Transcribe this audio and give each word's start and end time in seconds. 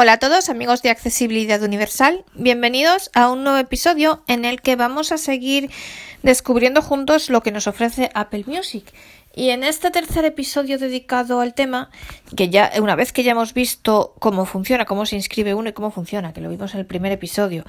Hola 0.00 0.12
a 0.12 0.18
todos 0.18 0.48
amigos 0.48 0.80
de 0.82 0.90
Accesibilidad 0.90 1.60
Universal, 1.60 2.24
bienvenidos 2.34 3.10
a 3.14 3.32
un 3.32 3.42
nuevo 3.42 3.58
episodio 3.58 4.22
en 4.28 4.44
el 4.44 4.60
que 4.60 4.76
vamos 4.76 5.10
a 5.10 5.18
seguir 5.18 5.72
descubriendo 6.22 6.82
juntos 6.82 7.30
lo 7.30 7.42
que 7.42 7.50
nos 7.50 7.66
ofrece 7.66 8.08
Apple 8.14 8.44
Music. 8.46 8.84
Y 9.34 9.50
en 9.50 9.64
este 9.64 9.90
tercer 9.90 10.24
episodio 10.24 10.78
dedicado 10.78 11.40
al 11.40 11.52
tema, 11.52 11.90
que 12.36 12.48
ya 12.48 12.70
una 12.80 12.94
vez 12.94 13.12
que 13.12 13.24
ya 13.24 13.32
hemos 13.32 13.54
visto 13.54 14.14
cómo 14.20 14.46
funciona, 14.46 14.84
cómo 14.84 15.04
se 15.04 15.16
inscribe 15.16 15.54
uno 15.54 15.70
y 15.70 15.72
cómo 15.72 15.90
funciona, 15.90 16.32
que 16.32 16.42
lo 16.42 16.48
vimos 16.48 16.74
en 16.74 16.80
el 16.80 16.86
primer 16.86 17.10
episodio, 17.10 17.64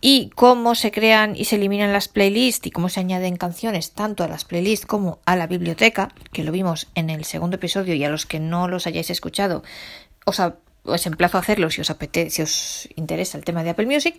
y 0.00 0.30
cómo 0.30 0.74
se 0.74 0.90
crean 0.90 1.36
y 1.36 1.44
se 1.44 1.56
eliminan 1.56 1.92
las 1.92 2.08
playlists 2.08 2.66
y 2.66 2.70
cómo 2.70 2.88
se 2.88 3.00
añaden 3.00 3.36
canciones 3.36 3.92
tanto 3.92 4.24
a 4.24 4.28
las 4.28 4.44
playlists 4.44 4.86
como 4.86 5.18
a 5.26 5.36
la 5.36 5.46
biblioteca, 5.46 6.08
que 6.32 6.44
lo 6.44 6.52
vimos 6.52 6.86
en 6.94 7.10
el 7.10 7.26
segundo 7.26 7.56
episodio 7.56 7.94
y 7.94 8.02
a 8.04 8.08
los 8.08 8.24
que 8.24 8.40
no 8.40 8.68
los 8.68 8.86
hayáis 8.86 9.10
escuchado, 9.10 9.62
os, 10.24 10.40
os 10.84 11.06
emplazo 11.06 11.38
a 11.38 11.40
hacerlo 11.40 11.70
si 11.70 11.80
os 11.80 11.90
apetece, 11.90 12.30
si 12.30 12.42
os 12.42 12.88
interesa 12.96 13.38
el 13.38 13.44
tema 13.44 13.64
de 13.64 13.70
Apple 13.70 13.86
Music. 13.86 14.16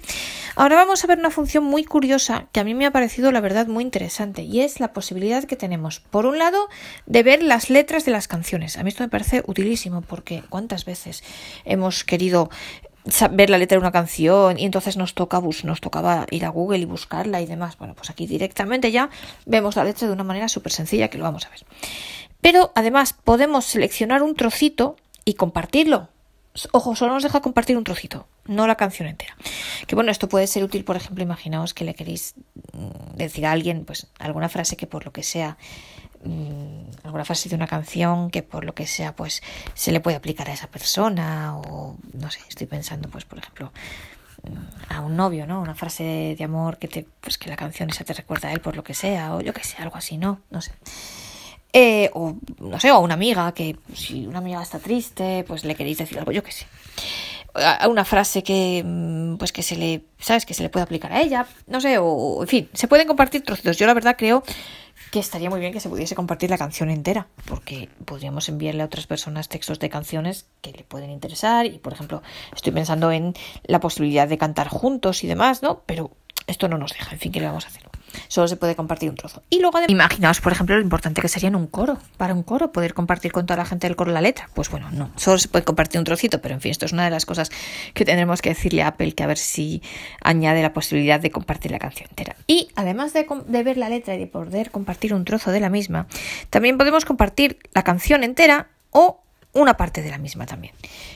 Ahora 0.55 0.75
vamos 0.75 1.03
a 1.03 1.07
ver 1.07 1.19
una 1.19 1.29
función 1.29 1.63
muy 1.63 1.83
curiosa 1.83 2.47
que 2.51 2.59
a 2.59 2.63
mí 2.63 2.73
me 2.73 2.85
ha 2.85 2.91
parecido 2.91 3.31
la 3.31 3.39
verdad 3.39 3.67
muy 3.67 3.83
interesante 3.83 4.41
y 4.43 4.61
es 4.61 4.79
la 4.79 4.91
posibilidad 4.93 5.43
que 5.43 5.55
tenemos, 5.55 5.99
por 5.99 6.25
un 6.25 6.39
lado, 6.39 6.67
de 7.05 7.23
ver 7.23 7.43
las 7.43 7.69
letras 7.69 8.05
de 8.05 8.11
las 8.11 8.27
canciones. 8.27 8.77
A 8.77 8.83
mí 8.83 8.89
esto 8.89 9.03
me 9.03 9.09
parece 9.09 9.43
utilísimo 9.45 10.01
porque 10.01 10.43
cuántas 10.49 10.85
veces 10.85 11.23
hemos 11.65 12.03
querido 12.03 12.49
ver 13.31 13.51
la 13.51 13.59
letra 13.59 13.75
de 13.75 13.81
una 13.81 13.91
canción 13.91 14.57
y 14.57 14.65
entonces 14.65 14.97
nos 14.97 15.13
toca 15.13 15.39
nos 15.63 15.81
tocaba 15.81 16.25
ir 16.31 16.43
a 16.45 16.49
Google 16.49 16.79
y 16.79 16.85
buscarla 16.85 17.41
y 17.41 17.45
demás. 17.45 17.77
Bueno, 17.77 17.93
pues 17.93 18.09
aquí 18.09 18.25
directamente 18.25 18.91
ya 18.91 19.09
vemos 19.45 19.75
la 19.75 19.83
letra 19.83 20.07
de 20.07 20.13
una 20.13 20.23
manera 20.23 20.47
súper 20.47 20.71
sencilla 20.71 21.09
que 21.09 21.19
lo 21.19 21.23
vamos 21.23 21.45
a 21.45 21.49
ver. 21.49 21.59
Pero 22.41 22.71
además 22.73 23.13
podemos 23.13 23.65
seleccionar 23.65 24.23
un 24.23 24.35
trocito 24.35 24.95
y 25.23 25.35
compartirlo 25.35 26.09
Ojo, 26.71 26.95
solo 26.95 27.13
nos 27.13 27.23
deja 27.23 27.41
compartir 27.41 27.75
un 27.75 27.83
trocito, 27.83 28.27
no 28.45 28.65
la 28.65 28.75
canción 28.75 29.09
entera. 29.09 29.35
Que 29.87 29.95
bueno, 29.95 30.11
esto 30.11 30.29
puede 30.29 30.47
ser 30.47 30.63
útil, 30.63 30.85
por 30.85 30.95
ejemplo, 30.95 31.21
imaginaos 31.21 31.73
que 31.73 31.83
le 31.83 31.93
queréis 31.95 32.35
mm, 32.71 33.17
decir 33.17 33.45
a 33.45 33.51
alguien, 33.51 33.83
pues, 33.83 34.07
alguna 34.19 34.47
frase 34.47 34.77
que 34.77 34.87
por 34.87 35.03
lo 35.05 35.11
que 35.11 35.21
sea, 35.21 35.57
mm, 36.23 37.03
alguna 37.03 37.25
frase 37.25 37.49
de 37.49 37.55
una 37.55 37.67
canción 37.67 38.29
que 38.31 38.41
por 38.41 38.63
lo 38.63 38.73
que 38.73 38.87
sea, 38.87 39.15
pues, 39.15 39.43
se 39.73 39.91
le 39.91 39.99
puede 39.99 40.15
aplicar 40.15 40.49
a 40.49 40.53
esa 40.53 40.67
persona, 40.67 41.57
o 41.57 41.97
no 42.13 42.31
sé, 42.31 42.39
estoy 42.47 42.67
pensando, 42.67 43.09
pues, 43.09 43.25
por 43.25 43.39
ejemplo, 43.39 43.73
mm, 44.43 44.93
a 44.93 45.01
un 45.01 45.17
novio, 45.17 45.45
¿no? 45.47 45.59
Una 45.61 45.75
frase 45.75 46.35
de 46.37 46.43
amor 46.43 46.77
que 46.77 46.87
te, 46.87 47.05
pues, 47.19 47.37
que 47.37 47.49
la 47.49 47.57
canción 47.57 47.89
esa 47.89 48.05
te 48.05 48.13
recuerda 48.13 48.47
a 48.47 48.53
él 48.53 48.61
por 48.61 48.77
lo 48.77 48.83
que 48.83 48.93
sea, 48.93 49.35
o 49.35 49.41
yo 49.41 49.53
que 49.53 49.63
sé, 49.65 49.75
algo 49.81 49.97
así, 49.97 50.17
¿no? 50.17 50.39
No 50.51 50.61
sé. 50.61 50.71
Eh, 51.77 52.09
o 52.13 52.37
no 52.61 52.79
sé, 52.79 52.89
o 52.89 52.95
a 52.95 52.99
una 52.99 53.15
amiga 53.15 53.53
que 53.53 53.75
si 53.93 54.25
una 54.25 54.37
amiga 54.37 54.63
está 54.63 54.79
triste, 54.79 55.43
pues 55.45 55.65
le 55.65 55.75
queréis 55.75 55.97
decir 55.97 56.17
algo, 56.17 56.31
yo 56.31 56.41
qué 56.41 56.53
sé. 56.53 56.67
A 57.53 57.89
una 57.89 58.05
frase 58.05 58.43
que 58.43 58.81
mm, 58.81 59.35
pues 59.35 59.51
que 59.51 59.61
se 59.61 59.75
le, 59.75 60.05
¿sabes? 60.17 60.45
que 60.45 60.53
se 60.53 60.63
le 60.63 60.69
puede 60.69 60.83
aplicar 60.83 61.11
a 61.11 61.21
ella, 61.21 61.45
no 61.67 61.81
sé, 61.81 61.97
o 61.97 62.41
en 62.43 62.47
fin, 62.47 62.69
se 62.71 62.87
pueden 62.87 63.07
compartir 63.07 63.43
trocitos. 63.43 63.75
Yo 63.75 63.87
la 63.87 63.93
verdad 63.93 64.15
creo 64.17 64.41
que 65.11 65.19
estaría 65.19 65.49
muy 65.49 65.59
bien 65.59 65.73
que 65.73 65.81
se 65.81 65.89
pudiese 65.89 66.15
compartir 66.15 66.49
la 66.49 66.57
canción 66.57 66.89
entera, 66.89 67.27
porque 67.43 67.89
podríamos 68.05 68.47
enviarle 68.47 68.81
a 68.81 68.85
otras 68.85 69.05
personas 69.05 69.49
textos 69.49 69.77
de 69.77 69.89
canciones 69.89 70.45
que 70.61 70.71
le 70.71 70.85
pueden 70.85 71.09
interesar 71.09 71.65
y 71.65 71.77
por 71.79 71.91
ejemplo, 71.91 72.23
estoy 72.55 72.71
pensando 72.71 73.11
en 73.11 73.33
la 73.65 73.81
posibilidad 73.81 74.29
de 74.29 74.37
cantar 74.37 74.69
juntos 74.69 75.25
y 75.25 75.27
demás, 75.27 75.61
¿no? 75.61 75.81
Pero 75.85 76.11
esto 76.47 76.69
no 76.69 76.77
nos 76.77 76.93
deja, 76.93 77.11
en 77.11 77.19
fin, 77.19 77.33
¿qué 77.33 77.41
le 77.41 77.47
vamos 77.47 77.65
a 77.65 77.67
hacer? 77.67 77.83
Solo 78.27 78.47
se 78.47 78.55
puede 78.55 78.75
compartir 78.75 79.09
un 79.09 79.15
trozo. 79.15 79.43
Y 79.49 79.59
luego, 79.59 79.79
imaginaos, 79.87 80.41
por 80.41 80.51
ejemplo, 80.51 80.75
lo 80.75 80.81
importante 80.81 81.21
que 81.21 81.27
sería 81.27 81.49
en 81.49 81.55
un 81.55 81.67
coro, 81.67 81.97
para 82.17 82.33
un 82.33 82.43
coro, 82.43 82.71
poder 82.71 82.93
compartir 82.93 83.31
con 83.31 83.45
toda 83.45 83.57
la 83.57 83.65
gente 83.65 83.87
del 83.87 83.95
coro 83.95 84.11
la 84.11 84.21
letra. 84.21 84.49
Pues 84.53 84.69
bueno, 84.69 84.89
no, 84.91 85.11
solo 85.15 85.37
se 85.37 85.47
puede 85.47 85.65
compartir 85.65 85.99
un 85.99 86.05
trocito, 86.05 86.41
pero 86.41 86.55
en 86.55 86.61
fin, 86.61 86.71
esto 86.71 86.85
es 86.85 86.93
una 86.93 87.05
de 87.05 87.11
las 87.11 87.25
cosas 87.25 87.49
que 87.93 88.05
tendremos 88.05 88.41
que 88.41 88.49
decirle 88.49 88.83
a 88.83 88.87
Apple, 88.87 89.13
que 89.13 89.23
a 89.23 89.27
ver 89.27 89.37
si 89.37 89.81
añade 90.21 90.61
la 90.61 90.73
posibilidad 90.73 91.19
de 91.19 91.31
compartir 91.31 91.71
la 91.71 91.79
canción 91.79 92.09
entera. 92.09 92.35
Y 92.47 92.69
además 92.75 93.13
de, 93.13 93.27
de 93.47 93.63
ver 93.63 93.77
la 93.77 93.89
letra 93.89 94.15
y 94.15 94.19
de 94.19 94.27
poder 94.27 94.71
compartir 94.71 95.13
un 95.13 95.25
trozo 95.25 95.51
de 95.51 95.59
la 95.59 95.69
misma, 95.69 96.07
también 96.49 96.77
podemos 96.77 97.05
compartir 97.05 97.59
la 97.73 97.83
canción 97.83 98.23
entera 98.23 98.69
o 98.91 99.21
una 99.53 99.77
parte 99.77 100.01
de 100.01 100.11
la 100.11 100.17
misma 100.17 100.45
también. 100.45 100.73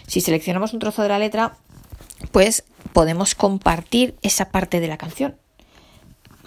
Si 0.08 0.22
seleccionamos 0.22 0.74
un 0.74 0.80
trozo 0.80 1.04
de 1.04 1.10
la 1.10 1.20
letra, 1.20 1.58
pues 2.31 2.64
podemos 2.94 3.36
compartir 3.36 4.16
esa 4.22 4.50
parte 4.50 4.80
de 4.80 4.88
la 4.88 4.98
canción. 4.98 5.36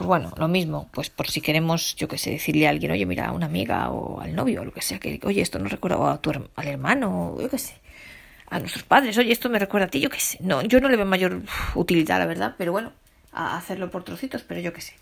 Pues 0.03 0.21
bueno, 0.21 0.33
lo 0.37 0.49
mismo, 0.49 0.89
pues 0.93 1.11
por 1.11 1.31
si 1.31 1.41
queremos, 1.41 1.95
yo 1.95 2.09
qué 2.09 2.19
sé, 2.19 2.31
decirle 2.31 2.67
a 2.67 2.71
alguien, 2.71 2.91
oye, 2.91 3.07
mira, 3.07 3.29
a 3.29 3.33
una 3.33 3.47
amiga 3.47 3.89
o 3.91 4.21
al 4.21 4.35
novio 4.35 4.63
o 4.63 4.65
lo 4.65 4.73
que 4.73 4.83
sea, 4.83 4.99
que, 4.99 5.21
oye, 5.23 5.41
esto 5.41 5.61
nos 5.61 5.71
recuerda 5.71 6.13
a 6.13 6.21
tu, 6.21 6.33
al 6.33 6.67
hermano, 6.67 7.37
yo 7.41 7.49
qué 7.49 7.57
sé, 7.57 7.75
a 8.49 8.59
nuestros 8.59 8.83
padres, 8.83 9.17
oye, 9.17 9.31
esto 9.31 9.49
me 9.49 9.61
recuerda 9.61 9.87
a 9.87 9.91
ti, 9.91 10.01
yo 10.01 10.11
qué 10.11 10.19
sé. 10.19 10.39
No, 10.41 10.61
yo 10.63 10.81
no 10.81 10.89
le 10.89 10.97
veo 10.97 11.07
mayor 11.07 11.43
utilidad, 11.77 12.19
la 12.19 12.27
verdad, 12.27 12.57
pero 12.59 12.73
bueno, 12.73 12.91
a 13.31 13.57
hacerlo 13.57 13.93
por 13.93 14.03
trocitos, 14.03 14.43
pero 14.43 14.59
yo 14.59 14.73
qué 14.73 14.81
sé. 14.81 14.95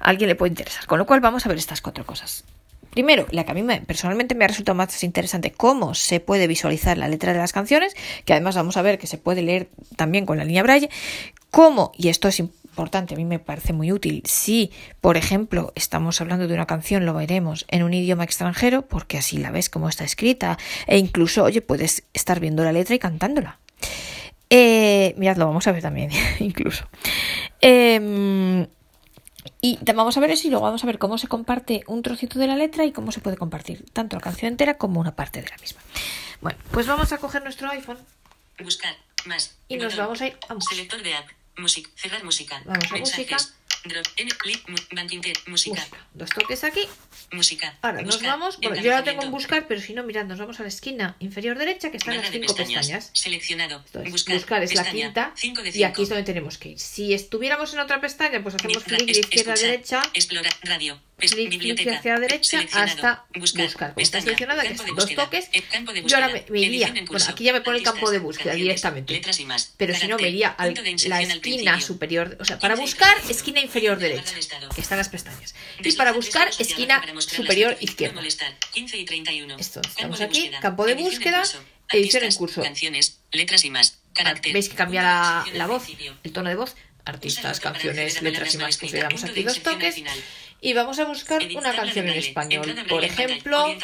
A 0.00 0.08
alguien 0.10 0.26
le 0.26 0.34
puede 0.34 0.50
interesar. 0.50 0.84
Con 0.86 0.98
lo 0.98 1.06
cual 1.06 1.20
vamos 1.20 1.46
a 1.46 1.48
ver 1.48 1.58
estas 1.58 1.80
cuatro 1.80 2.04
cosas. 2.04 2.42
Primero, 2.90 3.26
la 3.30 3.44
que 3.44 3.52
a 3.52 3.54
mí 3.54 3.62
personalmente 3.86 4.34
me 4.34 4.46
ha 4.46 4.48
resultado 4.48 4.74
más 4.74 5.00
interesante, 5.04 5.52
cómo 5.52 5.94
se 5.94 6.18
puede 6.18 6.48
visualizar 6.48 6.98
la 6.98 7.06
letra 7.06 7.32
de 7.32 7.38
las 7.38 7.52
canciones, 7.52 7.94
que 8.24 8.32
además 8.32 8.56
vamos 8.56 8.76
a 8.76 8.82
ver 8.82 8.98
que 8.98 9.06
se 9.06 9.16
puede 9.16 9.42
leer 9.42 9.68
también 9.94 10.26
con 10.26 10.38
la 10.38 10.44
línea 10.44 10.64
braille, 10.64 10.90
cómo, 11.52 11.92
y 11.96 12.08
esto 12.08 12.26
es 12.26 12.42
importante, 12.70 13.14
a 13.14 13.16
mí 13.16 13.24
me 13.24 13.38
parece 13.38 13.72
muy 13.72 13.92
útil, 13.92 14.22
si, 14.24 14.72
por 15.00 15.16
ejemplo, 15.16 15.72
estamos 15.74 16.20
hablando 16.20 16.48
de 16.48 16.54
una 16.54 16.66
canción, 16.66 17.04
lo 17.04 17.14
veremos 17.14 17.66
en 17.68 17.82
un 17.82 17.92
idioma 17.92 18.24
extranjero, 18.24 18.82
porque 18.82 19.18
así 19.18 19.38
la 19.38 19.50
ves 19.50 19.68
como 19.68 19.88
está 19.88 20.04
escrita, 20.04 20.58
e 20.86 20.98
incluso, 20.98 21.44
oye, 21.44 21.60
puedes 21.62 22.04
estar 22.14 22.40
viendo 22.40 22.64
la 22.64 22.72
letra 22.72 22.94
y 22.94 22.98
cantándola. 22.98 23.58
Eh, 24.48 25.14
mirad, 25.16 25.36
lo 25.36 25.46
vamos 25.46 25.66
a 25.66 25.72
ver 25.72 25.82
también, 25.82 26.10
incluso. 26.40 26.88
Eh, 27.60 28.66
y 29.62 29.78
vamos 29.94 30.16
a 30.16 30.20
ver 30.20 30.30
eso 30.30 30.46
y 30.46 30.50
luego 30.50 30.64
vamos 30.64 30.82
a 30.84 30.86
ver 30.86 30.98
cómo 30.98 31.18
se 31.18 31.28
comparte 31.28 31.82
un 31.86 32.02
trocito 32.02 32.38
de 32.38 32.46
la 32.46 32.56
letra 32.56 32.84
y 32.84 32.92
cómo 32.92 33.12
se 33.12 33.20
puede 33.20 33.36
compartir 33.36 33.84
tanto 33.92 34.16
la 34.16 34.22
canción 34.22 34.50
entera 34.50 34.78
como 34.78 35.00
una 35.00 35.14
parte 35.14 35.42
de 35.42 35.48
la 35.48 35.56
misma. 35.58 35.80
Bueno, 36.40 36.58
pues 36.70 36.86
vamos 36.86 37.12
a 37.12 37.18
coger 37.18 37.42
nuestro 37.42 37.68
iPhone. 37.70 37.98
Buscar 38.62 38.94
más. 39.26 39.56
Y 39.68 39.76
nos 39.76 39.96
vamos 39.96 40.20
a 40.22 40.28
ir 40.28 40.38
a 40.48 40.60
Selector 40.60 41.02
de 41.02 41.14
app. 41.14 41.28
Music. 41.60 41.88
Cerrar 41.94 42.24
música. 42.24 42.62
Vamos 42.64 42.92
a 42.92 42.96
música. 42.96 43.36
Drop, 43.82 44.04
N, 44.16 44.30
clip, 44.32 44.60
banking, 44.92 45.22
música. 45.46 45.80
música. 45.80 46.06
Dos 46.12 46.28
toques 46.30 46.64
aquí. 46.64 46.86
Música. 47.32 47.78
Ahora 47.80 48.02
nos 48.02 48.20
vamos. 48.20 48.58
Bueno, 48.58 48.76
yo 48.76 48.90
la 48.90 49.04
tengo 49.04 49.22
en 49.22 49.30
buscar, 49.30 49.66
pero 49.68 49.80
si 49.80 49.94
no, 49.94 50.02
mirad, 50.02 50.26
nos 50.26 50.38
vamos 50.38 50.60
a 50.60 50.64
la 50.64 50.68
esquina 50.68 51.16
inferior 51.20 51.56
derecha 51.56 51.90
que 51.90 51.96
están 51.96 52.18
las 52.18 52.30
cinco 52.30 52.54
pestañas. 52.54 52.86
pestañas. 52.86 53.10
Seleccionado. 53.14 53.82
Buscar, 54.10 54.34
buscar 54.34 54.62
es 54.62 54.70
pestaña, 54.70 54.92
la 54.92 54.92
quinta. 54.92 55.32
Cinco 55.36 55.62
de 55.62 55.70
y 55.70 55.84
aquí 55.84 56.02
es 56.02 56.08
donde 56.10 56.24
tenemos 56.24 56.58
que 56.58 56.70
ir. 56.70 56.78
Si 56.78 57.14
estuviéramos 57.14 57.72
en 57.72 57.80
otra 57.80 58.00
pestaña, 58.02 58.42
pues 58.42 58.54
hacemos 58.54 58.84
clic 58.84 59.06
de 59.06 59.20
izquierda 59.20 59.54
a 59.54 59.56
derecha. 59.56 60.02
Explorar 60.12 60.52
radio. 60.62 61.00
Clic, 61.20 61.88
hacia 61.88 62.14
la 62.14 62.20
derecha 62.20 62.60
hasta 62.72 63.24
buscar. 63.34 63.94
está 63.96 64.20
seleccionada, 64.20 64.62
que 64.62 64.76
son 64.76 64.94
dos 64.94 65.14
toques. 65.14 65.50
Yo 66.04 66.16
ahora 66.16 66.28
me, 66.28 66.44
me 66.48 66.60
iría. 66.60 66.92
Bueno, 67.06 67.24
aquí 67.28 67.44
ya 67.44 67.52
me 67.52 67.60
pone 67.60 67.78
el 67.78 67.84
campo 67.84 68.10
de 68.10 68.18
búsqueda 68.18 68.54
directamente. 68.54 69.20
Pero 69.76 69.94
si 69.94 70.08
no, 70.08 70.16
me 70.16 70.28
iría 70.28 70.48
a 70.48 70.66
la 70.66 71.22
esquina 71.22 71.80
superior. 71.80 72.36
O 72.40 72.44
sea, 72.44 72.58
para 72.58 72.74
buscar, 72.76 73.16
esquina 73.28 73.60
inferior 73.60 73.98
derecha 73.98 74.34
que 74.74 74.80
están 74.80 74.98
las 74.98 75.08
pestañas. 75.08 75.54
Y 75.82 75.92
para 75.92 76.12
buscar, 76.12 76.50
esquina 76.58 77.02
superior 77.18 77.76
izquierda. 77.80 78.20
Esto, 79.58 79.80
estamos 79.80 80.20
aquí, 80.20 80.50
campo 80.60 80.86
de 80.86 80.94
búsqueda, 80.94 81.42
edición 81.90 82.24
en 82.24 82.34
curso. 82.34 82.62
Letras 83.32 83.64
y 83.64 83.70
más. 83.70 83.98
Veis 84.52 84.68
que 84.68 84.74
cambia 84.76 85.02
la, 85.02 85.46
la 85.54 85.66
voz, 85.66 85.86
el 86.22 86.32
tono 86.32 86.48
de 86.48 86.56
voz. 86.56 86.74
Artistas, 87.04 87.60
canciones, 87.60 88.20
letras 88.22 88.54
y 88.54 88.58
más. 88.58 88.76
Pues 88.76 88.92
le 88.92 89.00
damos 89.00 89.24
aquí 89.24 89.42
dos 89.42 89.60
toques. 89.62 90.02
Y 90.60 90.74
vamos 90.74 90.98
a 90.98 91.04
buscar 91.04 91.42
una 91.56 91.74
canción 91.74 92.08
en 92.08 92.18
español. 92.18 92.76
Por 92.88 93.02
ejemplo, 93.04 93.74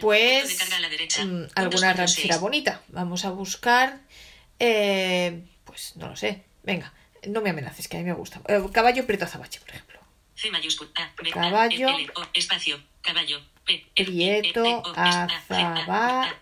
pues 0.00 0.58
mm, 1.24 1.42
alguna 1.54 1.92
ranchera 1.94 2.38
bonita. 2.38 2.82
Vamos 2.88 3.24
a 3.24 3.30
buscar, 3.30 4.00
eh, 4.58 5.42
pues 5.64 5.96
no 5.96 6.08
lo 6.08 6.16
sé. 6.16 6.44
Venga, 6.62 6.92
no 7.26 7.40
me 7.40 7.50
amenaces, 7.50 7.88
que 7.88 7.96
a 7.96 8.00
mí 8.00 8.06
me 8.06 8.12
gusta. 8.12 8.42
Eh, 8.48 8.60
caballo 8.72 9.06
Prieto 9.06 9.24
Azabache, 9.24 9.60
por 9.60 9.70
ejemplo. 9.70 10.00
C 10.34 10.50
mayúscula. 10.50 10.90
caballo. 11.32 11.88
L, 11.88 12.10
o, 12.16 12.26
espacio. 12.34 12.82
Caballo. 13.00 13.40
P, 13.64 13.86
Prieto 13.94 14.82
Azabache. 14.94 16.36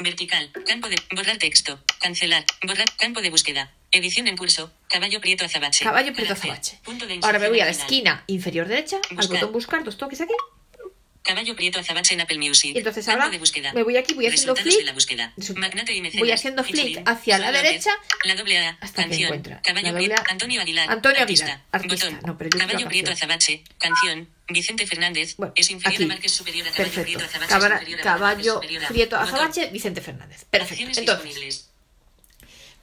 Vertical. 0.00 0.50
Campo 0.66 0.88
de. 0.88 0.96
Borrar 1.14 1.36
texto. 1.38 1.78
Cancelar. 2.00 2.44
Borrar. 2.66 2.86
Campo 2.96 3.22
de 3.22 3.30
búsqueda. 3.30 3.70
Edición 3.94 4.26
en 4.26 4.36
curso. 4.36 4.72
Caballo 4.88 5.20
Prieto 5.20 5.44
Azabache. 5.44 5.84
Caballo 5.84 6.12
Prieto 6.12 6.32
Azabache. 6.32 6.78
Ahora 7.22 7.38
me 7.38 7.48
voy 7.48 7.60
a 7.60 7.64
la 7.64 7.70
esquina 7.70 8.24
inferior 8.26 8.66
derecha, 8.66 8.96
buscar. 8.96 9.18
al 9.20 9.28
botón 9.28 9.52
buscar, 9.52 9.84
dos 9.84 9.96
toques 9.96 10.20
aquí. 10.20 10.34
Caballo 11.22 11.54
Prieto 11.54 11.78
Azabache 11.78 12.12
en 12.14 12.20
Apple 12.20 12.38
Music. 12.38 12.74
Y 12.74 12.78
entonces 12.78 13.08
ahora 13.08 13.30
de 13.30 13.38
búsqueda. 13.38 13.72
me 13.72 13.82
voy 13.84 13.96
aquí, 13.96 14.12
voy 14.14 14.26
haciendo 14.26 14.52
Resultados 14.54 14.74
flick. 14.74 14.78
de 14.80 14.84
la 14.84 14.92
búsqueda. 14.92 15.32
Magnate 15.56 15.94
y 15.94 16.00
mecenas. 16.02 16.20
voy 16.20 16.32
haciendo 16.32 16.64
flick 16.64 17.02
hacia 17.08 17.38
la 17.38 17.52
derecha. 17.52 17.90
La 18.24 18.34
doble 18.34 18.58
A. 18.58 18.76
hasta 18.80 19.04
que 19.04 19.08
canción. 19.10 19.26
encuentra. 19.28 19.62
Caballo 19.62 19.92
La 19.92 19.94
Prieto. 19.94 20.22
Antonio 20.28 20.60
Aguilar. 20.60 20.90
Antonio 20.90 21.20
artista. 21.22 21.44
Aguilar, 21.44 21.64
artista. 21.70 22.06
Botón. 22.10 22.20
No, 22.26 22.36
pero 22.36 22.50
yo 22.50 22.58
Caballo 22.58 22.88
Prieto. 22.88 23.12
Azabache. 23.12 23.62
Canción. 23.78 24.28
Vicente 24.48 24.86
Fernández. 24.88 25.36
Bueno, 25.36 25.52
es 25.56 25.70
inferior 25.70 25.94
aquí. 25.94 26.04
a 26.04 26.08
Márquez 26.08 26.32
superior 26.32 26.66
a 26.66 26.70
Caballo 26.72 26.84
Perfecto. 26.92 27.02
Prieto 27.04 27.24
Azabache 27.24 27.48
Cabra- 27.48 27.78
superior 27.78 28.00
a 28.00 28.02
caballo 28.02 28.60
Prieto. 28.88 29.16
Azabache, 29.16 29.66
Vicente 29.70 30.00
Fernández. 30.02 30.44
Perfecto. 30.50 30.98
Entonces. 31.00 31.70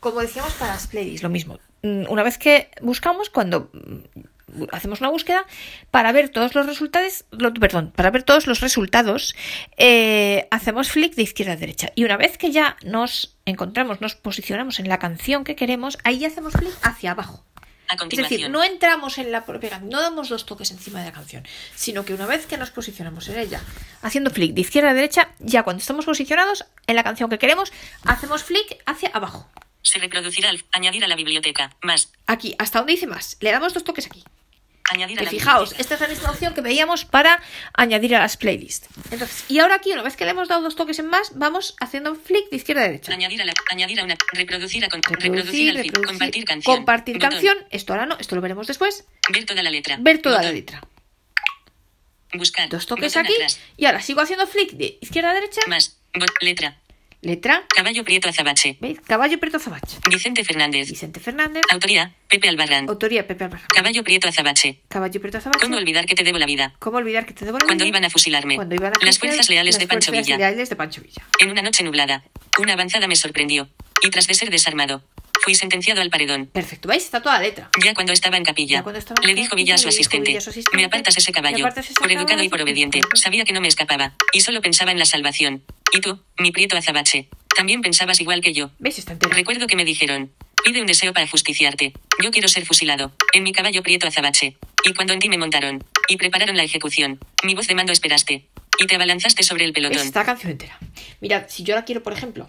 Como 0.01 0.19
decíamos 0.19 0.53
para 0.53 0.73
las 0.73 0.87
playlists, 0.87 1.23
lo 1.23 1.29
mismo. 1.29 1.59
Mm, 1.83 2.09
Una 2.09 2.23
vez 2.23 2.37
que 2.37 2.69
buscamos, 2.81 3.29
cuando 3.29 3.69
mm, 3.71 4.63
hacemos 4.71 4.99
una 4.99 5.09
búsqueda, 5.09 5.45
para 5.91 6.11
ver 6.11 6.29
todos 6.29 6.55
los 6.55 6.65
resultados, 6.65 7.23
perdón, 7.59 7.93
para 7.95 8.09
ver 8.09 8.23
todos 8.23 8.47
los 8.47 8.59
resultados, 8.61 9.35
eh, 9.77 10.47
hacemos 10.51 10.91
flick 10.91 11.13
de 11.15 11.21
izquierda 11.21 11.53
a 11.53 11.55
derecha. 11.55 11.91
Y 11.95 12.03
una 12.03 12.17
vez 12.17 12.37
que 12.39 12.51
ya 12.51 12.77
nos 12.83 13.37
encontramos, 13.45 14.01
nos 14.01 14.15
posicionamos 14.15 14.79
en 14.79 14.89
la 14.89 14.97
canción 14.99 15.43
que 15.43 15.55
queremos, 15.55 15.97
ahí 16.03 16.17
ya 16.17 16.27
hacemos 16.27 16.53
flick 16.53 16.73
hacia 16.81 17.11
abajo. 17.11 17.45
A 17.87 17.95
Es 18.09 18.17
decir, 18.17 18.49
no 18.49 18.63
entramos 18.63 19.17
en 19.17 19.31
la 19.33 19.45
propia 19.45 19.79
no 19.79 20.01
damos 20.01 20.29
dos 20.29 20.45
toques 20.45 20.71
encima 20.71 20.99
de 20.99 21.05
la 21.05 21.11
canción, 21.11 21.45
sino 21.75 22.05
que 22.05 22.13
una 22.13 22.25
vez 22.25 22.45
que 22.45 22.57
nos 22.57 22.71
posicionamos 22.71 23.27
en 23.27 23.37
ella, 23.37 23.61
haciendo 24.01 24.31
flick 24.31 24.53
de 24.53 24.61
izquierda 24.61 24.91
a 24.91 24.93
derecha, 24.93 25.29
ya 25.39 25.63
cuando 25.63 25.81
estamos 25.81 26.05
posicionados 26.05 26.65
en 26.87 26.95
la 26.95 27.03
canción 27.03 27.29
que 27.29 27.37
queremos, 27.37 27.71
hacemos 28.05 28.43
flick 28.43 28.81
hacia 28.85 29.09
abajo. 29.09 29.49
Se 29.83 29.99
reproducirá 29.99 30.49
al 30.49 30.63
añadir 30.71 31.03
a 31.03 31.07
la 31.07 31.15
biblioteca. 31.15 31.75
Más. 31.81 32.11
Aquí, 32.27 32.55
hasta 32.59 32.79
donde 32.79 32.93
dice 32.93 33.07
más. 33.07 33.37
Le 33.39 33.51
damos 33.51 33.73
dos 33.73 33.83
toques 33.83 34.05
aquí. 34.05 34.23
Añadir 34.91 35.17
a 35.17 35.19
Que 35.19 35.25
la 35.25 35.31
fijaos, 35.31 35.69
biblioteca. 35.69 35.81
esta 35.81 35.95
es 35.95 36.01
la 36.01 36.07
misma 36.15 36.31
opción 36.31 36.53
que 36.53 36.59
veíamos 36.61 37.05
para 37.05 37.41
añadir 37.73 38.13
a 38.15 38.19
las 38.19 38.35
playlists. 38.35 38.89
Entonces, 39.09 39.45
y 39.47 39.59
ahora 39.59 39.75
aquí, 39.75 39.91
una 39.93 40.01
vez 40.03 40.17
que 40.17 40.25
le 40.25 40.31
hemos 40.31 40.49
dado 40.49 40.61
dos 40.63 40.75
toques 40.75 40.99
en 40.99 41.07
más, 41.07 41.31
vamos 41.37 41.75
haciendo 41.79 42.13
flick 42.15 42.49
de 42.49 42.57
izquierda 42.57 42.81
a 42.81 42.85
derecha. 42.87 43.13
Añadir 43.13 43.41
a 43.41 43.45
la 43.45 43.53
añadir 43.71 44.01
a 44.01 44.03
una 44.03 44.17
reproducir 44.33 44.83
a 44.83 44.89
con, 44.89 45.01
reproducir, 45.01 45.31
Reproducir, 45.31 45.69
al 45.69 45.75
reproducir, 45.77 46.05
compartir 46.07 46.45
canción. 46.45 46.75
compartir 46.75 47.15
Botón. 47.15 47.29
canción. 47.29 47.57
Esto 47.69 47.93
ahora 47.93 48.05
no, 48.05 48.17
esto 48.19 48.35
lo 48.35 48.41
veremos 48.41 48.67
después. 48.67 49.05
Ver 49.31 49.45
toda 49.45 49.63
la 49.63 49.69
letra. 49.69 49.97
Ver 49.99 50.21
toda 50.21 50.43
la 50.43 50.51
letra. 50.51 50.81
Buscar. 52.33 52.69
Dos 52.69 52.85
toques 52.85 53.15
aquí. 53.17 53.33
atrás. 53.33 53.59
Y 53.77 53.85
ahora 53.85 54.01
sigo 54.01 54.21
haciendo 54.21 54.45
flick 54.47 54.71
de 54.71 54.97
izquierda 55.01 55.31
a 55.31 55.33
derecha. 55.33 55.61
Más. 55.67 55.97
Bot- 56.13 56.33
letra. 56.41 56.77
Letra. 57.21 57.63
Caballo 57.75 58.03
Prieto 58.03 58.29
Azabache. 58.29 58.77
¿Veis? 58.81 58.99
Caballo 59.01 59.39
Prieto 59.39 59.57
Azabache. 59.57 59.97
Vicente 60.09 60.43
Fernández. 60.43 60.89
Vicente 60.89 61.19
Fernández. 61.19 61.61
Autoría. 61.71 62.15
Pepe 62.27 62.49
Albarrán. 62.49 62.89
Autoría 62.89 63.27
Pepe 63.27 63.43
Albarrán. 63.43 63.67
Caballo 63.67 64.03
Prieto 64.03 64.27
Azabache. 64.27 64.79
Caballo 64.87 65.21
Prieto 65.21 65.37
Azabache. 65.37 65.59
¿Cómo 65.61 65.77
olvidar 65.77 66.07
que 66.07 66.15
te 66.15 66.23
debo 66.23 66.39
la 66.39 66.47
vida? 66.47 66.73
¿Cómo 66.79 66.97
olvidar 66.97 67.27
que 67.27 67.33
te 67.33 67.45
debo 67.45 67.59
la 67.59 67.65
Cuando 67.65 67.83
vida? 67.85 67.89
iban 67.89 68.05
a 68.05 68.09
fusilarme. 68.09 68.55
Cuando 68.55 68.73
iban 68.73 68.87
a 68.87 69.05
Las 69.05 69.19
fusilar 69.19 69.35
fuerzas 69.35 69.49
leales 69.49 69.75
las 69.75 69.79
de 69.81 69.87
Pancho 69.87 70.11
fuerzas 70.11 70.25
Villa. 70.25 70.37
leales 70.37 70.69
de 70.69 70.75
Pancho 70.75 71.01
Villa. 71.01 71.23
En 71.39 71.51
una 71.51 71.61
noche 71.61 71.83
nublada. 71.83 72.23
Una 72.59 72.73
avanzada 72.73 73.07
me 73.07 73.15
sorprendió. 73.15 73.69
Y 74.01 74.09
tras 74.09 74.25
de 74.25 74.33
ser 74.33 74.49
desarmado, 74.49 75.03
fui 75.43 75.55
sentenciado 75.55 76.01
al 76.01 76.09
paredón. 76.09 76.47
Perfecto, 76.47 76.87
¿veis? 76.87 77.03
Está 77.03 77.21
toda 77.21 77.35
la 77.35 77.41
letra. 77.43 77.69
Ya 77.83 77.93
cuando 77.93 78.13
estaba 78.13 78.37
en 78.37 78.43
capilla, 78.43 78.79
estaba 78.79 79.21
en 79.21 79.27
le 79.27 79.33
dijo 79.35 79.49
capilla, 79.51 79.63
Villa 79.63 79.75
a 79.75 79.77
su 79.77 79.87
le 79.87 79.91
dijo 79.91 79.99
asistente, 79.99 80.29
Villa 80.29 80.37
a 80.39 80.41
su 80.41 80.49
asistente, 80.49 80.77
me 80.77 80.85
apartas 80.85 81.17
ese 81.17 81.31
"Me 81.31 81.33
caballo, 81.33 81.65
apartas 81.65 81.85
ese 81.85 81.93
por 81.95 82.11
educado 82.11 82.43
y 82.43 82.49
por 82.49 82.59
caballo". 82.59 82.63
obediente, 82.71 83.01
sabía 83.15 83.43
que 83.43 83.53
no 83.53 83.61
me 83.61 83.67
escapaba, 83.67 84.13
y 84.33 84.41
solo 84.41 84.61
pensaba 84.61 84.91
en 84.91 84.99
la 84.99 85.05
salvación. 85.05 85.63
Y 85.93 86.01
tú, 86.01 86.21
mi 86.37 86.51
prieto 86.51 86.77
azabache, 86.77 87.29
también 87.55 87.81
pensabas 87.81 88.21
igual 88.21 88.41
que 88.41 88.53
yo. 88.53 88.71
¿Veis? 88.79 88.99
Está 88.99 89.13
entera. 89.13 89.33
Recuerdo 89.35 89.67
que 89.67 89.75
me 89.75 89.83
dijeron, 89.85 90.31
pide 90.63 90.79
un 90.79 90.87
deseo 90.87 91.13
para 91.13 91.27
justiciarte, 91.27 91.93
yo 92.23 92.31
quiero 92.31 92.47
ser 92.47 92.65
fusilado, 92.65 93.13
en 93.33 93.43
mi 93.43 93.51
caballo 93.51 93.81
prieto 93.83 94.07
azabache. 94.07 94.57
Y 94.83 94.93
cuando 94.93 95.13
en 95.13 95.19
ti 95.19 95.29
me 95.29 95.37
montaron, 95.37 95.83
y 96.07 96.17
prepararon 96.17 96.55
la 96.57 96.63
ejecución, 96.63 97.19
mi 97.43 97.55
voz 97.55 97.67
de 97.67 97.75
mando 97.75 97.91
esperaste, 97.91 98.47
y 98.79 98.87
te 98.87 98.95
abalanzaste 98.95 99.43
sobre 99.43 99.65
el 99.65 99.73
pelotón. 99.73 100.05
Está 100.05 100.19
la 100.19 100.25
canción 100.25 100.51
entera. 100.53 100.79
Mirad, 101.19 101.43
si 101.49 101.63
yo 101.63 101.75
la 101.75 101.83
quiero, 101.85 102.01
por 102.01 102.13
ejemplo, 102.13 102.47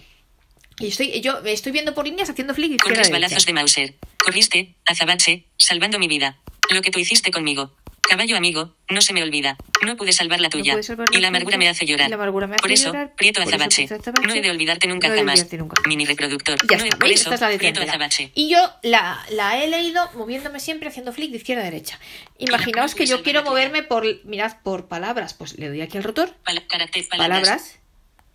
y 0.79 0.89
estoy, 0.89 1.21
yo 1.21 1.41
me 1.43 1.53
estoy 1.53 1.73
viendo 1.73 1.95
por 1.95 2.07
líneas 2.07 2.31
haciendo 2.31 2.55
flick 2.55 2.81
Con 2.83 2.93
tres 2.93 3.11
balazos 3.11 3.47
de 3.47 3.53
Mauser. 3.53 3.95
Corriste, 4.19 4.75
azabache, 4.87 5.47
salvando 5.57 5.99
mi 5.99 6.09
vida. 6.09 6.39
Lo 6.71 6.83
que 6.83 6.91
tú 6.91 6.99
hiciste 6.99 7.31
conmigo. 7.31 7.75
Caballo 8.01 8.37
amigo, 8.37 8.75
no 8.91 9.01
se 9.01 9.13
me 9.13 9.23
olvida. 9.23 9.57
No 9.87 9.97
pude 9.97 10.13
salvar 10.13 10.41
la 10.41 10.49
No 10.49 10.51
tuya. 10.51 10.73
pude 10.73 10.83
salvar 10.83 11.07
y 11.13 11.15
la 11.15 11.21
la 11.23 11.29
amargura 11.29 11.57
me 11.57 11.69
hace 11.69 11.87
llorar. 11.87 12.11
la 12.11 12.17
me 12.17 12.55
hace 12.57 12.57
Por 12.63 12.73
eso, 12.73 12.87
llorar. 12.89 13.15
Prieto 13.15 13.41
azabache. 13.41 13.89
No 14.27 14.35
he 14.35 14.41
de 14.41 14.51
olvidarte 14.51 14.87
nunca 14.89 15.09
No 15.09 15.15
jamás. 15.15 15.35
olvidarte 15.39 15.57
nunca. 15.57 15.83
Mini 15.89 16.05
reproductor. 16.05 16.59
Ya 16.69 16.79
no 16.79 16.85
está, 16.85 16.97
por 16.99 17.09
eso, 17.09 17.33
es 17.33 17.41
la 17.41 17.57
Prieto 17.57 17.81
azabache. 17.81 18.33
Y 18.35 18.51
yo 18.51 18.59
la, 18.83 19.25
la 19.31 19.63
he 19.63 19.69
leído 19.69 20.11
moviéndome 20.15 20.59
siempre 20.59 20.89
haciendo 20.89 21.13
flick 21.13 21.31
de 21.31 21.37
izquierda 21.39 21.63
a 21.63 21.67
derecha. 21.67 21.99
Imaginaos 22.39 22.91
no 22.93 22.97
que 22.99 23.07
yo 23.07 23.23
quiero 23.23 23.43
la 23.45 23.49
moverme 23.51 23.83
por, 23.85 24.05
mirad, 24.25 24.57
por 24.63 24.89
palabras. 24.89 25.35
Pues 25.35 25.57
le 25.59 25.69
doy 25.69 25.81
aquí 25.81 25.97
al 25.97 26.05
rotor. 26.05 26.35
Pala- 26.45 26.67
carácter, 26.67 27.07
palabras. 27.09 27.41
Palabras. 27.41 27.79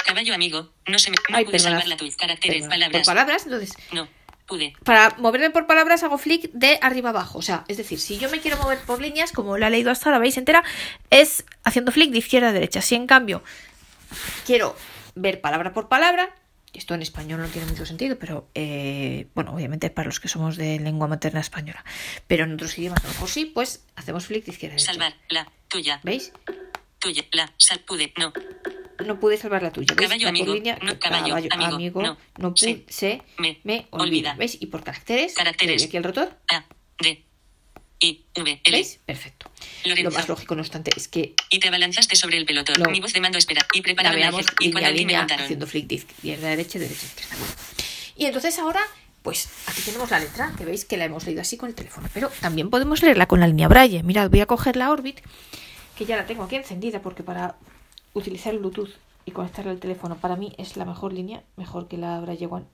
Caballo 0.07 0.33
amigo, 0.33 0.71
no 0.88 0.98
se 0.98 1.12
me. 1.12 1.18
No 1.30 1.38
Ay, 1.38 1.45
pude 1.45 1.59
salvar 1.59 1.88
la 1.88 1.98
tuya. 1.98 2.15
Caracteres, 2.18 2.68
palabras. 2.68 3.01
Por 3.01 3.06
palabras, 3.06 3.44
entonces, 3.45 3.74
No, 3.92 4.07
pude. 4.45 4.74
para 4.83 5.13
moverme 5.18 5.50
por 5.50 5.68
palabras 5.68 6.01
hago 6.04 6.18
flick 6.18 6.50
de 6.54 6.80
arriba 6.81 7.09
abajo. 7.09 7.38
O 7.38 7.42
sea, 7.42 7.65
es 7.68 7.77
decir, 7.77 8.00
si 8.00 8.18
yo 8.18 8.30
me 8.30 8.39
quiero 8.39 8.57
mover 8.57 8.80
por 8.80 9.01
líneas, 9.01 9.31
como 9.33 9.57
la 9.57 9.68
he 9.68 9.69
leído 9.71 9.92
hasta 9.92 10.09
ahora, 10.09 10.19
veis 10.19 10.38
entera, 10.38 10.63
es 11.09 11.44
haciendo 11.63 11.92
flick 11.92 12.12
de 12.12 12.19
izquierda 12.19 12.50
a 12.50 12.54
derecha. 12.54 12.81
Si 12.81 12.95
en 12.95 13.06
cambio 13.06 13.44
quiero 14.45 14.75
ver 15.15 15.42
palabra 15.42 15.74
por 15.74 15.89
palabra, 15.89 16.33
esto 16.74 16.94
en 16.94 17.01
español 17.01 17.42
no 17.42 17.48
tiene 17.48 17.68
mucho 17.68 17.86
sentido, 17.86 18.18
pero 18.19 18.50
eh, 18.56 19.27
bueno, 19.36 19.53
obviamente 19.53 19.89
para 19.89 20.07
los 20.07 20.19
que 20.19 20.27
somos 20.27 20.57
de 20.57 20.80
lengua 20.80 21.07
materna 21.07 21.39
española, 21.39 21.83
pero 22.27 22.44
en 22.45 22.53
otros 22.53 22.77
idiomas 22.77 23.03
a 23.03 23.07
lo 23.07 23.13
mejor 23.13 23.30
sí, 23.30 23.45
pues 23.45 23.83
hacemos 23.95 24.25
flick 24.27 24.45
de 24.45 24.51
izquierda 24.51 24.75
a 24.75 24.77
derecha. 24.77 24.94
Salvar, 24.94 25.13
la, 25.30 25.51
tuya, 25.68 26.00
¿Veis? 26.03 26.31
Tuya, 26.99 27.25
la, 27.31 27.51
sal, 27.57 27.79
pude, 27.81 28.13
no. 28.17 28.33
No 29.05 29.19
pude 29.19 29.38
salvar 29.38 29.61
la 29.61 29.71
tuya. 29.71 29.94
¿Veis? 29.95 30.07
Caballo 30.09 30.23
La 30.25 30.29
amigo, 30.29 30.53
línea, 30.53 30.79
no, 30.81 30.99
caballo, 30.99 31.35
amigo, 31.51 32.01
no, 32.01 32.17
no 32.38 32.53
sí, 32.57 32.83
se 32.89 33.21
me, 33.38 33.59
me 33.63 33.85
olvida. 33.91 34.03
olvida. 34.03 34.33
¿Veis? 34.35 34.57
Y 34.59 34.65
por 34.67 34.83
caracteres, 34.83 35.35
Caracteres. 35.35 35.83
aquí 35.83 35.97
el 35.97 36.03
rotor. 36.03 36.35
A, 36.47 36.65
D, 36.99 37.23
I, 37.99 38.25
V, 38.35 38.61
L. 38.63 38.77
¿Veis? 38.77 38.99
Perfecto. 39.05 39.51
Lorenzo. 39.85 40.09
Lo 40.09 40.15
más 40.15 40.27
lógico, 40.27 40.55
no 40.55 40.61
obstante, 40.61 40.91
es 40.95 41.07
que 41.07 41.35
Y 41.49 41.59
te 41.59 41.67
abalanzaste 41.67 42.15
sobre 42.15 42.38
el 42.38 42.45
pelotón. 42.45 42.75
Lo- 42.79 42.89
Mi 42.89 43.00
voz 43.00 43.13
de 43.13 43.21
mando 43.21 43.38
espera. 43.38 43.65
Y 43.73 43.77
la 43.77 43.83
prepararon 43.83 44.19
la 44.19 44.25
veamos 44.31 44.45
eje- 44.47 44.55
Y 44.61 44.65
línea 44.93 45.25
cuando 45.27 45.43
haciendo 45.43 45.67
flick 45.67 45.91
izquierda 45.91 46.50
derecha, 46.50 46.79
derecha 46.79 47.05
izquierda. 47.05 47.35
Y 48.15 48.25
entonces 48.25 48.57
ahora, 48.57 48.81
pues 49.21 49.47
aquí 49.67 49.81
tenemos 49.81 50.09
la 50.09 50.19
letra, 50.19 50.53
que 50.57 50.65
veis 50.65 50.85
que 50.85 50.97
la 50.97 51.05
hemos 51.05 51.23
leído 51.25 51.41
así 51.41 51.55
con 51.55 51.69
el 51.69 51.75
teléfono. 51.75 52.09
Pero 52.15 52.29
también 52.41 52.71
podemos 52.71 53.03
leerla 53.03 53.27
con 53.27 53.39
la 53.39 53.47
línea 53.47 53.67
Braille. 53.67 54.01
Mirad, 54.01 54.31
voy 54.31 54.39
a 54.41 54.47
coger 54.47 54.75
la 54.75 54.89
Orbit, 54.91 55.19
que 55.97 56.05
ya 56.05 56.15
la 56.15 56.25
tengo 56.25 56.44
aquí 56.44 56.55
encendida, 56.55 57.01
porque 57.01 57.23
para 57.23 57.55
utilizar 58.13 58.53
el 58.53 58.59
Bluetooth 58.59 58.91
y 59.25 59.31
conectarla 59.31 59.71
al 59.71 59.79
teléfono, 59.79 60.15
para 60.17 60.35
mí 60.35 60.53
es 60.57 60.77
la 60.77 60.85
mejor 60.85 61.11
línea, 61.11 61.44
mejor 61.55 61.88
que 61.88 61.97
la 61.97 62.19
Braille 62.19 62.45
One. 62.45 62.65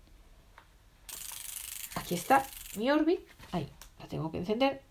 Aquí 1.96 2.16
está 2.16 2.46
mi 2.76 2.92
Orbit. 2.92 3.22
Ahí, 3.52 3.70
la 4.00 4.08
tengo 4.08 4.30
que 4.32 4.40
encender. 4.40 4.82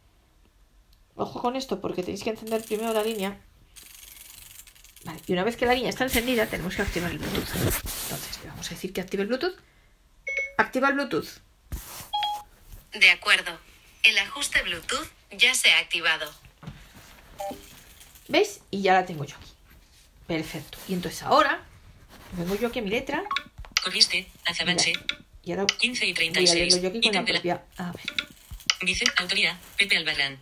Ojo 1.14 1.40
con 1.40 1.56
esto, 1.56 1.81
porque 1.81 2.02
tenéis 2.02 2.25
que 2.25 2.31
encender 2.31 2.64
primero 2.64 2.93
la 2.93 3.02
línea. 3.02 3.38
Vale, 5.05 5.20
y 5.26 5.32
una 5.32 5.44
vez 5.44 5.56
que 5.56 5.67
la 5.67 5.75
línea 5.75 5.90
está 5.90 6.05
encendida, 6.05 6.46
tenemos 6.46 6.75
que 6.75 6.82
activar 6.82 7.11
el 7.11 7.19
Bluetooth. 7.19 7.55
Entonces, 7.55 8.40
le 8.43 8.49
vamos 8.49 8.67
a 8.67 8.70
decir 8.70 8.93
que 8.93 9.02
active 9.02 9.25
el 9.25 9.28
Bluetooth. 9.28 9.56
Activa 10.56 10.88
el 10.88 10.94
Bluetooth. 10.94 11.28
De 12.92 13.11
acuerdo. 13.11 13.59
El 14.04 14.18
ajuste 14.18 14.62
Bluetooth 14.62 15.09
ya 15.33 15.54
se 15.54 15.71
ha 15.73 15.80
activado. 15.80 16.33
¿Veis? 18.29 18.61
Y 18.71 18.83
ya 18.83 18.95
la 18.95 19.07
tengo 19.07 19.25
yo 19.25 19.37
aquí. 19.37 19.50
Perfecto. 20.26 20.79
Y 20.88 20.95
entonces 20.95 21.23
ahora, 21.23 21.62
vengo 22.33 22.55
yo 22.57 22.69
aquí 22.69 22.79
a 22.79 22.83
mi 22.83 22.91
letra. 22.91 23.23
Corriste, 23.83 24.29
azabache. 24.47 24.93
Y 25.45 25.52
ahora 25.52 25.67
15 25.67 26.07
y 26.07 26.12
voy 26.12 26.29
a 26.29 26.33
36. 26.33 26.83
yo 26.83 26.88
aquí 26.88 27.00
con 27.00 27.12
la 27.12 27.25
propia. 27.25 27.64
A 27.76 27.93
ver. 27.93 28.02
Vicente, 28.83 29.12
autoría, 29.19 29.59
Pepe 29.76 29.97
Albarrán. 29.97 30.38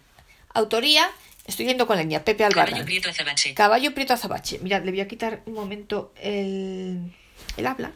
Autoría, 0.55 1.11
estoy 1.47 1.67
yendo 1.67 1.87
con 1.87 1.97
la 1.97 2.03
línea 2.03 2.25
Pepe 2.25 2.45
Caballo 2.45 2.61
Albarrán. 2.61 2.85
Prieto 2.85 3.11
Azabache. 3.11 3.55
Caballo 3.55 3.95
Prieto 3.95 4.15
Azabache. 4.15 4.59
Mirad, 4.59 4.85
le 4.85 4.91
voy 4.91 5.01
a 5.01 5.09
quitar 5.09 5.43
un 5.47 5.55
momento 5.55 6.13
el, 6.17 7.13
el 7.57 7.67
habla. 7.67 7.93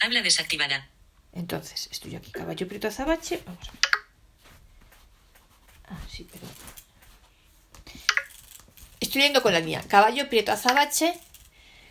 Habla 0.00 0.22
desactivada. 0.22 0.88
Entonces, 1.34 1.88
estoy 1.90 2.14
aquí, 2.14 2.30
caballo 2.30 2.68
prieto 2.68 2.88
azabache. 2.88 3.40
Vamos 3.44 3.68
a 3.68 3.72
ver. 3.72 3.80
Ah, 5.86 5.98
sí, 6.08 6.26
pero. 6.30 6.46
Estoy 9.16 9.42
con 9.42 9.52
la 9.52 9.60
línea. 9.60 9.80
Caballo 9.86 10.28
prieto 10.28 10.50
azabache. 10.50 11.16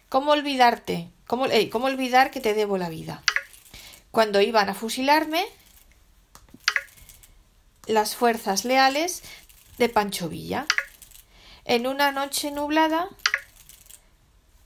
¿Cómo 0.10 0.32
olvidarte? 0.32 1.08
¿Cómo, 1.25 1.46
¿Cómo 1.72 1.86
olvidar 1.86 2.32
que 2.32 2.42
te 2.42 2.53
debo 2.53 2.77
la 2.77 2.89
vida? 2.89 3.24
Cuando 4.12 4.42
iban 4.42 4.68
a 4.68 4.74
fusilarme, 4.74 5.46
las 7.86 8.18
fuerzas 8.18 8.65
leales 8.65 9.24
de 9.77 9.88
Pancho 9.88 10.27
Villa. 10.27 10.65
En 11.63 11.88
una 11.88 12.12
noche 12.12 12.51
nublada, 12.51 13.08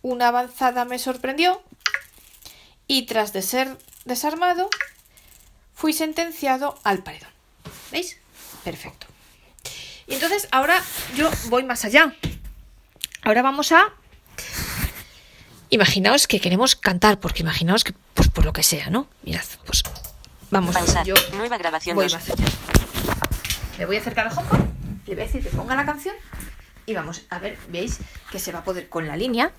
una 0.02 0.30
avanzada 0.30 0.84
me 0.84 0.98
sorprendió 0.98 1.62
y 2.88 3.04
tras 3.06 3.34
de 3.34 3.44
ser 3.44 3.78
desarmado, 4.06 4.68
fui 5.76 5.94
sentenciado 5.94 6.80
al 6.84 7.04
paredón. 7.04 7.30
¿Veis? 7.92 8.18
Perfecto. 8.64 9.06
Y 10.08 10.16
entonces 10.16 10.48
ahora 10.50 10.84
yo 11.16 11.30
voy 11.50 11.64
más 11.64 11.86
allá. 11.86 12.16
Ahora 13.28 13.42
vamos 13.42 13.74
a... 13.74 13.94
Imaginaos 15.70 16.28
que 16.28 16.40
queremos 16.40 16.78
cantar, 16.78 17.20
porque 17.20 17.42
imaginaos 17.42 17.84
que, 17.84 17.94
pues 18.14 18.30
por 18.30 18.46
lo 18.46 18.54
que 18.54 18.64
sea, 18.64 18.90
¿no? 18.90 19.10
Mirad, 19.24 19.44
pues 19.66 19.84
vamos. 20.50 20.74
Pausar. 20.74 21.06
Yo 21.06 21.14
Nueva 21.34 21.58
grabación 21.58 21.98
voy 21.98 22.06
2. 22.06 22.14
más 22.14 22.30
allá. 22.30 22.46
Me 23.78 23.86
voy 23.86 23.98
a 23.98 24.00
acercar 24.00 24.28
al 24.28 24.38
HomePod, 24.38 24.60
le 25.08 25.14
voy 25.14 25.24
a 25.24 25.26
decir 25.26 25.44
que 25.44 25.50
ponga 25.50 25.76
la 25.76 25.86
canción 25.86 26.16
y 26.86 26.94
vamos 26.94 27.24
a 27.30 27.40
ver, 27.40 27.58
veis 27.68 28.00
que 28.32 28.40
se 28.40 28.54
va 28.54 28.60
a 28.60 28.64
poder 28.64 28.88
con 28.88 29.08
la 29.08 29.18
línea 29.18 29.52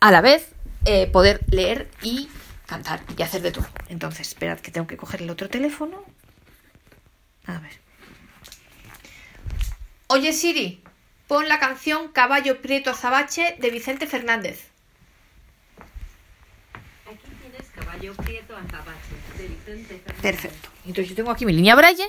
a 0.00 0.10
la 0.10 0.20
vez 0.20 0.52
eh, 0.84 1.06
poder 1.06 1.40
leer 1.48 1.90
y 2.02 2.28
cantar 2.66 3.00
y 3.16 3.22
hacer 3.22 3.40
de 3.40 3.52
todo. 3.52 3.66
Entonces, 3.88 4.28
esperad 4.28 4.60
que 4.60 4.70
tengo 4.70 4.86
que 4.86 4.98
coger 4.98 5.22
el 5.22 5.30
otro 5.30 5.48
teléfono. 5.48 6.04
A 7.46 7.60
ver. 7.60 7.80
Oye 10.08 10.34
Siri, 10.34 10.82
pon 11.30 11.46
la 11.48 11.60
canción 11.60 12.08
Caballo 12.08 12.60
Prieto 12.60 12.90
Azabache 12.90 13.56
de 13.60 13.70
Vicente 13.70 14.08
Fernández. 14.08 14.68
Aquí 17.06 17.30
tienes 17.40 17.70
caballo 17.70 18.12
prieto 18.16 18.56
azabache 18.56 19.14
de 19.38 19.46
Vicente 19.46 20.00
Fernández. 20.00 20.22
Perfecto. 20.22 20.68
Entonces 20.84 21.10
yo 21.10 21.14
tengo 21.14 21.30
aquí 21.30 21.46
mi 21.46 21.52
línea 21.52 21.76
Braille. 21.76 22.08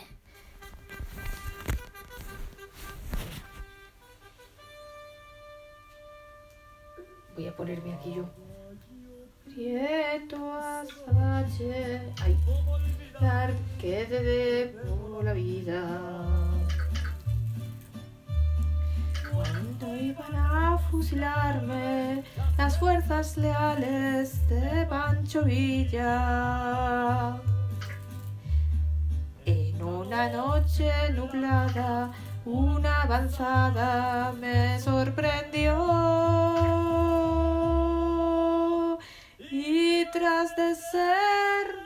Voy 7.35 7.47
a 7.47 7.55
ponerme 7.55 7.93
aquí 7.93 8.15
yo. 8.15 8.27
Prieto 9.53 10.51
azabache, 10.55 12.01
ay, 12.23 12.35
dar 13.21 13.53
que 13.79 14.03
dé 14.07 14.75
por 14.83 15.23
la 15.23 15.33
vida. 15.33 16.50
Cuando 19.33 19.95
iban 19.95 20.35
a 20.35 20.77
fusilarme 20.89 22.23
las 22.57 22.77
fuerzas 22.77 23.37
leales 23.37 24.47
de 24.49 24.85
Pancho 24.85 25.43
Villa. 25.43 27.37
En 29.45 29.83
una 29.83 30.29
noche 30.29 30.91
nublada, 31.15 32.11
una 32.45 33.03
avanzada 33.03 34.33
me 34.33 34.79
sorprendió. 34.79 35.77
Y 39.51 40.05
tras 40.11 40.55
de 40.55 40.75
ser 40.75 41.81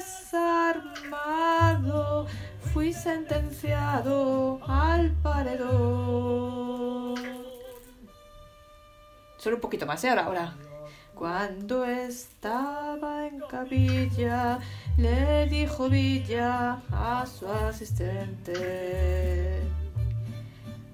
desarmado, 0.00 2.26
fui 2.72 2.92
sentenciado 2.92 4.60
al 4.66 5.10
paredón. 5.22 7.14
Solo 9.38 9.54
un 9.56 9.60
poquito 9.60 9.86
más, 9.86 10.02
¿eh? 10.04 10.10
Ahora, 10.10 10.26
ahora. 10.26 10.54
Cuando 11.14 11.84
estaba 11.84 13.26
en 13.26 13.40
capilla, 13.40 14.60
le 14.96 15.46
dijo 15.46 15.88
Villa 15.88 16.82
a 16.92 17.26
su 17.26 17.48
asistente. 17.48 19.60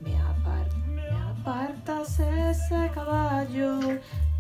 Me, 0.01 0.17
me 0.95 1.09
apartas 1.09 2.19
ese 2.19 2.91
caballo 2.93 3.79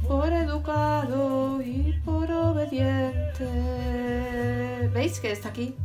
por 0.08 0.32
educado 0.32 1.60
y 1.62 1.92
por 2.04 2.32
obediente. 2.32 3.44
¿Veis 4.92 5.20
que 5.20 5.30
está 5.32 5.50
aquí? 5.50 5.76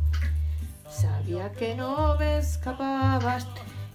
Sabía 0.92 1.50
que 1.52 1.74
no 1.74 2.16
me 2.18 2.38
escapabas 2.38 3.46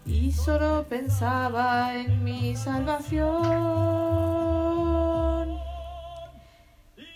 y 0.03 0.31
solo 0.31 0.83
pensaba 0.89 1.95
en 1.95 2.23
mi 2.23 2.55
salvación. 2.55 3.27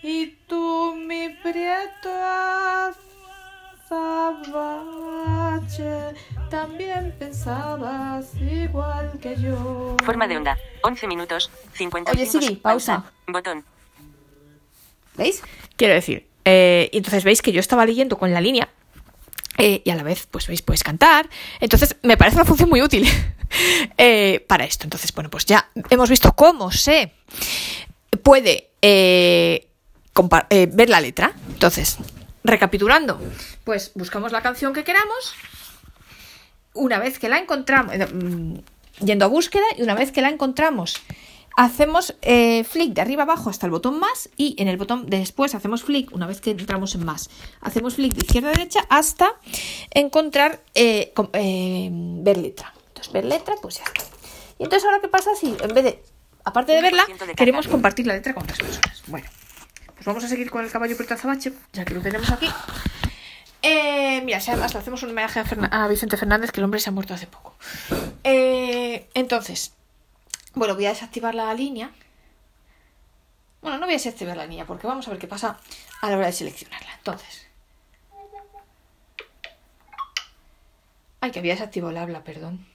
Y 0.03 0.27
tú, 0.47 0.93
mi 0.95 1.29
prieto 1.41 2.09
azabache, 3.89 4.53
también 6.51 7.15
pensabas 7.17 8.35
igual 8.35 9.17
que 9.19 9.35
yo. 9.35 9.97
Forma 10.05 10.27
de 10.27 10.37
onda. 10.37 10.59
11 10.83 11.07
minutos. 11.07 11.49
50 11.73 12.11
Oye, 12.11 12.27
Siri, 12.27 12.55
pausa. 12.57 13.03
Botón. 13.27 13.65
¿Veis? 15.15 15.41
Quiero 15.75 15.95
decir, 15.95 16.27
eh, 16.45 16.89
y 16.91 16.97
entonces 16.97 17.23
veis 17.23 17.41
que 17.41 17.51
yo 17.51 17.59
estaba 17.59 17.83
leyendo 17.85 18.19
con 18.19 18.31
la 18.31 18.41
línea 18.41 18.69
eh, 19.63 19.83
y 19.85 19.91
a 19.91 19.95
la 19.95 20.01
vez, 20.01 20.27
pues 20.31 20.47
veis, 20.47 20.63
puedes 20.63 20.83
cantar. 20.83 21.29
Entonces, 21.59 21.95
me 22.01 22.17
parece 22.17 22.37
una 22.37 22.45
función 22.45 22.67
muy 22.67 22.81
útil 22.81 23.07
eh, 23.97 24.43
para 24.47 24.65
esto. 24.65 24.85
Entonces, 24.85 25.13
bueno, 25.13 25.29
pues 25.29 25.45
ya 25.45 25.69
hemos 25.91 26.09
visto 26.09 26.33
cómo 26.33 26.71
se 26.71 27.13
puede 28.23 28.71
eh, 28.81 29.67
ver 30.71 30.89
la 30.89 30.99
letra. 30.99 31.33
Entonces, 31.49 31.97
recapitulando, 32.43 33.21
pues 33.63 33.91
buscamos 33.93 34.31
la 34.31 34.41
canción 34.41 34.73
que 34.73 34.83
queramos. 34.83 35.35
Una 36.73 36.97
vez 36.97 37.19
que 37.19 37.29
la 37.29 37.37
encontramos, 37.37 37.93
mm, 37.95 38.55
yendo 39.05 39.25
a 39.25 39.27
búsqueda, 39.27 39.65
y 39.77 39.83
una 39.83 39.93
vez 39.93 40.11
que 40.11 40.23
la 40.23 40.29
encontramos, 40.29 40.95
hacemos 41.57 42.15
eh, 42.21 42.63
flick 42.63 42.93
de 42.93 43.01
arriba 43.01 43.23
abajo 43.23 43.49
hasta 43.49 43.65
el 43.65 43.71
botón 43.71 43.99
más 43.99 44.29
y 44.37 44.55
en 44.57 44.67
el 44.67 44.77
botón 44.77 45.07
de 45.09 45.17
después 45.19 45.53
hacemos 45.55 45.83
flick 45.83 46.13
una 46.13 46.27
vez 46.27 46.41
que 46.41 46.51
entramos 46.51 46.95
en 46.95 47.05
más. 47.05 47.29
Hacemos 47.61 47.95
flick 47.95 48.13
de 48.13 48.25
izquierda 48.25 48.49
a 48.49 48.51
derecha 48.51 48.81
hasta 48.89 49.35
encontrar 49.91 50.61
eh, 50.75 51.13
eh, 51.33 51.89
ver 51.91 52.37
letra. 52.37 52.73
Entonces 52.89 53.13
ver 53.13 53.25
letra 53.25 53.55
pues 53.61 53.77
ya 53.77 53.83
está. 53.83 54.01
Y 54.59 54.63
entonces 54.63 54.85
ahora 54.85 54.99
qué 55.01 55.07
pasa 55.07 55.31
si 55.39 55.55
en 55.61 55.73
vez 55.73 55.83
de 55.83 56.03
aparte 56.43 56.71
de 56.73 56.81
verla 56.81 57.03
1% 57.05 57.07
de 57.11 57.17
carga. 57.17 57.33
queremos 57.35 57.67
compartir 57.67 58.07
la 58.07 58.13
letra 58.15 58.33
con 58.33 58.43
otras 58.43 58.57
personas 58.59 59.03
bueno 59.07 59.27
pues 59.93 60.05
vamos 60.05 60.23
a 60.23 60.27
seguir 60.27 60.49
con 60.49 60.63
el 60.63 60.71
caballo 60.71 60.95
Prieto 60.97 61.13
Azabache 61.13 61.53
ya 61.73 61.85
que 61.85 61.93
lo 61.93 62.01
tenemos 62.01 62.29
aquí. 62.31 62.47
Eh, 63.63 64.21
mira, 64.25 64.39
si 64.39 64.49
además 64.49 64.73
le 64.73 64.79
hacemos 64.79 65.03
un 65.03 65.11
homenaje 65.11 65.39
a, 65.39 65.45
Ferna- 65.45 65.69
a 65.71 65.87
Vicente 65.87 66.17
Fernández, 66.17 66.51
que 66.51 66.59
el 66.59 66.63
hombre 66.63 66.79
se 66.79 66.89
ha 66.89 66.91
muerto 66.91 67.13
hace 67.13 67.27
poco. 67.27 67.55
Entonces, 69.13 69.73
bueno, 70.53 70.75
voy 70.75 70.85
a 70.85 70.89
desactivar 70.89 71.35
la 71.35 71.53
línea. 71.53 71.91
Bueno, 73.61 73.77
no 73.77 73.85
voy 73.85 73.93
a 73.93 73.97
desactivar 73.97 74.35
la 74.37 74.45
línea 74.45 74.65
porque 74.65 74.87
vamos 74.87 75.07
a 75.07 75.11
ver 75.11 75.19
qué 75.19 75.27
pasa 75.27 75.59
a 76.01 76.09
la 76.09 76.17
hora 76.17 76.25
de 76.27 76.33
seleccionarla. 76.33 76.93
Entonces. 76.97 77.47
Ay, 81.19 81.31
que 81.31 81.39
había 81.39 81.53
desactivado 81.53 81.91
el 81.91 81.97
habla, 81.97 82.23
perdón. 82.23 82.65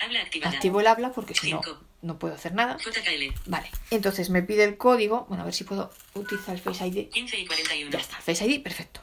Habla 0.00 0.20
activada. 0.22 0.54
Activo 0.54 0.80
el 0.80 0.86
habla 0.88 1.12
porque 1.12 1.34
si 1.34 1.52
no, 1.52 1.60
no 2.02 2.18
puedo 2.18 2.34
hacer 2.34 2.52
nada. 2.54 2.76
JKL. 2.78 3.32
Vale, 3.46 3.70
entonces 3.90 4.28
me 4.30 4.42
pide 4.42 4.64
el 4.64 4.76
código. 4.76 5.24
Bueno, 5.28 5.42
a 5.42 5.46
ver 5.46 5.54
si 5.54 5.64
puedo 5.64 5.90
utilizar 6.14 6.54
el 6.56 6.60
Face 6.60 6.86
ID. 6.86 7.08
15 7.10 7.38
y 7.38 7.46
41. 7.46 7.90
Ya 7.92 7.98
está, 7.98 8.16
Face 8.16 8.44
ID, 8.44 8.62
perfecto. 8.62 9.00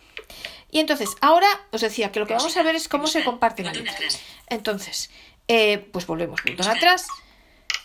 Y 0.70 0.80
entonces, 0.80 1.16
ahora 1.22 1.48
os 1.72 1.82
decía 1.82 2.12
que 2.12 2.20
lo 2.20 2.28
que 2.28 2.34
vamos 2.34 2.56
a 2.58 2.64
ver 2.64 2.76
es 2.76 2.88
cómo 2.90 3.08
se 3.08 3.24
comparte 3.24 3.64
la 3.64 3.70
Botón 3.70 3.86
letra. 3.86 3.98
atrás. 3.98 4.20
Entonces, 4.48 5.12
eh, 5.48 5.78
pues 5.94 6.06
volvemos, 6.08 6.42
botón 6.42 6.58
Buscar. 6.58 6.78
atrás. 6.78 7.08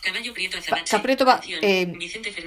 Caballo 0.01 0.33
Prieto 0.33 0.57
Azabache. 0.57 0.91
Caprieto 0.91 1.25
va, 1.25 1.41
eh, 1.45 1.93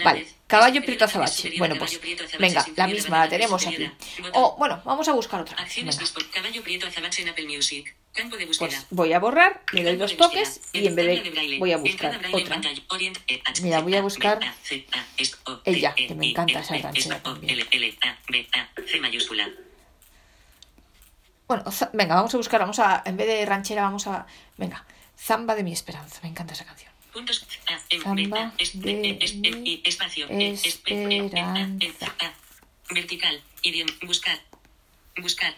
vale, 0.02 0.26
caballo 0.47 0.82
Prieto 0.82 1.04
Azabache. 1.04 1.52
Bueno, 1.59 1.76
pues 1.78 2.00
venga, 2.38 2.66
la 2.76 2.87
misma 2.87 3.18
la 3.21 3.28
tenemos 3.28 3.66
aquí. 3.66 3.90
O 4.32 4.56
bueno, 4.59 4.82
vamos 4.85 5.09
a 5.09 5.12
buscar 5.12 5.40
otra. 5.40 5.56
Acciones 5.56 5.99
Caballo 6.32 6.62
Prieto 6.62 6.87
Azabache 6.87 7.23
en 7.23 7.28
Apple 7.28 7.47
Music. 7.47 7.94
Campo 8.12 8.37
de 8.37 8.44
búsqueda. 8.44 8.68
Pues 8.68 8.87
voy 8.90 9.12
a 9.14 9.18
borrar, 9.18 9.62
le 9.73 9.85
doy 9.85 9.97
dos 9.97 10.16
toques 10.18 10.61
y 10.75 10.87
en 10.87 10.94
vez 10.94 11.06
de 11.23 11.59
voy 11.59 11.73
a 11.73 11.78
buscar 11.78 12.21
otra. 12.30 12.49
pantalla. 12.49 12.82
Orient, 12.90 13.18
E, 13.26 13.40
H, 13.42 13.62
Mira, 13.62 13.80
voy 13.80 13.94
a 13.97 14.02
buscar 14.02 14.38
ella, 15.64 15.94
E, 15.97 16.06
que 16.09 16.14
me 16.14 16.26
I, 16.26 16.30
encanta 16.30 16.61
esa 16.61 16.76
E, 16.76 16.82
ranchera 16.82 17.23
también. 17.23 17.66
Bueno, 21.49 21.64
venga, 21.94 22.14
vamos 22.14 22.35
a 22.35 22.37
buscar, 22.37 22.61
vamos 22.61 22.78
a, 22.78 23.02
en 23.06 23.16
vez 23.16 23.26
de 23.26 23.47
ranchera, 23.47 23.82
vamos 23.82 24.06
a, 24.06 24.26
venga, 24.59 24.85
Zamba 25.18 25.54
de 25.54 25.62
mi 25.62 25.73
esperanza, 25.73 26.21
me 26.23 26.28
encanta 26.28 26.52
esa 26.52 26.66
canción. 26.66 26.91
Puntos 27.12 27.47
A, 27.66 27.78
M, 27.90 28.02
B, 28.14 28.25
Samba 28.25 28.54
de 28.75 28.90
E, 28.90 29.19
es, 29.21 29.33
E, 29.33 29.37
mi 29.37 29.71
I, 29.71 29.83
espacio, 29.85 30.26
esperanza. 30.28 32.07
A. 32.21 32.33
Vertical, 32.90 33.42
idioma, 33.62 33.92
buscar, 34.02 34.40
buscar. 35.16 35.54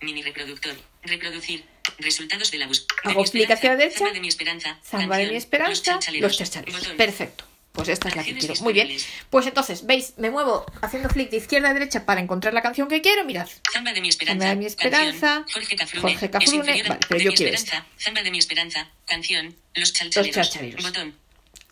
Mini 0.00 0.22
reproductor, 0.22 0.74
reproducir, 1.02 1.64
resultados 1.98 2.50
de 2.50 2.58
la 2.58 2.66
búsqueda. 2.66 3.10
Hago 3.10 3.24
clic 3.24 3.50
hacia 3.50 3.70
la 3.70 3.76
derecha. 3.76 4.10
De 4.10 4.20
mi 4.20 4.28
esperanza. 4.28 4.78
De 4.90 5.06
mi 5.06 5.36
esperanza, 5.36 5.92
Los 6.20 6.36
chachaleros. 6.36 6.86
Perfecto. 6.96 7.51
Pues 7.72 7.88
esta 7.88 8.08
es 8.08 8.16
la 8.16 8.22
que 8.22 8.36
quiero. 8.36 8.54
Muy 8.60 8.74
bien. 8.74 8.88
Pues 9.30 9.46
entonces, 9.46 9.86
¿veis? 9.86 10.14
Me 10.18 10.30
muevo 10.30 10.66
haciendo 10.82 11.08
flick 11.08 11.30
de 11.30 11.38
izquierda 11.38 11.70
a 11.70 11.74
derecha 11.74 12.04
para 12.04 12.20
encontrar 12.20 12.52
la 12.52 12.60
canción 12.60 12.86
que 12.86 13.00
quiero. 13.00 13.24
Mirad. 13.24 13.48
Zamba 13.72 13.92
de 13.92 14.02
mi 14.02 14.08
esperanza. 14.08 14.48
De 14.48 14.56
mi 14.56 14.66
esperanza. 14.66 15.44
Jorge 15.52 15.76
Cafrune. 15.76 16.02
Jorge 16.02 16.30
Cafrune, 16.30 16.82
vale, 16.82 16.98
pero 17.08 17.20
yo 17.20 17.32
quiero 17.32 17.54
esperanza. 17.54 17.86
Zamba 17.98 18.22
de 18.22 18.30
mi 18.30 18.38
esperanza. 18.38 18.88
Canción. 19.06 19.56
Los 19.74 19.92
chalchaleros. 19.94 20.34
chalchaleros. 20.34 20.84
Botón. 20.84 21.14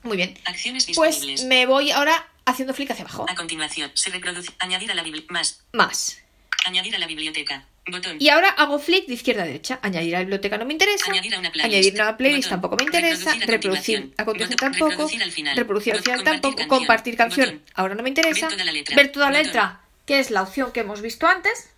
Muy 0.02 0.16
bien. 0.16 0.38
Acciones 0.46 0.86
Pues 0.94 1.44
me 1.44 1.66
voy 1.66 1.90
ahora 1.90 2.28
haciendo 2.46 2.72
flick 2.72 2.90
hacia 2.90 3.04
abajo. 3.04 3.26
A 3.28 3.34
continuación, 3.34 3.90
se 3.94 4.08
reproduce. 4.10 4.50
Añadir 4.58 4.90
a 4.90 4.94
la 4.94 5.02
Biblia. 5.02 5.24
Más. 5.28 5.60
Más. 5.72 6.22
Añadir 6.66 6.94
a 6.96 6.98
la 6.98 7.06
biblioteca. 7.06 7.66
Botón. 7.86 8.16
Y 8.20 8.28
ahora 8.28 8.50
hago 8.50 8.78
flick 8.78 9.06
de 9.06 9.14
izquierda 9.14 9.42
a 9.42 9.46
derecha. 9.46 9.78
Añadir 9.82 10.14
a 10.14 10.18
la 10.18 10.24
biblioteca 10.24 10.58
no 10.58 10.66
me 10.66 10.72
interesa. 10.72 11.10
Añadir 11.10 11.34
a 11.34 11.38
una 11.38 11.50
playlist. 11.50 11.74
Añadir 11.74 11.94
una 11.94 12.16
playlist 12.16 12.48
Botón. 12.48 12.60
tampoco 12.60 12.76
me 12.76 12.84
interesa. 12.84 13.34
Reproducir 13.46 14.14
a 14.16 14.24
continuación. 14.24 14.56
tampoco. 14.56 14.90
Reproducir 14.90 15.22
al 15.22 15.32
final. 15.32 15.56
Reproducir 15.56 15.94
al 15.94 16.02
final 16.02 16.24
tampoco. 16.24 16.56
canción. 16.56 16.78
Compartir 16.78 17.16
canción. 17.16 17.46
Botón. 17.46 17.62
Ahora 17.74 17.94
no 17.94 18.02
me 18.02 18.08
interesa. 18.08 18.48
Ver 18.48 18.52
toda 18.52 18.64
la 18.64 18.72
letra. 18.72 18.96
Ver 18.96 19.12
toda 19.12 19.30
la 19.30 19.42
letra, 19.42 19.80
que 20.06 20.18
es 20.18 20.30
la 20.30 20.42
opción 20.42 20.72
que 20.72 20.80
hemos 20.80 21.00
visto 21.00 21.26
antes. 21.26 21.70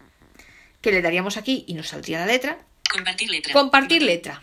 Que 0.81 0.91
le 0.91 1.01
daríamos 1.01 1.37
aquí 1.37 1.65
y 1.69 1.75
nos 1.75 1.89
saldría 1.89 2.19
la 2.21 2.27
letra. 2.27 2.59
Compartir 2.91 3.31
letra. 3.31 3.53
Compartir 3.53 4.03
letra. 4.03 4.43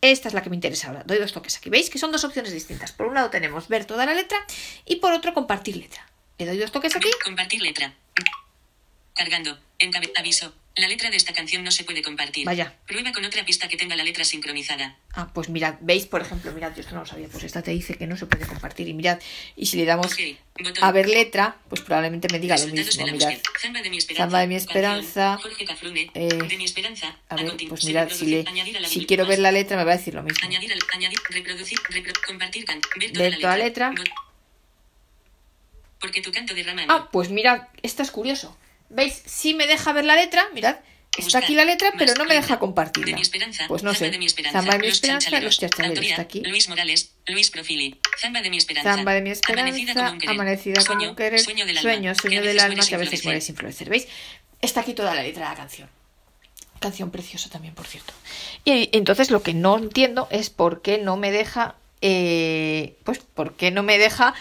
Esta 0.00 0.28
es 0.28 0.34
la 0.34 0.42
que 0.42 0.50
me 0.50 0.56
interesa 0.56 0.88
ahora. 0.88 1.02
Doy 1.04 1.18
dos 1.18 1.32
toques 1.32 1.56
aquí. 1.56 1.70
¿Veis 1.70 1.90
que 1.90 1.98
son 1.98 2.12
dos 2.12 2.24
opciones 2.24 2.52
distintas? 2.52 2.92
Por 2.92 3.06
un 3.06 3.14
lado 3.14 3.30
tenemos 3.30 3.68
ver 3.68 3.84
toda 3.84 4.06
la 4.06 4.14
letra 4.14 4.38
y 4.86 4.96
por 4.96 5.12
otro 5.12 5.34
compartir 5.34 5.76
letra. 5.76 6.08
Le 6.38 6.46
doy 6.46 6.56
dos 6.56 6.72
toques 6.72 6.94
aquí. 6.94 7.10
Compartir 7.22 7.60
letra. 7.60 7.92
Cargando. 9.18 9.58
Encabe 9.80 10.12
aviso. 10.16 10.54
La 10.76 10.86
letra 10.86 11.10
de 11.10 11.16
esta 11.16 11.32
canción 11.32 11.64
no 11.64 11.72
se 11.72 11.82
puede 11.82 12.02
compartir. 12.02 12.46
Vaya. 12.46 12.72
Prueba 12.86 13.10
con 13.12 13.24
otra 13.24 13.44
pista 13.44 13.66
que 13.66 13.76
tenga 13.76 13.96
la 13.96 14.04
letra 14.04 14.24
sincronizada. 14.24 14.96
Ah, 15.12 15.28
pues 15.34 15.48
mirad, 15.48 15.74
veis, 15.80 16.06
por 16.06 16.20
ejemplo, 16.22 16.52
mirad, 16.52 16.72
yo 16.72 16.82
esto 16.82 16.94
no 16.94 17.00
lo 17.00 17.06
sabía, 17.06 17.26
pues 17.26 17.42
esta 17.42 17.62
te 17.62 17.72
dice 17.72 17.96
que 17.96 18.06
no 18.06 18.16
se 18.16 18.26
puede 18.26 18.46
compartir. 18.46 18.86
Y 18.86 18.94
mirad, 18.94 19.18
y 19.56 19.66
si 19.66 19.76
le 19.76 19.84
damos 19.86 20.06
Ok. 20.12 20.20
Botón. 20.62 20.84
a 20.84 20.92
ver 20.92 21.08
letra, 21.08 21.56
pues 21.68 21.80
probablemente 21.80 22.28
me 22.30 22.38
diga 22.38 22.56
lo 22.56 22.66
mismo. 22.68 23.06
Mirad. 23.06 23.34
Zamba 23.60 23.82
de 23.82 23.90
mi 23.90 23.98
esperanza. 23.98 24.22
Zamba 24.24 24.38
de 24.40 24.46
mi 24.46 24.54
esperanza. 24.54 25.38
Jorge 25.42 25.64
Cafrune. 25.64 26.10
Eh, 26.14 26.28
de 26.28 26.56
mi 26.56 26.64
esperanza. 26.64 27.16
a 27.28 27.34
ver, 27.34 27.56
pues 27.68 27.84
mirad, 27.84 28.08
si, 28.10 28.26
le, 28.26 28.44
si 28.86 29.04
quiero 29.04 29.26
ver 29.26 29.40
la 29.40 29.50
letra 29.50 29.76
me 29.76 29.82
va 29.84 29.94
a 29.94 29.96
decir 29.96 30.14
lo 30.14 30.22
mismo. 30.22 30.38
Añadir, 30.46 30.72
al, 30.72 30.78
añadir, 30.94 31.18
reproducir, 31.30 31.78
repro- 31.90 32.14
compartir, 32.24 32.64
can, 32.64 32.80
ver 33.00 33.10
toda 33.12 33.22
Ver 33.24 33.32
la 33.32 33.40
toda 33.40 33.56
letra. 33.56 33.90
letra. 33.90 34.14
Porque 36.00 36.20
tu 36.22 36.30
canto 36.30 36.54
derrama. 36.54 36.84
Ah, 36.88 37.08
pues 37.10 37.30
mirad, 37.30 37.62
esto 37.82 38.02
es 38.04 38.12
curioso. 38.12 38.56
¿Veis? 38.88 39.22
Si 39.26 39.54
me 39.54 39.66
deja 39.66 39.92
ver 39.92 40.04
la 40.04 40.16
letra, 40.16 40.48
mirad, 40.54 40.76
está 41.16 41.38
aquí 41.38 41.54
la 41.54 41.64
letra, 41.64 41.92
pero 41.98 42.14
no 42.14 42.24
me 42.24 42.34
deja 42.34 42.58
compartirla. 42.58 43.18
Pues 43.68 43.82
no 43.82 43.92
sé. 43.94 44.10
Zamba 44.50 44.72
de 44.72 44.78
mi 44.78 44.88
esperanza, 44.88 45.40
los 45.40 45.58
chachaleros, 45.58 46.02
está 46.02 46.22
aquí. 46.22 46.40
Luis 46.40 46.68
Morales, 46.68 47.12
Luis 47.26 47.50
Profili. 47.50 48.00
Zamba 48.20 48.40
de 48.40 48.50
mi 48.50 48.56
esperanza. 48.56 48.94
Zamba 48.94 49.12
de 49.14 49.22
mi 49.22 49.30
Amanecida 49.30 49.94
como 50.06 50.16
esperanza, 50.16 50.30
amanecida 50.30 50.74
como 50.74 50.86
Sueño, 50.86 51.10
un 51.10 51.16
querer, 51.16 51.40
Sueño 51.40 51.66
del 51.66 51.78
alma. 51.78 51.90
sueño, 51.90 52.14
sueño 52.14 52.42
del 52.42 52.60
alma 52.60 52.86
que 52.86 52.94
a 52.94 52.98
veces 52.98 53.24
mueres 53.24 53.48
influencer. 53.48 53.88
¿Veis? 53.88 54.08
Está 54.60 54.80
aquí 54.80 54.94
toda 54.94 55.14
la 55.14 55.22
letra 55.22 55.44
de 55.44 55.50
la 55.50 55.56
canción. 55.56 55.88
Canción 56.80 57.10
preciosa 57.10 57.50
también, 57.50 57.74
por 57.74 57.86
cierto. 57.86 58.12
Y 58.64 58.88
entonces 58.92 59.30
lo 59.30 59.42
que 59.42 59.52
no 59.52 59.76
entiendo 59.78 60.28
es 60.30 60.50
por 60.50 60.80
qué 60.82 60.98
no 60.98 61.16
me 61.16 61.30
deja, 61.32 61.74
eh, 62.00 62.96
pues, 63.04 63.18
por 63.18 63.54
qué 63.54 63.70
no 63.70 63.82
me 63.82 63.98
deja 63.98 64.34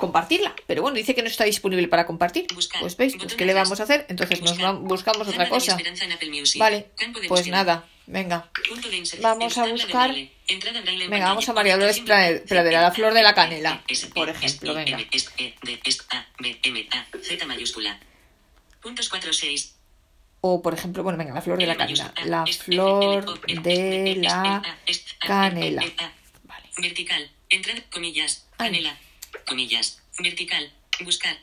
compartirla. 0.00 0.54
Pero 0.66 0.82
bueno, 0.82 0.96
dice 0.96 1.14
que 1.14 1.22
no 1.22 1.28
está 1.28 1.44
disponible 1.44 1.86
para 1.86 2.06
compartir. 2.06 2.46
Buscar. 2.54 2.80
Pues 2.80 2.96
veis, 2.96 3.14
pues 3.16 3.34
¿qué 3.34 3.44
le 3.44 3.54
vamos 3.54 3.78
a 3.78 3.84
hacer? 3.84 4.06
Entonces 4.08 4.40
nos 4.42 4.60
va- 4.60 4.72
buscamos 4.72 5.28
otra 5.28 5.48
cosa. 5.48 5.78
Vale, 6.58 6.90
pues 7.28 7.46
nada, 7.48 7.84
venga. 8.06 8.50
Vamos 9.20 9.56
a 9.58 9.66
buscar- 9.66 10.10
Venga, 11.08 11.26
vamos 11.26 11.48
a. 11.48 11.52
María 11.52 11.74
Dolores. 11.74 12.00
Pradera, 12.48 12.82
la 12.82 12.90
flor 12.90 13.14
de 13.14 13.22
la 13.22 13.34
canela, 13.34 13.84
por 14.14 14.28
ejemplo, 14.28 14.74
venga. 14.74 14.96
M, 14.98 15.08
S, 15.12 15.28
E, 15.38 15.54
D, 15.62 15.80
S, 15.84 16.00
A, 16.10 16.26
B, 16.40 16.58
M, 16.64 16.88
A, 16.92 17.06
Z 17.22 17.46
mayúscula. 17.46 18.00
Puntos 18.82 19.08
4, 19.08 19.32
6. 19.32 19.76
O 20.40 20.62
por 20.62 20.72
ejemplo, 20.72 21.02
bueno, 21.02 21.18
venga, 21.18 21.34
la 21.34 21.42
flor 21.42 21.58
de 21.58 21.66
la 21.66 21.76
canela. 21.76 22.14
La 22.24 22.46
flor 22.46 23.38
de 23.42 24.16
la 24.16 24.64
canela. 25.26 25.82
E. 25.84 25.92
Vertical. 26.78 27.30
Entrada, 27.50 27.82
comillas. 27.92 28.46
Canela. 28.56 28.96
Comillas. 29.46 30.00
Vertical. 30.18 30.72
Buscar. 31.00 31.38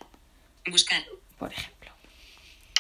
Buscar. 0.66 1.04
Por 1.38 1.52
ejemplo. 1.52 1.92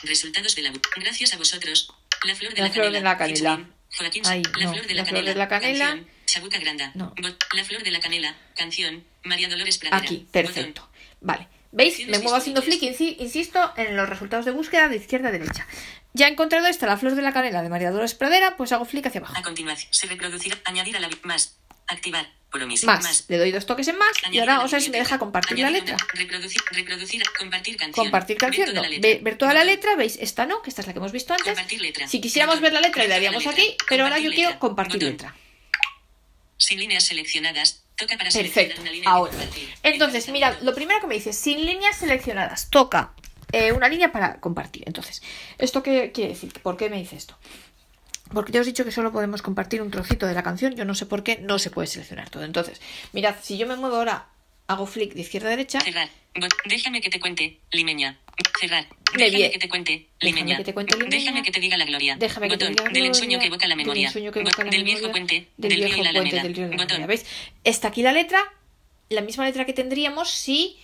Resultados 0.04 0.56
de 0.56 0.62
la 0.64 0.74
Gracias 0.96 1.34
a 1.34 1.38
vosotros. 1.38 1.94
La 2.24 2.36
flor 2.36 2.54
de 2.54 2.62
La 2.62 2.68
la, 2.68 2.74
flor 2.74 2.86
canela. 2.86 3.00
de 3.00 3.04
la 3.04 3.18
canela. 3.18 3.56
Featuring 3.58 3.78
Joaquín. 3.98 4.24
Ay, 4.26 4.44
la 4.44 4.66
no, 4.66 4.74
flor 4.74 4.88
de 4.88 4.94
la 4.94 5.02
la, 5.02 5.10
flor 5.10 5.24
de 5.26 5.36
la 5.36 5.48
canela. 5.48 5.86
Canción, 5.86 6.08
Chabuca 6.26 6.60
Granda. 6.60 6.92
No. 6.96 7.14
La 7.54 7.64
flor 7.64 7.84
de 7.84 7.92
la 7.92 8.00
canela. 8.00 8.36
Canción. 8.56 9.04
María 9.24 9.50
Dolores 9.50 9.78
Pradera. 9.78 10.04
Aquí, 10.04 10.28
perfecto. 10.32 10.90
Vale. 11.22 11.48
¿Veis? 11.72 12.08
Me 12.08 12.20
muevo 12.20 12.36
haciendo 12.36 12.62
flick, 12.62 12.82
insisto, 12.82 13.74
en 13.76 13.96
los 13.96 14.08
resultados 14.08 14.46
de 14.46 14.52
búsqueda 14.52 14.88
de 14.88 14.96
izquierda 14.98 15.30
a 15.30 15.32
derecha. 15.32 15.68
Ya 16.14 16.28
he 16.28 16.32
encontrado 16.32 16.66
esta, 16.68 16.88
la 16.88 16.98
flor 16.98 17.16
de 17.16 17.22
la 17.22 17.34
canela 17.34 17.62
de 17.62 17.70
María 17.70 17.92
Dolores 17.92 18.16
Pradera, 18.16 18.56
pues 18.58 18.72
hago 18.72 18.86
flick 18.86 19.06
hacia 19.06 19.20
abajo. 19.20 19.36
A 19.38 19.42
continuación, 19.42 19.94
se 19.94 20.08
reproducirá. 20.08 20.58
Añadir 20.66 20.96
a 20.98 21.00
la 21.00 21.10
más. 21.24 21.58
Activar. 21.88 22.30
Promis. 22.50 22.86
Más. 22.86 23.26
Le 23.28 23.38
doy 23.38 23.52
dos 23.52 23.66
toques 23.66 23.88
en 23.90 23.98
más 23.98 24.10
y 24.32 24.40
ahora 24.40 24.54
a 24.54 24.56
la 24.56 24.58
vamos 24.60 24.74
a 24.74 24.78
ver 24.78 24.82
si 24.84 24.90
me 24.90 24.98
deja 25.00 25.20
compartir 25.20 25.60
la 25.60 25.70
letra. 25.70 25.96
una- 25.96 26.06
reproducir, 26.22 26.62
reproducir, 26.72 27.22
compartir 27.38 27.76
canción. 27.76 28.06
Compartir 28.06 28.38
canción, 28.38 28.68
Ver 28.68 28.76
no. 28.76 28.82
toda 28.82 28.90
la 28.90 28.96
letra. 28.96 29.10
Ve- 29.10 29.20
ver 29.22 29.38
toda 29.38 29.54
la 29.54 29.64
letra, 29.66 29.96
¿veis? 29.98 30.18
Esta 30.22 30.46
no, 30.46 30.62
que 30.62 30.70
esta 30.70 30.82
es 30.82 30.88
la 30.88 30.94
que 30.94 31.00
hemos 31.00 31.12
visto 31.12 31.34
antes. 31.34 31.82
Letra. 31.82 32.08
Si 32.08 32.22
quisiéramos 32.22 32.56
Botón. 32.56 32.64
ver 32.64 32.74
la 32.74 32.82
letra, 32.88 33.04
le 33.04 33.10
daríamos 33.10 33.44
la 33.44 33.52
aquí, 33.52 33.62
letra. 33.64 33.86
pero 33.90 34.04
ahora 34.06 34.18
yo 34.20 34.30
quiero 34.32 34.50
letra. 34.52 34.60
compartir 34.60 34.96
Botón. 34.96 35.10
letra. 35.12 35.36
Sin 36.58 36.80
líneas 36.80 37.04
seleccionadas. 37.04 37.84
Toca 37.98 38.18
para 38.18 38.30
Perfecto. 38.30 38.82
una 38.82 38.92
línea 38.92 39.10
Ahora. 39.10 39.34
Entonces, 39.84 40.30
mirad, 40.30 40.56
lo 40.62 40.74
primero 40.74 41.02
que 41.02 41.08
me 41.08 41.16
dice, 41.16 41.34
sin 41.34 41.66
líneas 41.66 41.98
seleccionadas, 41.98 42.70
toca 42.70 43.14
eh, 43.52 43.72
una 43.72 43.88
línea 43.90 44.12
para 44.12 44.40
compartir. 44.40 44.84
Entonces, 44.86 45.22
¿esto 45.58 45.82
qué 45.84 46.12
quiere 46.14 46.32
decir? 46.34 46.54
¿Por 46.62 46.78
qué 46.78 46.90
me 46.90 46.98
dice 46.98 47.16
esto? 47.16 47.38
Porque 48.34 48.52
ya 48.52 48.62
os 48.62 48.68
he 48.68 48.72
dicho 48.72 48.84
que 48.86 48.92
solo 48.92 49.12
podemos 49.12 49.42
compartir 49.42 49.82
un 49.82 49.92
trocito 49.92 50.26
de 50.28 50.34
la 50.34 50.44
canción, 50.44 50.76
yo 50.76 50.86
no 50.86 50.96
sé 50.96 51.06
por 51.06 51.24
qué, 51.24 51.40
no 51.42 51.60
se 51.60 51.70
puede 51.72 51.88
seleccionar 51.88 52.30
todo. 52.30 52.44
Entonces, 52.44 52.82
mirad, 53.14 53.36
si 53.42 53.58
yo 53.58 53.68
me 53.68 53.76
muevo 53.76 53.96
ahora, 53.98 54.28
hago 54.68 54.86
flick 54.86 55.14
de 55.14 55.22
izquierda 55.22 55.48
a 55.48 55.52
derecha, 55.52 55.80
Cerrar. 55.82 56.10
Déjame 56.66 57.02
que 57.02 57.10
te 57.10 57.20
cuente, 57.20 57.60
limeña. 57.72 58.20
Cerrar. 58.60 58.86
Me 59.16 59.24
Déjame 59.32 59.50
que 59.52 59.58
te 59.60 59.70
cuente, 59.70 60.08
Déjame 60.20 60.36
limeña. 60.42 60.58
que 60.58 60.64
te 60.66 60.74
cuente, 60.74 60.96
limeña. 60.98 61.18
Déjame 61.18 61.44
que 61.44 61.52
te 61.52 61.60
diga 61.60 61.78
la 61.78 61.86
gloria. 61.86 62.16
Déjame 62.20 62.48
que 62.50 62.58
te 62.58 62.66
Botón. 62.66 62.76
diga 62.76 62.84
la 62.86 62.92
Del 62.94 63.06
ensueño 63.06 63.30
gloria, 63.32 63.40
que 63.40 63.48
evoca 63.48 63.66
la 63.68 63.70
del 63.76 63.78
memoria. 63.78 64.08
ensueño 64.08 64.32
que 64.32 64.40
evoca 64.42 64.64
la 64.64 64.70
del 64.70 64.84
viejo 64.84 65.02
memoria, 65.08 65.12
puente. 65.12 65.48
del 65.58 65.76
viejo 65.76 65.96
puente 66.14 66.36
del 66.36 66.54
río 66.56 66.66
y 66.68 66.70
la 66.70 66.78
Botón. 66.78 66.92
Alameda. 66.92 67.08
¿Veis? 67.08 67.26
Está 67.64 67.88
aquí 67.88 68.04
la 68.04 68.12
letra, 68.12 68.40
la 69.10 69.22
misma 69.22 69.46
letra 69.46 69.66
que 69.66 69.74
tendríamos 69.74 70.30
si 70.30 70.78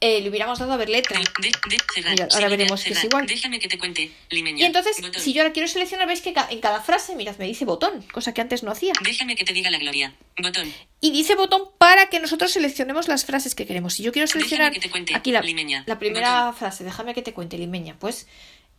eh, 0.00 0.20
le 0.20 0.28
hubiéramos 0.28 0.58
dado 0.58 0.72
a 0.72 0.76
ver 0.76 0.88
letra. 0.88 1.18
Del- 1.18 1.26
de- 1.40 1.76
de- 1.76 1.82
cerrar. 1.94 2.12
Mirad, 2.12 2.28
ahora 2.32 2.48
veremos 2.48 2.82
que 2.82 2.90
es 2.90 2.96
cerrar. 2.98 3.10
igual. 3.12 3.26
Déjame 3.26 3.58
que 3.58 3.68
te 3.68 3.78
cuente, 3.78 4.10
limeña. 4.30 4.62
Y 4.62 4.64
entonces, 4.66 5.00
Botón. 5.00 5.20
si 5.20 5.32
yo 5.32 5.42
ahora 5.42 5.52
quiero 5.52 5.68
seleccionar, 5.68 6.06
veis 6.06 6.20
que 6.20 6.34
en 6.50 6.60
cada 6.60 6.80
frase, 6.80 7.16
mirad, 7.16 7.36
me 7.38 7.46
dice 7.46 7.64
botón, 7.64 8.02
cosa 8.12 8.32
que 8.34 8.40
antes 8.40 8.62
no 8.62 8.70
hacía. 8.70 8.92
Déjame 9.04 9.34
que 9.36 9.44
te 9.44 9.52
diga 9.52 9.70
la 9.70 9.78
gloria. 9.78 10.14
Botón. 10.40 10.72
Y 11.00 11.10
dice 11.10 11.34
botón 11.34 11.62
para 11.78 12.08
que 12.08 12.20
nosotros 12.20 12.52
seleccionemos 12.52 13.08
las 13.08 13.24
frases 13.24 13.54
que 13.54 13.66
queremos. 13.66 13.94
Si 13.94 14.02
yo 14.02 14.12
quiero 14.12 14.26
seleccionar 14.28 14.72
que 14.72 14.80
te 14.80 14.90
cuente, 14.90 15.14
aquí 15.14 15.32
la, 15.32 15.40
limeña. 15.40 15.84
la 15.86 15.98
primera 15.98 16.44
Botón. 16.46 16.56
frase, 16.58 16.84
déjame 16.84 17.14
que 17.14 17.22
te 17.22 17.32
cuente, 17.32 17.58
limeña. 17.58 17.96
Pues 17.98 18.26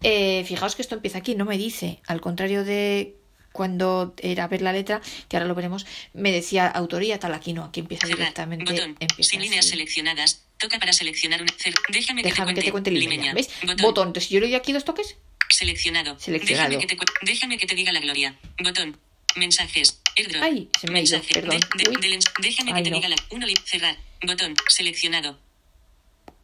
eh, 0.03 0.43
fijaos 0.47 0.75
que 0.75 0.81
esto 0.81 0.95
empieza 0.95 1.17
aquí, 1.17 1.35
no 1.35 1.43
me 1.45 1.57
dice, 1.57 1.99
al 2.07 2.21
contrario 2.21 2.63
de 2.63 3.15
cuando 3.51 4.13
era 4.21 4.47
ver 4.47 4.61
la 4.61 4.71
letra, 4.71 5.01
que 5.27 5.35
ahora 5.35 5.47
lo 5.47 5.55
veremos, 5.55 5.85
me 6.13 6.31
decía 6.31 6.67
autoría 6.67 7.19
tal, 7.19 7.33
aquí 7.33 7.51
no, 7.51 7.63
aquí 7.65 7.79
empieza 7.81 8.05
Cerrar. 8.05 8.19
directamente. 8.19 8.71
Botón. 8.71 8.95
Empieza 8.99 9.31
Sin 9.31 9.41
líneas 9.41 9.65
seleccionadas. 9.65 10.45
Toca 10.59 10.77
para 10.77 10.93
seleccionar 10.93 11.41
un. 11.41 11.47
cer- 11.47 11.73
Déjame, 11.89 12.21
que 12.53 12.61
te 12.61 12.71
cuente 12.71 12.91
limeña. 12.91 13.33
Botón. 13.33 13.77
Botón. 13.77 14.07
Entonces, 14.09 14.27
si 14.27 14.35
yo 14.35 14.39
le 14.41 14.47
doy 14.47 14.55
aquí 14.55 14.71
dos 14.73 14.85
toques, 14.85 15.15
Seleccionado. 15.49 16.19
Seleccionado. 16.19 16.69
Déjame 16.69 16.85
que, 16.87 16.95
te, 16.95 17.05
déjame 17.25 17.57
que 17.57 17.65
te 17.65 17.73
diga 17.75 17.91
la 17.91 17.99
gloria. 18.01 18.37
Botón. 18.63 18.99
Mensajes. 19.35 19.99
Airdrop. 20.17 20.43
Ay, 20.43 20.69
se 20.79 20.91
me 20.91 20.99
ha 20.99 21.01
ido, 21.01 21.21
perdón. 21.23 21.59
De- 21.75 22.07
de- 22.09 22.19
déjame 22.41 22.71
Ay, 22.73 22.77
que 22.77 22.83
te 22.83 22.89
no. 22.91 22.95
diga 22.97 23.09
la. 23.09 23.15
Uno 23.31 23.45
li- 23.47 23.55
cerrar. 23.65 23.97
Botón. 24.21 24.53
Seleccionado. 24.67 25.39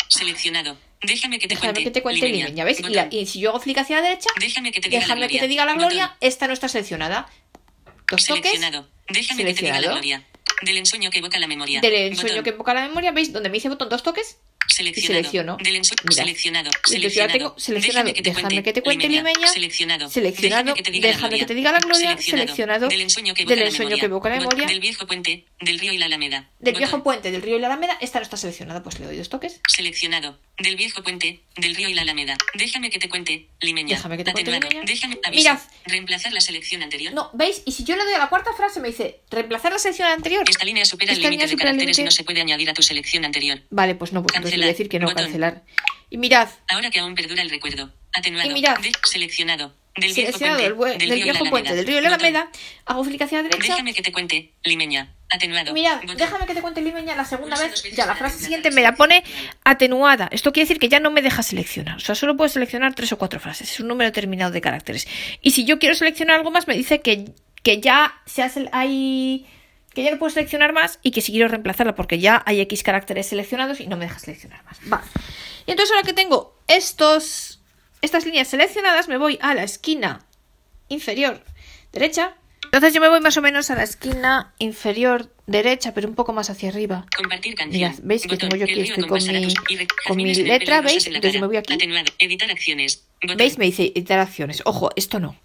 Seleccionado. 0.08 0.78
Déjame 1.02 1.38
que 1.40 1.48
te 1.48 1.56
déjame 1.56 1.74
cuente. 1.74 1.84
que 1.84 1.92
te 1.92 2.02
cuente 2.02 2.30
limeña. 2.30 2.64
¿Ves? 2.64 2.80
Y, 2.80 2.84
Botón. 2.84 2.96
la- 2.96 3.08
y 3.12 3.26
si 3.26 3.40
yo 3.40 3.50
hago 3.50 3.60
clic 3.60 3.78
hacia 3.78 3.98
la 3.98 4.02
derecha, 4.04 4.30
Déjame 4.40 4.72
que 4.72 4.80
te 4.82 4.90
diga 4.90 5.02
déjame 5.02 5.22
la 5.22 5.28
que 5.28 5.34
gloria. 5.34 5.42
te 5.42 5.48
diga 5.48 5.66
la 5.66 5.74
gloria, 5.74 6.18
esta 6.22 6.48
no 6.48 6.54
está 6.54 6.68
seleccionada. 6.70 7.28
Dos 8.10 8.26
toques. 8.26 8.44
Seleccionado. 8.52 8.90
Déjame 9.10 9.46
que 9.46 9.54
te 9.54 9.62
diga 9.62 9.74
la 9.74 9.82
Seleccionado. 9.82 9.92
gloria. 9.94 10.28
Del 10.62 10.78
ensueño 10.78 11.10
que 11.10 11.20
evoca 11.20 11.40
la 11.40 11.48
memoria. 11.48 11.82
Del 11.82 11.94
ensueño 11.94 12.36
Botón. 12.36 12.44
que 12.44 12.50
evoca 12.52 12.74
la 12.74 12.88
memoria, 12.88 13.12
¿veis? 13.12 13.34
Donde 13.34 13.50
me 13.50 13.56
dice 13.56 13.70
botón 13.70 13.90
dos 13.90 14.04
toques, 14.04 14.38
Seleccionado. 14.68 15.24
selecciono. 15.24 15.58
Del 15.58 15.74
Mira. 15.74 15.84
Seleccionado. 16.12 16.70
Entonces 16.86 17.14
ya 17.14 17.28
tengo 17.28 17.56
seleccionado. 17.58 18.12
Déjame 18.14 18.64
que 18.64 18.74
te 18.74 18.82
cuente 18.82 19.10
limeña. 19.10 19.48
Seleccionado. 19.48 20.10
Seleccionado. 20.10 20.74
Déjame 20.74 20.74
que 20.76 20.84
te 20.84 20.92
diga 20.92 21.08
la 21.08 21.14
Déjame 21.14 21.30
que 21.30 21.38
gloria. 21.38 21.48
te 21.48 21.56
diga 21.56 21.72
la 21.72 21.80
gloria. 21.80 22.18
Seleccionado. 22.18 22.88
Del 22.88 23.02
ensueño 23.02 23.34
que 23.34 23.44
evoca 24.06 24.30
la 24.30 24.40
memoria. 24.40 24.68
Del 24.68 24.80
viejo 24.80 25.06
puente. 25.08 25.46
Del 25.62 25.80
río 25.80 25.94
y 25.94 25.98
la 25.98 26.06
alameda. 26.06 26.50
Del 26.60 26.76
viejo 26.76 27.04
puente 27.04 27.32
del 27.32 27.42
río 27.42 27.58
y 27.58 27.60
la 27.60 27.68
Alameda, 27.68 27.98
esta 28.02 28.20
no 28.20 28.24
está 28.24 28.38
seleccionada, 28.38 28.84
pues 28.84 29.00
le 29.00 29.06
doy 29.06 29.18
dos 29.18 29.30
toques. 29.30 29.62
Seleccionado. 29.68 30.40
Del 30.58 30.76
viejo 30.76 31.04
puente. 31.04 31.42
Del 31.58 31.76
río 31.76 31.90
y 31.90 31.94
la 31.94 32.04
alameda. 32.04 32.38
Déjame 32.54 32.90
que 32.90 33.00
te 33.00 33.10
cuente. 33.10 33.48
Limeña. 33.62 33.96
Déjame 33.96 34.18
que 34.18 34.24
te 34.24 34.32
cuente 34.32 34.52
limeña. 34.52 34.82
Déjame. 34.86 35.18
Mirad. 35.32 35.60
Reemplazar 35.86 36.34
la 36.34 36.42
selección 36.42 36.84
anterior. 36.84 37.14
No, 37.14 37.30
¿veis? 37.34 37.62
Y 37.66 37.72
si 37.72 37.84
yo 37.84 37.96
le 37.96 38.04
doy 38.04 38.14
a 38.14 38.18
la 38.18 38.30
cuarta 38.30 38.54
frase, 38.54 38.80
me 38.80 38.90
dice 38.90 39.22
reemplazar 39.30 39.72
la 39.72 39.80
sección 39.80 40.08
anterior. 40.08 40.44
Esta 40.48 40.66
línea 40.66 40.86
supera 40.86 41.12
el 41.12 41.18
Esta 41.18 41.30
límite 41.30 41.48
de 41.48 41.54
el 41.54 41.60
caracteres 41.60 42.00
y 42.00 42.04
no 42.04 42.12
se 42.12 42.24
puede 42.24 42.42
añadir 42.42 42.70
a 42.70 42.74
tu 42.74 42.84
selección 42.84 43.26
anterior. 43.26 43.62
Vale, 43.70 43.96
pues 43.96 44.14
no, 44.14 44.24
pues 44.24 44.36
a 44.56 44.68
Cancelar. 44.68 44.68
decir 44.70 44.90
que 44.90 45.00
no, 45.00 45.08
Botón. 45.08 45.24
cancelar. 45.24 45.64
Y 46.10 46.18
mirad, 46.18 46.48
Ahora 46.70 46.90
que 46.92 47.00
aún 47.00 47.16
perdura 47.16 47.42
el 47.42 47.50
recuerdo. 47.50 47.92
Atenuado. 48.14 48.50
Y 48.50 48.54
mirad. 48.54 48.78
De- 48.80 48.92
seleccionado. 49.10 49.74
Del 49.98 50.14
viejo 50.14 50.38
seleccionado 50.38 50.58
puente, 50.58 50.66
el, 50.68 50.76
bue- 50.76 50.98
del 51.00 51.10
del 51.10 51.24
viejo 51.24 51.46
puente 51.46 51.74
del 51.76 51.88
río 51.88 52.00
y 52.00 52.02
la. 52.02 52.10
Alameda, 52.10 52.50
hago 52.86 53.04
clic 53.04 53.22
hacia 53.22 53.38
la 53.38 53.44
derecha. 53.44 53.74
Déjame 53.74 53.94
que 53.94 54.02
te 54.02 54.12
cuente. 54.12 54.52
Limeña. 54.64 55.14
Atenuado. 55.30 55.74
Mirad, 55.74 56.02
Botón. 56.02 56.18
déjame 56.18 56.46
que 56.46 56.54
te 56.54 56.62
cuente 56.62 56.82
Limeña 56.82 57.16
la 57.16 57.24
segunda 57.26 57.58
vez, 57.60 57.82
ya 57.96 58.06
la 58.06 58.16
frase 58.16 58.38
siguiente 58.40 58.72
me 58.72 58.82
la 58.82 58.94
pone 58.96 59.24
atenuada. 59.64 60.28
Esto 60.32 60.52
quiere 60.52 60.66
decir 60.68 60.80
que 60.80 60.90
ya 60.90 61.00
no 61.00 61.12
me 61.12 61.22
deja 61.22 61.42
seleccionar. 61.44 61.98
O 61.98 62.00
sea, 62.00 62.14
solo 62.16 62.36
puedo 62.38 62.50
seleccionar 62.50 62.94
tres 62.94 63.12
o 63.14 63.18
cuatro 63.18 63.40
frases. 63.40 63.72
Es 63.72 63.80
un 63.80 63.88
número 63.88 64.10
determinado 64.10 64.52
de 64.52 64.62
caracteres. 64.62 65.08
Y 65.42 65.52
si 65.52 65.66
yo 65.66 65.80
quiero 65.80 65.96
seleccionar 65.96 66.38
algo 66.38 66.52
más, 66.52 66.68
me 66.68 66.76
dice 66.76 67.02
que, 67.02 67.26
que 67.64 67.80
ya 67.82 68.22
se 68.26 68.44
hace, 68.44 68.68
hay 68.72 69.46
que 69.96 70.04
ya 70.04 70.12
no 70.12 70.20
puedo 70.20 70.30
seleccionar 70.30 70.74
más 70.74 71.00
y 71.02 71.12
que 71.12 71.22
si 71.22 71.32
quiero 71.32 71.48
reemplazarla 71.48 71.96
porque 71.96 72.20
ya 72.20 72.44
hay 72.46 72.62
X 72.62 72.84
caracteres 72.84 73.28
seleccionados 73.28 73.80
y 73.80 73.88
no 73.88 73.98
me 73.98 74.06
deja 74.06 74.20
seleccionar 74.20 74.64
más. 74.66 74.78
Vale. 74.84 75.06
Y 75.66 75.72
entonces 75.72 75.96
ahora 75.96 76.06
que 76.06 76.14
tengo 76.14 76.56
estos, 76.68 77.62
estas 78.02 78.26
líneas 78.26 78.50
seleccionadas, 78.50 79.08
me 79.08 79.18
voy 79.18 79.40
a 79.42 79.56
la 79.56 79.64
esquina 79.64 80.26
inferior 80.90 81.42
derecha. 81.92 82.36
Entonces 82.66 82.94
yo 82.94 83.02
me 83.02 83.10
voy 83.10 83.22
más 83.22 83.38
o 83.38 83.42
menos 83.42 83.72
a 83.72 83.76
la 83.76 83.84
esquina 83.84 84.54
inferior 84.60 85.32
derecha, 85.48 85.94
pero 85.94 86.08
un 86.08 86.16
poco 86.16 86.34
más 86.34 86.50
hacia 86.50 86.70
arriba. 86.70 87.06
Compartir 87.16 87.56
canción. 87.56 87.92
Mirad, 87.92 88.04
¿veis 88.04 88.26
que 88.28 88.38
tengo 88.38 88.56
yo 88.56 88.64
aquí? 88.66 88.82
Estoy 88.82 89.04
con 89.08 89.20
mi- 89.24 89.54
con 90.08 90.18
mi 90.18 90.34
letra, 90.36 90.82
¿veis? 90.82 91.06
Entonces 91.08 91.40
me 91.40 91.48
voy 91.48 91.58
aquí. 91.58 91.78
Editar 92.20 92.50
acciones. 92.52 93.04
¿Veis? 93.38 93.58
Me 93.58 93.66
dice 93.66 93.92
editar 93.96 94.20
acciones. 94.20 94.62
Ojo, 94.66 94.90
esto 94.96 95.20
no. 95.20 95.36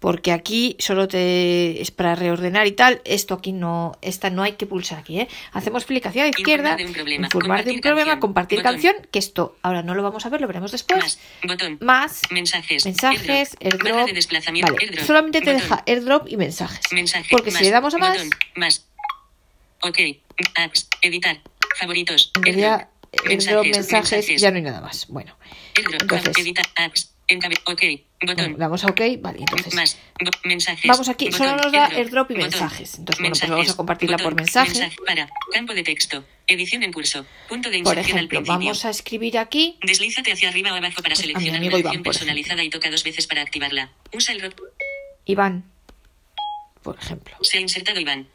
Porque 0.00 0.32
aquí 0.32 0.76
solo 0.78 1.08
te 1.08 1.80
es 1.82 1.90
para 1.90 2.14
reordenar 2.14 2.66
y 2.66 2.72
tal. 2.72 3.00
Esto 3.04 3.34
aquí 3.34 3.52
no. 3.52 3.92
Esta 4.00 4.30
no 4.30 4.42
hay 4.42 4.52
que 4.52 4.66
pulsar 4.66 4.98
aquí, 5.00 5.20
¿eh? 5.20 5.28
Hacemos 5.52 5.84
clic 5.84 6.06
hacia 6.06 6.22
la 6.22 6.30
izquierda. 6.30 6.70
Informar 6.70 6.78
de 6.78 6.86
un 6.86 6.92
problema. 6.92 7.26
Informar 7.26 7.64
de 7.64 7.70
un 7.72 7.78
Compartir 7.78 7.80
problema. 7.82 8.04
canción. 8.12 8.20
Compartir 8.20 8.58
Botón. 8.60 8.72
canción. 8.72 8.94
Que 9.10 9.18
esto 9.18 9.56
ahora 9.62 9.82
no 9.82 9.94
lo 9.94 10.02
vamos 10.02 10.24
a 10.24 10.28
ver, 10.30 10.40
lo 10.40 10.46
veremos 10.46 10.72
después. 10.72 11.00
Más. 11.00 11.18
Botón. 11.44 11.78
Más. 11.80 12.22
Mensajes. 12.30 12.84
Mensajes, 12.86 13.56
airdrop. 13.60 14.06
de 14.06 14.12
desplazamiento. 14.14 14.72
Vale, 14.72 14.86
airdrop. 14.86 15.06
solamente 15.06 15.40
te 15.40 15.52
Botón. 15.52 15.62
deja 15.62 15.84
airdrop 15.86 16.28
y 16.28 16.36
mensajes. 16.36 16.80
Mensaje. 16.92 17.26
Porque 17.30 17.50
si 17.50 17.64
le 17.64 17.70
damos 17.70 17.94
a 17.94 17.98
más. 17.98 18.86
Ok. 19.82 19.98
Apps. 20.56 20.88
Editar. 21.02 21.40
Favoritos. 21.78 22.32
en 22.36 22.42
realidad, 22.42 22.88
airdrop, 23.28 23.64
airdrop, 23.64 23.66
mensajes, 23.66 24.40
ya 24.40 24.50
no 24.50 24.56
hay 24.56 24.62
nada 24.62 24.80
más. 24.80 25.06
Bueno, 25.08 25.36
Entonces- 25.74 26.36
editar 26.38 26.64
apps. 26.76 27.14
Ok. 27.66 27.82
bueno, 28.22 28.34
Botón. 28.34 28.52
le 28.52 28.58
damos 28.58 28.84
a 28.84 28.86
OK. 28.88 29.00
Vale, 29.20 29.40
entonces. 29.40 29.74
Más. 29.74 29.98
Mensajes. 30.44 30.88
Vamos 30.88 31.08
aquí, 31.10 31.30
solo 31.30 31.52
Botón, 31.52 31.62
nos 31.64 31.72
da 31.72 31.86
airdrop 31.88 32.30
y 32.30 32.34
botón, 32.34 32.50
mensajes. 32.50 32.94
Entonces, 32.98 33.04
bueno, 33.04 33.04
pues 33.04 33.20
mensajes, 33.20 33.50
vamos 33.50 33.70
a 33.70 33.76
compartirla 33.76 34.16
por 34.16 34.24
botón, 34.32 34.36
mensaje. 34.36 34.70
mensaje 34.70 34.96
para. 35.06 35.28
Campo 35.52 35.74
de 35.74 35.82
texto. 35.82 36.24
Edición 36.46 36.82
en 36.84 36.92
curso. 36.92 37.26
Punto 37.50 37.68
de 37.70 37.82
Por 37.82 37.92
inserción 37.92 38.18
al 38.18 38.24
ejemplo, 38.24 38.38
principio. 38.40 38.52
vamos 38.58 38.84
a 38.86 38.90
escribir 38.90 39.36
aquí. 39.38 39.78
Deslízate 39.82 40.32
hacia 40.32 40.48
arriba 40.48 40.72
o 40.72 40.76
abajo 40.76 40.96
para 41.02 41.08
Pues 41.10 41.18
seleccionar 41.18 41.56
amigo 41.58 41.74
una 41.76 41.80
Iván, 41.80 41.94
por 41.96 42.02
personalizada 42.14 42.64
y 42.64 42.70
toca 42.70 42.90
dos 42.90 43.04
veces 43.04 43.26
para 43.26 43.42
activarla. 43.42 43.90
Usa 44.14 44.32
el 44.34 44.40
rock. 44.40 44.62
Iván, 45.26 45.64
por 46.82 46.98
ejemplo. 46.98 47.36
Se 47.42 47.58
ha 47.58 47.60
insertado 47.60 48.00
Iván. 48.00 48.26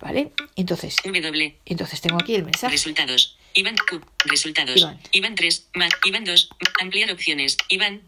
¿Vale? 0.00 0.32
Entonces, 0.56 0.96
W. 1.04 1.56
entonces 1.64 2.00
tengo 2.00 2.18
aquí 2.20 2.34
el 2.34 2.44
mensaje. 2.44 2.72
Resultados. 2.72 3.38
Iván 3.54 3.76
Q. 3.88 4.00
Resultados. 4.24 4.76
Iván. 4.76 5.00
Iván 5.12 5.34
3. 5.34 5.68
Más. 5.74 5.90
Iván 6.04 6.24
2. 6.24 6.50
Ampliar 6.80 7.10
opciones. 7.12 7.56
Iván. 7.68 8.02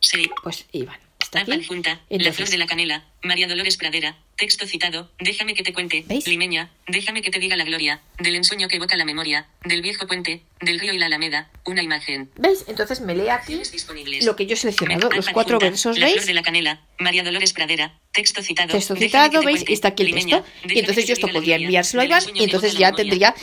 6. 0.00 0.28
Pues 0.42 0.66
Iván. 0.72 0.98
Está 1.30 1.40
Tapa 1.40 1.54
aquí. 1.54 1.62
adjunta. 1.64 2.00
La 2.10 2.32
flor 2.32 2.48
de 2.48 2.58
la 2.58 2.66
canela. 2.66 3.04
María 3.22 3.46
Dolores 3.46 3.76
Pradera. 3.76 4.16
Texto 4.36 4.66
citado. 4.66 5.12
Déjame 5.20 5.54
que 5.54 5.62
te 5.62 5.72
cuente. 5.72 6.02
¿Veis? 6.08 6.26
Limeña. 6.26 6.70
Déjame 6.88 7.22
que 7.22 7.30
te 7.30 7.38
diga 7.38 7.56
la 7.56 7.62
gloria. 7.64 8.00
Del 8.18 8.34
ensueño 8.34 8.66
que 8.66 8.76
evoca 8.76 8.96
la 8.96 9.04
memoria. 9.04 9.46
Del 9.64 9.80
viejo 9.80 10.08
puente. 10.08 10.42
Del 10.60 10.80
río 10.80 10.92
y 10.92 10.98
la 10.98 11.06
alameda. 11.06 11.48
Una 11.66 11.82
imagen. 11.82 12.30
¿Veis? 12.36 12.64
Entonces 12.66 13.00
me 13.00 13.14
lee 13.14 13.28
aquí 13.28 13.60
lo 14.22 14.34
que 14.34 14.46
yo 14.46 14.54
he 14.54 14.56
seleccionado. 14.56 15.08
Los 15.10 15.28
cuatro 15.28 15.56
adjunta. 15.58 15.70
versos, 15.70 15.98
La 15.98 16.06
flor 16.06 16.16
¿veis? 16.16 16.26
de 16.26 16.34
la 16.34 16.42
canela. 16.42 16.80
María 16.98 17.22
Dolores 17.22 17.52
Pradera. 17.52 17.96
Texto 18.12 18.42
citado. 18.42 18.72
Texto 18.72 18.96
citado, 18.96 19.40
¿veis? 19.42 19.64
está 19.68 19.88
aquí 19.88 20.02
el 20.02 20.14
texto. 20.14 20.44
Y 20.64 20.80
entonces 20.80 21.06
yo 21.06 21.12
esto 21.12 21.28
podría 21.28 21.54
enviárselo 21.56 22.02
a 22.02 22.06
Iván 22.06 22.24
y 22.34 22.42
entonces 22.42 22.74
ya 22.76 22.90
tendría, 22.90 23.36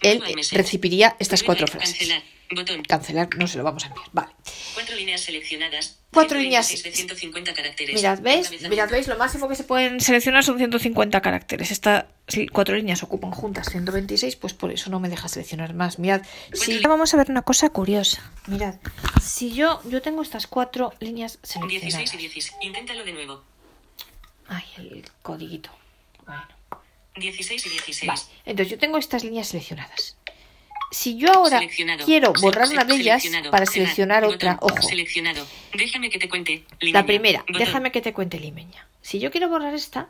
él 0.00 0.24
recibiría 0.52 1.14
estas 1.18 1.42
cuatro 1.42 1.66
frases. 1.66 2.08
Cancelar. 2.48 2.66
Botón. 2.66 2.82
Cancelar, 2.82 3.28
no 3.36 3.46
se 3.46 3.58
lo 3.58 3.64
vamos 3.64 3.84
a 3.84 3.88
enviar. 3.88 4.06
Vale. 4.12 4.32
Cuatro 4.74 4.96
líneas 4.96 5.20
seleccionadas. 5.20 5.98
Cuatro 6.12 6.38
126 6.38 6.44
líneas. 6.44 6.82
de 6.82 6.92
150 6.92 7.54
caracteres. 7.54 7.94
Mirad, 7.94 8.20
¿veis? 8.20 8.50
Mirad, 8.68 8.90
¿veis? 8.90 9.08
Lo 9.08 9.16
máximo 9.16 9.48
que 9.48 9.56
se 9.56 9.64
pueden 9.64 10.00
seleccionar 10.00 10.44
son 10.44 10.58
150 10.58 11.20
caracteres. 11.20 11.70
Estas 11.70 12.04
sí, 12.28 12.46
cuatro 12.46 12.76
líneas 12.76 13.02
ocupan 13.02 13.32
juntas 13.32 13.68
126, 13.70 14.36
pues 14.36 14.54
por 14.54 14.72
eso 14.72 14.90
no 14.90 15.00
me 15.00 15.08
deja 15.08 15.28
seleccionar 15.28 15.74
más. 15.74 15.98
Mirad, 15.98 16.22
si 16.52 16.78
vamos 16.80 17.14
a 17.14 17.16
ver 17.16 17.30
una 17.30 17.42
cosa 17.42 17.70
curiosa. 17.70 18.30
Mirad, 18.46 18.76
si 19.22 19.52
yo 19.52 19.80
yo 19.88 20.02
tengo 20.02 20.22
estas 20.22 20.46
cuatro 20.46 20.92
líneas 21.00 21.38
16 21.42 21.72
y 21.72 21.80
seleccionadas. 21.80 22.18
16. 22.18 22.54
Inténtalo 22.62 23.04
de 23.04 23.12
nuevo. 23.12 23.42
Ay, 24.48 24.64
el 24.76 25.04
codiguito. 25.22 25.70
Bueno. 26.26 26.46
16 27.16 27.66
y 27.66 27.68
16. 27.70 28.08
Vale, 28.08 28.20
entonces 28.44 28.72
yo 28.72 28.78
tengo 28.78 28.98
estas 28.98 29.22
líneas 29.24 29.48
seleccionadas. 29.48 30.16
Si 30.94 31.16
yo 31.16 31.32
ahora 31.34 31.60
quiero 32.04 32.32
borrar 32.40 32.68
una 32.68 32.84
de 32.84 32.94
ellas 32.94 33.28
para 33.50 33.66
seleccionar 33.66 34.24
otra, 34.24 34.58
ojo. 34.60 34.88
Déjame 35.72 36.08
que 36.08 36.20
te 36.20 36.28
cuente. 36.28 36.64
la 36.80 37.04
primera, 37.04 37.44
déjame 37.48 37.90
que 37.90 38.00
te 38.00 38.12
cuente 38.12 38.38
limeña. 38.38 38.86
Si 39.02 39.18
yo 39.18 39.32
quiero 39.32 39.48
borrar 39.48 39.74
esta, 39.74 40.08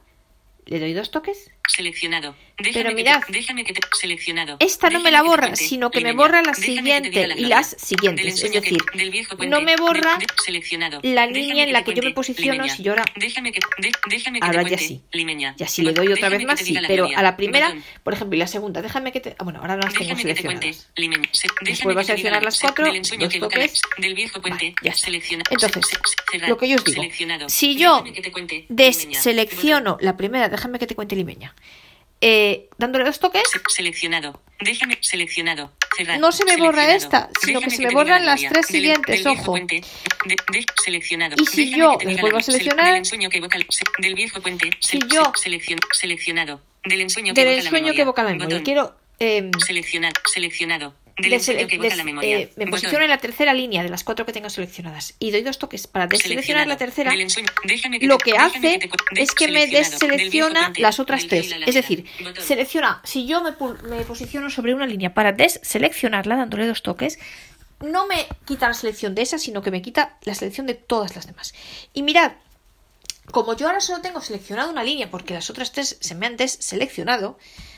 le 0.66 0.80
doy 0.80 0.92
dos 0.92 1.10
toques 1.10 1.50
Seleccionado. 1.66 2.36
Déjame 2.58 2.74
Pero 2.74 2.88
que 2.90 2.94
mirad, 2.94 3.22
te, 3.26 3.32
déjame 3.32 3.64
que 3.64 3.72
te, 3.72 3.80
seleccionado. 3.98 4.58
Esta 4.60 4.90
no 4.90 5.00
me 5.00 5.10
la 5.10 5.20
que 5.20 5.22
te 5.24 5.28
borra, 5.30 5.56
sino 5.56 5.90
que 5.90 6.02
me 6.02 6.12
borra 6.12 6.42
la 6.42 6.52
siguiente 6.52 7.26
la 7.26 7.34
y 7.38 7.46
las 7.46 7.74
siguientes. 7.80 8.42
Es 8.44 8.52
decir, 8.52 8.76
del 8.92 9.10
viejo 9.10 9.34
no 9.46 9.62
me 9.62 9.74
borra 9.76 10.18
De- 10.18 10.26
de- 10.26 10.32
seleccionado. 10.44 11.00
la 11.02 11.26
línea 11.26 11.64
en 11.64 11.72
la 11.72 11.82
que 11.82 11.94
yo 11.94 12.02
me 12.02 12.10
posiciono 12.12 12.52
Limeña. 12.52 12.76
si 12.76 12.82
yo 12.82 12.92
ahora- 12.92 13.06
Déjame 13.16 13.50
que, 13.50 13.60
déjame 14.10 14.40
que 14.40 14.46
Ahora 14.46 14.62
te 14.62 14.70
ya 14.72 14.78
sí. 14.78 15.00
Limeña. 15.12 15.54
Y 15.58 15.62
así 15.62 15.80
le 15.80 15.94
doy 15.94 16.08
otra 16.08 16.28
Déjame 16.28 16.36
vez 16.36 16.46
más, 16.46 16.60
sí. 16.60 16.76
Pero 16.86 17.08
a 17.16 17.22
la 17.22 17.34
primera, 17.34 17.68
Botón. 17.68 17.84
por 18.02 18.12
ejemplo, 18.12 18.36
y 18.36 18.38
la 18.40 18.46
segunda, 18.46 18.82
déjame 18.82 19.10
que 19.10 19.20
te. 19.20 19.34
ah, 19.38 19.44
Bueno, 19.44 19.60
ahora 19.60 19.76
no 19.76 19.82
las 19.84 19.94
tengo 19.94 20.14
seleccionadas. 20.16 20.90
Déjame 20.94 21.82
vuelvo 21.82 22.00
a 22.00 22.04
seleccionar 22.04 22.42
la- 22.42 22.44
las 22.48 22.60
cuatro, 22.60 22.84
dos 22.92 23.38
toques. 23.38 23.80
Del 23.96 24.14
viejo 24.14 24.40
puente. 24.42 24.74
Vale, 24.82 24.94
ya 24.94 24.94
Entonces, 25.50 25.98
lo 26.46 26.58
que 26.58 26.68
yo 26.68 26.76
os 26.76 26.84
digo, 26.84 27.02
si 27.48 27.76
yo 27.76 28.04
deselecciono 28.68 29.96
la 30.00 30.16
primera, 30.16 30.48
déjame 30.56 30.78
que 30.78 30.86
te 30.86 30.94
cuente 30.94 31.14
limeña, 31.16 31.54
eh, 32.20 32.68
dándole 32.78 33.04
dos 33.04 33.18
toques, 33.20 33.42
Se- 33.50 33.60
Seleccionado. 33.68 34.40
Déjame. 34.60 34.98
Seleccionado. 35.00 35.72
No 36.18 36.32
se 36.32 36.44
me 36.44 36.56
borra 36.56 36.82
Seleccionado. 36.86 37.28
esta, 37.30 37.40
sino 37.44 37.60
que 37.60 37.70
se 37.70 37.82
me 37.86 37.90
borran 37.92 38.24
la 38.24 38.32
las 38.36 38.48
tres 38.52 38.66
siguientes, 38.66 39.26
ojo. 39.26 39.54
seleccionado. 40.84 41.36
Y 41.38 41.46
si 41.46 41.66
Déjame 41.66 41.78
yo 41.82 41.98
las 42.04 42.20
vuelvo 42.20 42.38
a 42.38 42.42
seleccionar, 42.42 43.02
Del 43.98 44.14
viejo 44.14 44.40
puente. 44.40 44.70
Si 44.80 44.98
yo- 45.12 45.32
se- 45.36 45.50
seleccion- 45.50 45.80
seleccionado. 45.92 46.60
Del 46.84 47.48
ensueño 47.58 47.92
que 47.92 48.02
evoca 48.02 48.22
la 48.22 48.30
memoria. 48.30 48.62
Quiero. 48.62 48.96
em, 49.18 49.50
Seleccionar. 49.64 50.12
Seleccionado. 50.32 50.94
Que 51.16 51.28
la 51.96 52.04
memoria. 52.04 52.38
eh, 52.38 52.52
me 52.56 52.64
Botón. 52.64 52.70
posiciono 52.72 53.04
en 53.04 53.10
la 53.10 53.18
tercera 53.18 53.54
línea 53.54 53.82
de 53.84 53.88
las 53.88 54.02
cuatro 54.02 54.26
que 54.26 54.32
tengo 54.32 54.50
seleccionadas 54.50 55.14
y 55.20 55.30
doy 55.30 55.42
dos 55.42 55.58
toques 55.58 55.86
para 55.86 56.06
deseleccionar 56.08 56.66
la 56.66 56.76
tercera. 56.76 57.12
Que 57.12 58.06
Lo 58.06 58.18
que 58.18 58.36
hace 58.36 58.58
te 58.60 58.90
es 59.22 59.30
que 59.32 59.46
me 59.48 59.66
deselecciona 59.68 60.72
las 60.76 60.98
otras 60.98 61.26
tres. 61.28 61.50
la 61.50 61.66
Es 61.66 61.74
decir, 61.74 62.04
Botón. 62.20 62.42
selecciona. 62.44 63.00
Si 63.04 63.26
yo 63.26 63.42
me, 63.42 63.52
posiciono 64.04 64.50
sobre 64.50 64.74
una 64.74 64.86
línea 64.86 65.14
para 65.14 65.32
deseleccionarla 65.32 66.36
dándole 66.36 66.66
dos 66.66 66.82
toques, 66.82 67.18
no 67.80 68.06
me 68.06 68.26
quita 68.44 68.66
la 68.68 68.74
selección 68.74 69.14
de 69.14 69.22
esa, 69.22 69.38
sino 69.38 69.62
que 69.62 69.70
me 69.70 69.82
quita 69.82 70.18
la 70.22 70.34
selección 70.34 70.66
de 70.66 70.74
todas 70.74 71.14
las 71.14 71.26
demás. 71.26 71.54
Y 71.92 72.02
mirad, 72.02 72.32
como 73.30 73.56
yo 73.56 73.66
ahora 73.68 73.80
solo 73.80 74.00
tengo 74.02 74.20
seleccionado 74.20 74.70
una 74.70 74.82
línea 74.82 75.10
porque 75.10 75.34
las 75.34 75.48
otras 75.50 75.70
tres 75.72 75.96
se 76.00 76.14
me 76.14 76.26
han 76.26 76.36
deseleccionado, 76.36 77.38
Sele- 77.38 77.73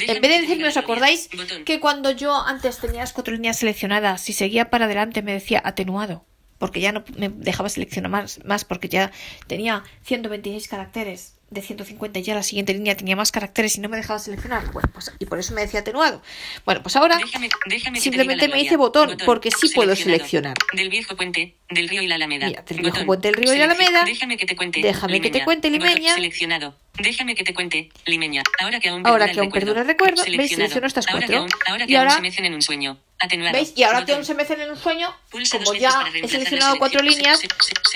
en 0.00 0.20
vez 0.20 0.30
de 0.30 0.40
decirme, 0.40 0.68
¿os 0.68 0.76
acordáis 0.76 1.28
que 1.64 1.80
cuando 1.80 2.10
yo 2.10 2.34
antes 2.34 2.78
tenía 2.78 3.00
las 3.00 3.12
cuatro 3.12 3.34
líneas 3.34 3.58
seleccionadas, 3.58 4.20
si 4.20 4.32
seguía 4.32 4.70
para 4.70 4.86
adelante 4.86 5.22
me 5.22 5.32
decía 5.32 5.60
atenuado? 5.64 6.24
Porque 6.58 6.80
ya 6.80 6.92
no 6.92 7.04
me 7.16 7.28
dejaba 7.28 7.68
seleccionar 7.68 8.10
más, 8.10 8.44
más 8.44 8.64
porque 8.64 8.88
ya 8.88 9.12
tenía 9.46 9.84
126 10.02 10.66
caracteres 10.68 11.37
de 11.50 11.62
150 11.62 12.18
y 12.18 12.22
ya 12.22 12.34
la 12.34 12.42
siguiente 12.42 12.74
línea 12.74 12.94
tenía 12.96 13.16
más 13.16 13.32
caracteres 13.32 13.76
y 13.76 13.80
no 13.80 13.88
me 13.88 13.96
dejaba 13.96 14.18
seleccionar. 14.18 14.70
Bueno, 14.72 14.88
pues 14.92 15.10
y 15.18 15.24
por 15.24 15.38
eso 15.38 15.54
me 15.54 15.62
decía 15.62 15.80
atenuado. 15.80 16.20
Bueno, 16.66 16.82
pues 16.82 16.94
ahora 16.96 17.16
Déjame- 17.18 17.48
déjame 17.66 17.98
que 17.98 18.00
te 18.00 18.04
simplemente 18.04 18.48
me 18.48 18.56
dice 18.58 18.76
gloria. 18.76 18.76
botón, 18.78 19.16
porque 19.24 19.50
sí 19.50 19.70
puedo 19.74 19.96
seleccionar. 19.96 20.56
Del 20.74 20.90
viejo 20.90 21.16
puente, 21.16 21.54
del 21.70 21.88
río 21.88 22.02
y 22.02 22.06
la 22.06 22.16
alameda. 22.16 22.46
Mira, 22.48 22.62
del 22.62 22.78
viejo 22.80 22.92
Botón. 22.96 23.06
puente, 23.06 23.28
del 23.28 23.36
río 23.36 23.54
y 23.54 23.58
la 23.58 23.64
Alameda. 23.64 24.04
Déjame 24.04 24.36
que 24.36 24.44
te 24.46 24.56
cuente. 24.56 24.80
Déjame 24.82 25.20
que 25.20 25.30
te 25.30 25.44
cuente, 25.44 25.70
Botón. 25.70 25.88
Limeña. 25.88 26.14
Seleccionado. 26.14 26.76
Déjame 26.98 27.34
que 27.34 27.44
te 27.44 27.54
cuente, 27.54 27.90
limeña. 28.06 28.42
Ahora 28.60 28.80
que 28.80 28.88
aún 28.88 29.06
Ahora 29.06 29.26
perdura 29.26 29.32
que 29.34 29.40
aún 29.40 29.50
perdura 29.52 29.80
el 29.82 29.86
recuerdo, 29.86 30.22
¿veis? 30.36 30.50
Selecciono 30.50 30.86
estas 30.86 31.06
Ahora 31.08 31.20
que 31.20 31.32
cuatro. 31.32 31.38
aún- 31.42 31.50
ahora 31.66 31.86
que 31.86 31.92
Y 31.92 31.96
aún 31.96 32.00
ahora- 32.08 32.16
se 32.16 32.20
mecen 32.22 32.44
en 32.44 32.54
un 32.54 32.62
sueño. 32.62 32.98
Atenuado. 33.20 33.52
¿Veis? 33.56 33.72
Y 33.76 33.82
ahora 33.84 33.98
que 34.00 34.02
Botón. 34.04 34.16
aún 34.16 34.24
se 34.26 34.34
me 34.34 34.42
hacen 34.42 34.60
en 34.60 34.70
un 34.70 34.76
sueño, 34.76 35.14
como 35.30 35.74
ya 35.74 36.04
he 36.14 36.28
seleccionado 36.28 36.76
cuatro 36.78 37.00
líneas, 37.02 37.40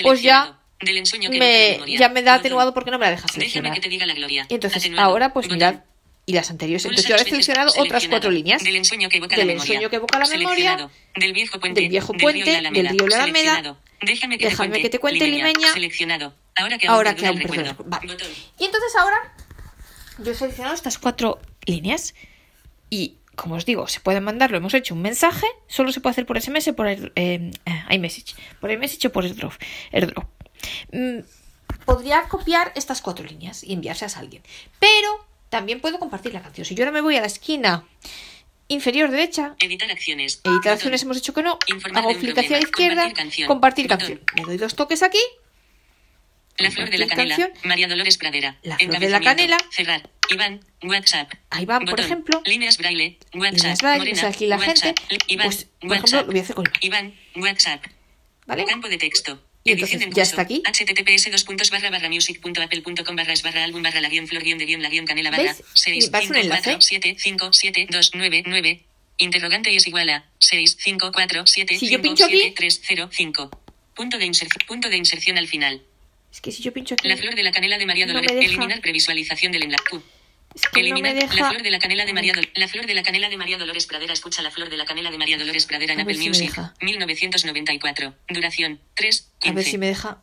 pues 0.01 0.21
ya. 0.21 0.57
Del 0.83 0.97
ensueño 0.97 1.29
que 1.29 1.37
me, 1.39 1.79
ya 1.97 2.09
me 2.09 2.21
da 2.21 2.35
atenuado 2.35 2.73
porque 2.73 2.91
no 2.91 2.99
me 2.99 3.05
la 3.05 3.11
deja 3.11 3.27
seleccionar. 3.27 3.73
que 3.73 3.81
te 3.81 3.89
diga 3.89 4.05
la 4.05 4.13
gloria. 4.13 4.45
Y 4.49 4.53
entonces 4.55 4.81
Atenuado. 4.83 5.09
ahora, 5.09 5.33
pues 5.33 5.49
mirad, 5.49 5.81
y 6.25 6.33
las 6.33 6.49
anteriores. 6.49 6.85
Entonces 6.85 7.07
yo 7.07 7.15
ahora 7.15 7.23
he 7.23 7.29
seleccionado 7.29 7.73
otras 7.77 8.07
cuatro 8.07 8.31
líneas. 8.31 8.63
Del 8.63 8.75
ensueño 8.77 9.09
que 9.09 9.17
evoca 9.17 9.35
Del 9.35 9.47
la 9.47 9.53
memoria. 9.53 9.89
que 9.89 9.95
evoca 9.97 10.19
la 10.19 10.25
memoria. 10.27 10.89
Del 11.15 11.33
viejo 11.33 11.59
puente. 11.59 11.81
del 11.81 11.89
viejo 11.89 12.13
puente, 12.13 12.61
del 12.71 12.87
río 12.89 13.07
la 13.07 13.23
Alameda. 13.23 13.77
Déjame 14.01 14.37
que 14.37 14.45
Déjame 14.45 14.49
te 14.49 14.55
cuente. 14.55 14.81
que 14.81 14.89
te 14.89 14.99
cuente, 14.99 15.25
Limeña. 15.25 15.47
Limeña. 15.47 15.73
Seleccionado. 15.73 16.35
Ahora 16.55 16.77
que 16.77 16.87
aún. 16.87 16.95
Ahora 16.95 17.15
que 17.15 17.25
aún 17.25 17.41
el 17.41 17.53
el- 17.59 17.75
vale. 17.85 18.07
Y 18.59 18.65
entonces 18.65 18.95
ahora 18.97 19.17
yo 20.19 20.31
he 20.31 20.35
seleccionado 20.35 20.75
estas 20.75 20.97
cuatro 20.97 21.39
líneas 21.65 22.13
y 22.89 23.15
como 23.35 23.55
os 23.55 23.65
digo, 23.65 23.87
se 23.87 23.99
puede 23.99 24.21
mandar, 24.21 24.51
lo 24.51 24.57
hemos 24.57 24.73
hecho 24.75 24.93
un 24.93 25.01
mensaje, 25.01 25.47
solo 25.67 25.91
se 25.91 25.99
puede 26.01 26.11
hacer 26.11 26.25
por 26.27 26.37
SMS, 26.39 26.71
por 26.73 26.87
air- 26.87 27.11
eh, 27.15 27.49
eh, 27.65 27.83
iMessage, 27.95 28.35
por 28.61 28.69
iMessage 28.69 29.07
o 29.07 29.11
por 29.11 29.23
AirDrop. 29.23 29.53
AirDrop. 29.91 30.25
Mm, 30.91 31.19
podría 31.85 32.23
copiar 32.23 32.71
estas 32.75 33.01
cuatro 33.01 33.25
líneas 33.25 33.63
y 33.63 33.73
enviárselas 33.73 34.17
a 34.17 34.19
alguien, 34.21 34.41
pero 34.79 35.25
también 35.49 35.79
puedo 35.81 35.99
compartir 35.99 36.33
la 36.33 36.41
canción. 36.41 36.65
Si 36.65 36.75
yo 36.75 36.83
ahora 36.83 36.91
me 36.91 37.01
voy 37.01 37.15
a 37.17 37.21
la 37.21 37.27
esquina 37.27 37.85
inferior 38.69 39.11
derecha, 39.11 39.55
Editar 39.59 39.91
acciones. 39.91 40.41
editar 40.43 40.73
acciones 40.73 41.03
hemos 41.03 41.17
dicho 41.17 41.33
que 41.33 41.43
no, 41.43 41.59
Informar 41.67 42.03
hago 42.03 42.17
clic 42.17 42.37
hacia 42.37 42.57
la 42.57 42.63
izquierda, 42.63 43.03
Compartir 43.03 43.15
canción. 43.17 43.47
compartir 43.47 43.87
canción. 43.87 44.21
Le 44.35 44.43
doy 44.43 44.57
dos 44.57 44.75
toques 44.75 45.03
aquí 45.03 45.19
La 46.57 46.71
flor 46.71 46.89
de 46.89 46.97
la 46.97 47.07
canela. 47.07 47.35
canción. 47.35 47.59
María 47.65 47.87
Dolores 47.87 48.17
Pradera. 48.17 48.57
La 48.63 48.77
flor 48.77 48.99
de 48.99 49.09
la 49.09 49.19
canela. 49.19 49.57
Cerrar. 49.71 50.09
Iván. 50.29 50.61
WhatsApp. 50.83 51.31
Ahí 51.49 51.65
van, 51.65 51.85
por 51.85 51.99
ejemplo. 51.99 52.41
Líneas 52.45 52.77
braille. 52.77 53.17
WhatsApp. 53.33 53.53
Líneas 53.57 53.81
braille, 53.81 53.97
Morena, 53.99 54.17
o 54.17 54.21
sea, 54.21 54.29
aquí 54.29 54.45
la 54.47 54.57
WhatsApp. 54.57 54.97
gente, 54.99 55.25
Iván. 55.27 55.47
pues, 55.47 55.65
por 55.81 55.89
WhatsApp. 55.89 56.05
ejemplo, 56.07 56.21
lo 56.21 56.27
voy 56.31 56.39
a 56.39 56.43
hacer 56.43 56.55
con 56.55 56.65
Iván. 56.81 57.13
WhatsApp. 57.35 57.83
¿Vale? 58.47 58.65
Campo 58.65 58.87
de 58.87 58.97
texto. 58.97 59.39
Entonces 59.65 60.01
en 60.01 60.11
ya 60.11 60.23
está 60.23 60.41
aquí. 60.41 60.61
https 60.65 61.31
dos 61.31 61.43
puntos 61.45 61.69
barra 61.69 61.89
barra 61.89 62.09
music.apple.com 62.09 63.15
barra 63.15 63.33
es 63.33 63.43
barra 63.43 63.63
álbum 63.63 63.81
barra 63.81 64.01
la 64.01 64.09
guion 64.09 64.27
flor 64.27 64.43
guion 64.43 64.57
de 64.57 64.65
guion 64.65 64.81
la 64.81 64.89
guion 64.89 65.05
canela 65.05 65.31
barra 65.31 65.43
¿Veis? 65.53 65.63
6 65.73 66.05
Y 66.05 66.09
va 66.09 66.19
a 66.19 66.21
ser 66.21 66.31
un 66.31 66.35
5 66.35 66.43
enlace. 66.43 66.63
4 66.71 66.81
7 66.81 67.15
5 67.17 67.53
7 67.53 67.87
2 67.89 68.11
9 68.15 68.43
9 68.45 68.83
interrogante 69.19 69.71
y 69.71 69.77
es 69.77 69.87
igual 69.87 70.09
a 70.09 70.25
6 70.39 70.77
5 70.79 71.11
4 71.13 71.47
7 71.47 71.77
Si 71.77 71.85
yo 71.85 71.91
5 71.99 72.01
pincho 72.01 72.25
aquí- 72.25 72.37
7 72.39 72.53
3 72.57 72.81
0 72.87 73.09
5 73.11 73.61
punto 73.95 74.17
de 74.17 74.25
inserción 74.25 74.67
punto 74.67 74.89
de 74.89 74.97
inserción 74.97 75.37
al 75.37 75.47
final 75.47 75.81
Es 76.31 76.41
que 76.41 76.51
si 76.51 76.61
yo 76.63 76.73
pincho 76.73 76.95
aquí, 76.95 77.07
la 77.07 77.15
flor 77.15 77.35
de 77.35 77.43
la 77.43 77.51
canela 77.51 77.77
de 77.77 77.85
María 77.85 78.05
No 78.05 78.13
Dolores 78.13 78.33
deja. 78.35 78.45
eliminar 78.47 78.81
previsualización 78.81 79.51
del 79.53 79.63
enlace 79.63 80.01
Que 80.71 80.81
no 80.81 80.87
Eliminar 80.87 81.13
me 81.15 81.19
la 81.21 81.27
deja. 81.27 81.49
flor 81.49 81.63
de 81.63 81.71
la 81.71 81.79
canela 81.79 82.05
de 82.05 82.13
María 82.13 82.33
Dol- 82.33 82.49
la 82.55 82.67
flor 82.67 82.85
de 82.85 82.93
la 82.93 83.03
canela 83.03 83.29
de 83.29 83.37
María 83.37 83.57
Dolores 83.57 83.85
Pradera. 83.87 84.13
Escucha 84.13 84.41
la 84.41 84.51
flor 84.51 84.69
de 84.69 84.77
la 84.77 84.85
canela 84.85 85.09
de 85.11 85.17
María 85.17 85.37
Dolores 85.37 85.65
Pradera 85.65 85.93
en 85.93 86.01
Apple 86.01 86.15
si 86.15 86.27
Music. 86.27 86.47
deja. 86.49 86.73
1994 86.81 88.13
duración 88.29 88.79
3 88.95 89.31
A 89.41 89.45
ver 89.47 89.53
15 89.55 89.71
si 89.71 89.77
me 89.77 89.87
deja. 89.87 90.21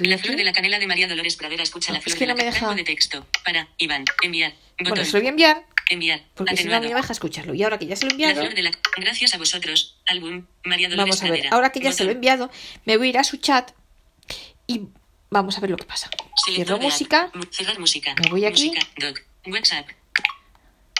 La 0.00 0.16
flor 0.18 0.36
de 0.36 0.44
la 0.44 0.52
canela 0.52 0.78
de 0.78 0.86
María 0.86 1.06
Dolores 1.08 1.36
Pradera. 1.36 1.62
Escucha 1.62 1.92
No, 1.92 1.98
la 1.98 2.00
flor 2.02 2.12
es 2.14 2.18
que 2.18 2.26
de 2.26 2.26
no 2.32 2.36
la 2.36 2.36
me 2.36 2.44
ca- 2.48 2.54
deja. 2.54 2.60
campo 2.66 2.74
de 2.76 2.84
texto. 2.84 3.26
Para 3.44 3.68
Iván 3.78 4.04
enviar. 4.22 4.52
Botón. 4.78 4.88
Bueno, 4.90 5.04
se 5.04 5.12
lo 5.12 5.18
voy 5.20 5.26
a 5.26 5.30
enviar. 5.30 5.66
Enviar. 5.90 6.22
Porque 6.34 6.56
si 6.56 6.64
no 6.64 6.80
me 6.80 6.86
deja 6.88 7.12
escucharlo. 7.12 7.52
Y 7.54 7.62
ahora 7.62 7.78
que 7.78 7.86
ya 7.86 7.94
se 7.94 8.06
lo 8.06 8.08
he 8.08 8.18
la 8.18 8.30
enviado, 8.30 8.40
flor 8.40 8.54
de 8.54 8.62
la 8.62 8.70
gracias 8.96 9.34
a 9.34 9.38
vosotros 9.38 9.98
álbum 10.06 10.46
María 10.64 10.88
Dolores 10.88 11.10
vamos 11.10 11.20
a 11.20 11.24
ver. 11.24 11.32
Pradera. 11.32 11.50
Ahora 11.54 11.70
que 11.70 11.80
ya 11.80 11.92
se 11.92 12.04
lo 12.04 12.10
he 12.10 12.14
Botón. 12.14 12.16
enviado, 12.16 12.50
me 12.86 12.96
voy 12.96 13.08
a 13.08 13.10
ir 13.10 13.18
a 13.18 13.24
su 13.24 13.36
chat 13.36 13.72
y 14.66 14.80
vamos 15.30 15.56
a 15.56 15.60
ver 15.60 15.70
lo 15.70 15.76
que 15.76 15.84
pasa. 15.84 16.10
Cierro 16.44 16.78
música. 16.78 17.30
Cerrar 17.50 17.78
música 17.78 18.14
Me 18.22 18.30
voy 18.30 18.44
aquí. 18.44 18.68
música 18.68 18.86
doc 18.98 19.20
WhatsApp 19.46 19.88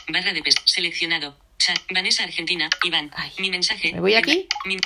barra 0.09 0.33
de 0.33 0.43
pes 0.43 0.55
seleccionado 0.65 1.37
chat 1.59 1.79
Vanessa 1.91 2.25
Argentina 2.25 2.69
Iván 2.85 3.11
Ay, 3.17 3.33
mi 3.39 3.51
mensaje 3.51 3.93
me 3.93 4.01
voy 4.01 4.15
aquí. 4.15 4.47
mi, 4.67 4.77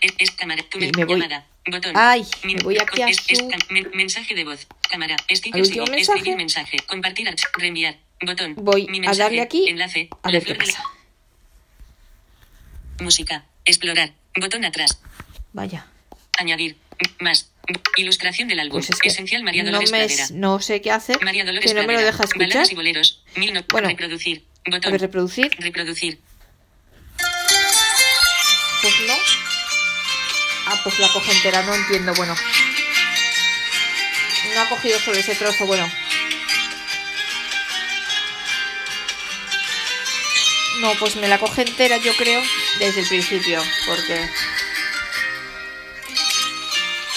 es, 0.00 0.14
es 0.18 0.30
cámara 0.32 0.62
tu 0.68 0.78
Y 0.78 0.90
me 0.96 1.04
voy. 1.04 1.20
llamada 1.20 1.46
botón 1.70 1.92
Ay, 1.96 2.26
Mi- 2.42 2.54
me 2.56 2.62
voy 2.62 2.76
aquí 2.78 3.00
a 3.02 3.08
es- 3.08 3.22
es 3.28 3.38
su- 3.38 3.48
cam- 3.48 3.64
men- 3.70 3.90
mensaje 3.94 4.34
de 4.34 4.44
voz 4.44 4.66
cámara 4.90 5.16
sticker 5.30 5.60
último 5.62 5.86
mensaje. 5.86 6.18
escribir 6.18 6.36
mensaje 6.36 6.76
compartir 6.88 7.28
reenviar 7.56 7.98
botón 8.26 8.54
Voy 8.56 8.86
mi 8.88 8.98
a 8.98 9.00
mensaje, 9.02 9.18
darle 9.22 9.40
aquí 9.42 9.68
enlace 9.68 10.08
a 10.22 10.30
ver 10.32 10.44
qué 10.44 10.54
de 10.54 10.58
la- 10.58 10.64
pasa. 10.64 10.82
música 13.00 13.44
explorar 13.64 14.12
botón 14.40 14.64
atrás 14.64 14.98
Vaya. 15.52 15.86
añadir 16.38 16.76
más 17.20 17.50
ilustración 17.96 18.48
del 18.48 18.60
álbum 18.60 18.78
Pues 18.80 18.90
es 18.90 19.00
que 19.00 19.08
esencial 19.08 19.42
María 19.42 19.62
no, 19.62 19.70
Dolores 19.70 19.90
me, 19.90 19.98
Pradera 20.04 20.26
no 20.32 20.60
sé 20.60 20.80
qué 20.82 20.90
hacer, 20.90 21.22
María 21.24 21.44
Dolores 21.44 21.70
que 21.72 21.74
no 21.80 21.86
me 21.86 21.94
lo 21.94 22.00
deja 22.00 22.24
escuchar. 22.24 22.48
Baladas 22.48 22.72
y 22.72 22.74
boleros. 22.74 23.22
Mil 23.36 23.52
no- 23.54 23.64
Bueno. 23.70 23.88
reproducir. 23.88 24.44
A 24.66 24.70
Botón. 24.70 24.92
ver, 24.92 25.00
reproducir. 25.00 25.50
reproducir. 25.58 26.20
Pues 28.82 28.94
no. 29.06 29.14
Ah, 30.66 30.80
pues 30.82 30.98
la 30.98 31.08
coge 31.12 31.32
entera, 31.32 31.62
no 31.62 31.74
entiendo. 31.74 32.14
Bueno. 32.14 32.34
No 34.54 34.60
ha 34.60 34.68
cogido 34.68 34.98
solo 35.00 35.18
ese 35.18 35.34
trozo, 35.34 35.66
bueno. 35.66 35.90
No, 40.80 40.92
pues 40.98 41.16
me 41.16 41.28
la 41.28 41.38
coge 41.38 41.62
entera, 41.62 41.96
yo 41.98 42.14
creo, 42.16 42.42
desde 42.78 43.00
el 43.00 43.06
principio, 43.08 43.62
porque... 43.86 44.28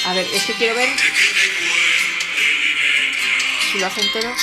A 0.07 0.13
ver, 0.13 0.25
es 0.33 0.45
que 0.45 0.53
quiero 0.53 0.73
ver 0.73 0.87
si 3.69 3.77
lo 3.77 3.87
hace 3.87 3.99
entero. 3.99 4.33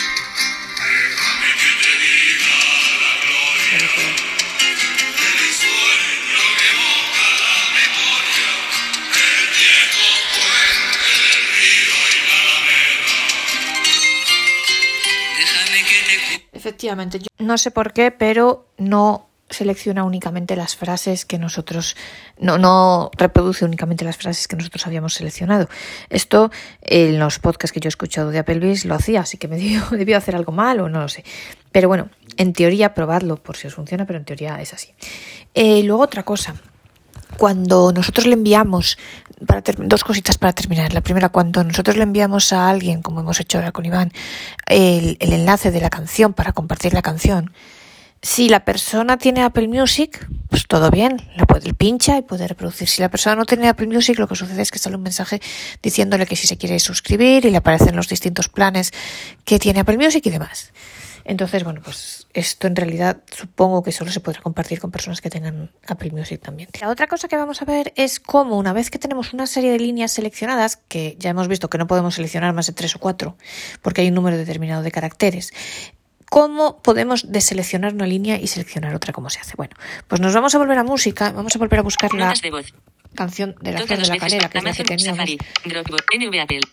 Efectivamente, 16.52 17.18
yo 17.20 17.26
no 17.38 17.56
sé 17.56 17.70
por 17.70 17.94
qué, 17.94 18.10
pero 18.10 18.68
no 18.76 19.30
selecciona 19.54 20.04
únicamente 20.04 20.56
las 20.56 20.76
frases 20.76 21.24
que 21.24 21.38
nosotros 21.38 21.96
no, 22.38 22.58
no 22.58 23.10
reproduce 23.16 23.64
únicamente 23.64 24.04
las 24.04 24.16
frases 24.16 24.48
que 24.48 24.56
nosotros 24.56 24.86
habíamos 24.86 25.14
seleccionado. 25.14 25.68
Esto 26.10 26.50
en 26.82 27.18
los 27.18 27.38
podcasts 27.38 27.72
que 27.72 27.80
yo 27.80 27.88
he 27.88 27.94
escuchado 27.96 28.30
de 28.30 28.38
Applebee's 28.38 28.84
lo 28.84 28.94
hacía, 28.94 29.20
así 29.20 29.38
que 29.38 29.48
me 29.48 29.56
debió, 29.56 29.84
debió 29.90 30.16
hacer 30.16 30.36
algo 30.36 30.52
mal 30.52 30.80
o 30.80 30.88
no 30.88 31.00
lo 31.00 31.08
sé. 31.08 31.24
Pero 31.72 31.88
bueno, 31.88 32.10
en 32.36 32.52
teoría 32.52 32.94
probadlo 32.94 33.36
por 33.36 33.56
si 33.56 33.66
os 33.66 33.74
funciona, 33.74 34.06
pero 34.06 34.18
en 34.18 34.24
teoría 34.24 34.60
es 34.60 34.74
así. 34.74 34.94
Eh, 35.54 35.82
luego 35.82 36.02
otra 36.02 36.22
cosa, 36.22 36.54
cuando 37.36 37.92
nosotros 37.92 38.26
le 38.26 38.34
enviamos, 38.34 38.98
para 39.46 39.62
dos 39.78 40.04
cositas 40.04 40.38
para 40.38 40.52
terminar. 40.52 40.92
La 40.94 41.00
primera, 41.00 41.28
cuando 41.28 41.64
nosotros 41.64 41.96
le 41.96 42.02
enviamos 42.02 42.52
a 42.52 42.68
alguien, 42.68 43.02
como 43.02 43.20
hemos 43.20 43.40
hecho 43.40 43.58
ahora 43.58 43.72
con 43.72 43.84
Iván, 43.84 44.12
el, 44.66 45.16
el 45.20 45.32
enlace 45.32 45.70
de 45.70 45.80
la 45.80 45.90
canción 45.90 46.32
para 46.32 46.52
compartir 46.52 46.94
la 46.94 47.02
canción, 47.02 47.52
si 48.24 48.48
la 48.48 48.64
persona 48.64 49.18
tiene 49.18 49.42
Apple 49.42 49.68
Music, 49.68 50.26
pues 50.48 50.66
todo 50.66 50.90
bien, 50.90 51.18
la 51.36 51.44
puede 51.44 51.74
pincha 51.74 52.16
y 52.16 52.22
puede 52.22 52.48
reproducir. 52.48 52.88
Si 52.88 53.02
la 53.02 53.10
persona 53.10 53.36
no 53.36 53.44
tiene 53.44 53.68
Apple 53.68 53.86
Music, 53.86 54.18
lo 54.18 54.26
que 54.26 54.34
sucede 54.34 54.62
es 54.62 54.70
que 54.70 54.78
sale 54.78 54.96
un 54.96 55.02
mensaje 55.02 55.42
diciéndole 55.82 56.24
que 56.24 56.34
si 56.34 56.46
se 56.46 56.56
quiere 56.56 56.78
suscribir 56.80 57.44
y 57.44 57.50
le 57.50 57.58
aparecen 57.58 57.94
los 57.94 58.08
distintos 58.08 58.48
planes 58.48 58.92
que 59.44 59.58
tiene 59.58 59.80
Apple 59.80 59.98
Music 59.98 60.24
y 60.24 60.30
demás. 60.30 60.72
Entonces, 61.26 61.64
bueno, 61.64 61.82
pues 61.84 62.26
esto 62.32 62.66
en 62.66 62.76
realidad 62.76 63.18
supongo 63.30 63.82
que 63.82 63.92
solo 63.92 64.10
se 64.10 64.20
podrá 64.20 64.40
compartir 64.40 64.80
con 64.80 64.90
personas 64.90 65.20
que 65.20 65.28
tengan 65.28 65.70
Apple 65.86 66.10
Music 66.12 66.40
también. 66.40 66.70
La 66.80 66.88
otra 66.88 67.06
cosa 67.08 67.28
que 67.28 67.36
vamos 67.36 67.60
a 67.60 67.66
ver 67.66 67.92
es 67.94 68.20
cómo 68.20 68.56
una 68.56 68.72
vez 68.72 68.90
que 68.90 68.98
tenemos 68.98 69.34
una 69.34 69.46
serie 69.46 69.70
de 69.70 69.78
líneas 69.78 70.12
seleccionadas, 70.12 70.76
que 70.76 71.16
ya 71.18 71.28
hemos 71.28 71.46
visto 71.46 71.68
que 71.68 71.76
no 71.76 71.86
podemos 71.86 72.14
seleccionar 72.14 72.54
más 72.54 72.68
de 72.68 72.72
tres 72.72 72.96
o 72.96 73.00
cuatro, 73.00 73.36
porque 73.82 74.00
hay 74.00 74.08
un 74.08 74.14
número 74.14 74.38
determinado 74.38 74.82
de 74.82 74.90
caracteres, 74.90 75.52
¿Cómo 76.34 76.82
podemos 76.82 77.30
deseleccionar 77.30 77.94
una 77.94 78.08
línea 78.08 78.40
y 78.40 78.48
seleccionar 78.48 78.92
otra? 78.92 79.12
¿Cómo 79.12 79.30
se 79.30 79.38
hace? 79.38 79.54
Bueno, 79.56 79.76
pues 80.08 80.20
nos 80.20 80.34
vamos 80.34 80.52
a 80.52 80.58
volver 80.58 80.76
a 80.78 80.82
música, 80.82 81.30
vamos 81.30 81.54
a 81.54 81.60
volver 81.60 81.78
a 81.78 81.82
buscar 81.82 82.12
la 82.12 82.32
de 82.34 82.50
canción 83.14 83.54
de 83.60 83.70
la 83.70 83.78
flor 83.82 84.00
de 84.00 84.08
la 84.08 84.18
canela, 84.18 84.48
que 84.48 84.58
es 84.58 84.64
la 84.64 84.72
que 84.72 84.82
teníamos. 84.82 85.30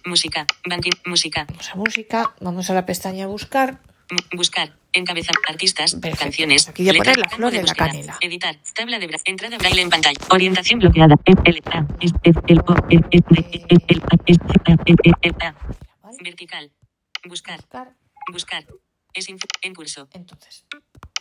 Música. 0.04 0.48
Banking. 0.68 0.94
Música. 1.06 1.46
Vamos 1.48 1.70
a 1.70 1.76
música, 1.76 2.34
vamos 2.40 2.70
a 2.72 2.74
la 2.74 2.88
pestaña 2.88 3.28
buscar. 3.28 3.80
M- 4.10 4.20
Buscar. 4.36 4.74
Encabezar. 4.94 5.36
Artistas. 5.48 5.94
Perfecto, 5.94 6.24
Canciones. 6.26 6.68
aquí 6.68 6.82
voy 6.82 6.90
a 6.90 6.94
letras, 6.94 7.18
poner 7.18 7.30
la 7.30 7.36
flor 7.36 7.52
de 7.52 7.58
la 7.58 7.62
búsqueda, 7.62 7.88
canela. 7.88 8.18
Editar. 8.20 8.58
Tabla 8.74 8.98
de 8.98 9.20
entrada 9.26 9.58
braille 9.60 9.82
en 9.82 9.90
pantalla. 9.92 10.20
Orientación 10.32 10.80
bloqueada. 10.80 11.16
Vertical. 16.24 16.72
Buscar. 17.30 17.60
Buscar. 18.32 18.66
Es 19.14 19.28
en 19.62 19.74
curso. 19.74 20.08
Entonces, 20.14 20.66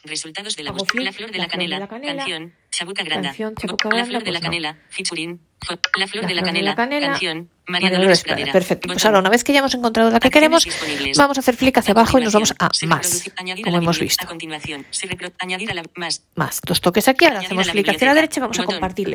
Resultados 0.05 0.57
de 0.57 0.63
la 0.63 0.73
búsqueda. 0.73 1.05
La 1.05 1.13
flor 1.13 1.31
de 1.31 1.39
la 1.39 1.45
la 1.45 1.47
de 1.47 1.51
canela. 1.51 1.79
la 1.79 1.89
canela. 1.89 2.17
Canción. 2.17 2.55
Chabuca 2.71 3.03
Granda. 3.03 3.29
Canción, 3.29 3.55
Chabuca 3.55 3.91
La 3.91 4.07
flor 4.07 4.25
de 4.25 4.33
la 4.33 4.39
pues 4.39 4.49
canela. 4.49 4.79
Featuring. 4.89 5.41
La 5.99 6.07
flor 6.07 6.27
de 6.27 6.35
la 6.35 6.43
canela. 6.43 6.71
la 6.71 6.77
canela. 6.77 7.07
Canción. 7.09 7.51
María 7.67 7.91
Dolores 7.91 8.23
Pradera. 8.23 8.51
Perfecto. 8.51 8.89
Pues 8.89 9.05
ahora, 9.05 9.19
una 9.19 9.29
vez 9.29 9.45
que 9.45 9.53
ya 9.53 9.59
hemos 9.59 9.75
encontrado 9.75 10.11
la 10.11 10.19
que 10.19 10.31
queremos, 10.31 10.67
vamos 11.19 11.37
a 11.37 11.41
hacer 11.41 11.57
clic 11.59 11.77
hacia 11.77 11.93
abajo 11.93 12.19
y 12.19 12.25
nos 12.25 12.33
vamos 12.33 12.55
a 12.59 12.71
más, 12.87 13.31
como 13.63 13.77
hemos 13.77 13.99
visto. 14.01 14.25
A 14.25 14.29
continuación, 14.29 14.87
se 14.91 15.09
añadir 15.39 15.71
a 15.71 15.75
la 15.75 15.83
más. 15.97 16.25
Más. 16.35 16.61
Dos 16.67 16.81
toques 16.81 17.07
aquí, 17.07 17.27
ahora 17.27 17.41
hacemos 17.41 17.69
clic 17.69 17.89
hacia 17.91 18.07
la 18.07 18.15
derecha 18.15 18.41
y 18.41 18.43
vamos 18.43 18.59
a 18.59 18.65
compartir 18.65 19.15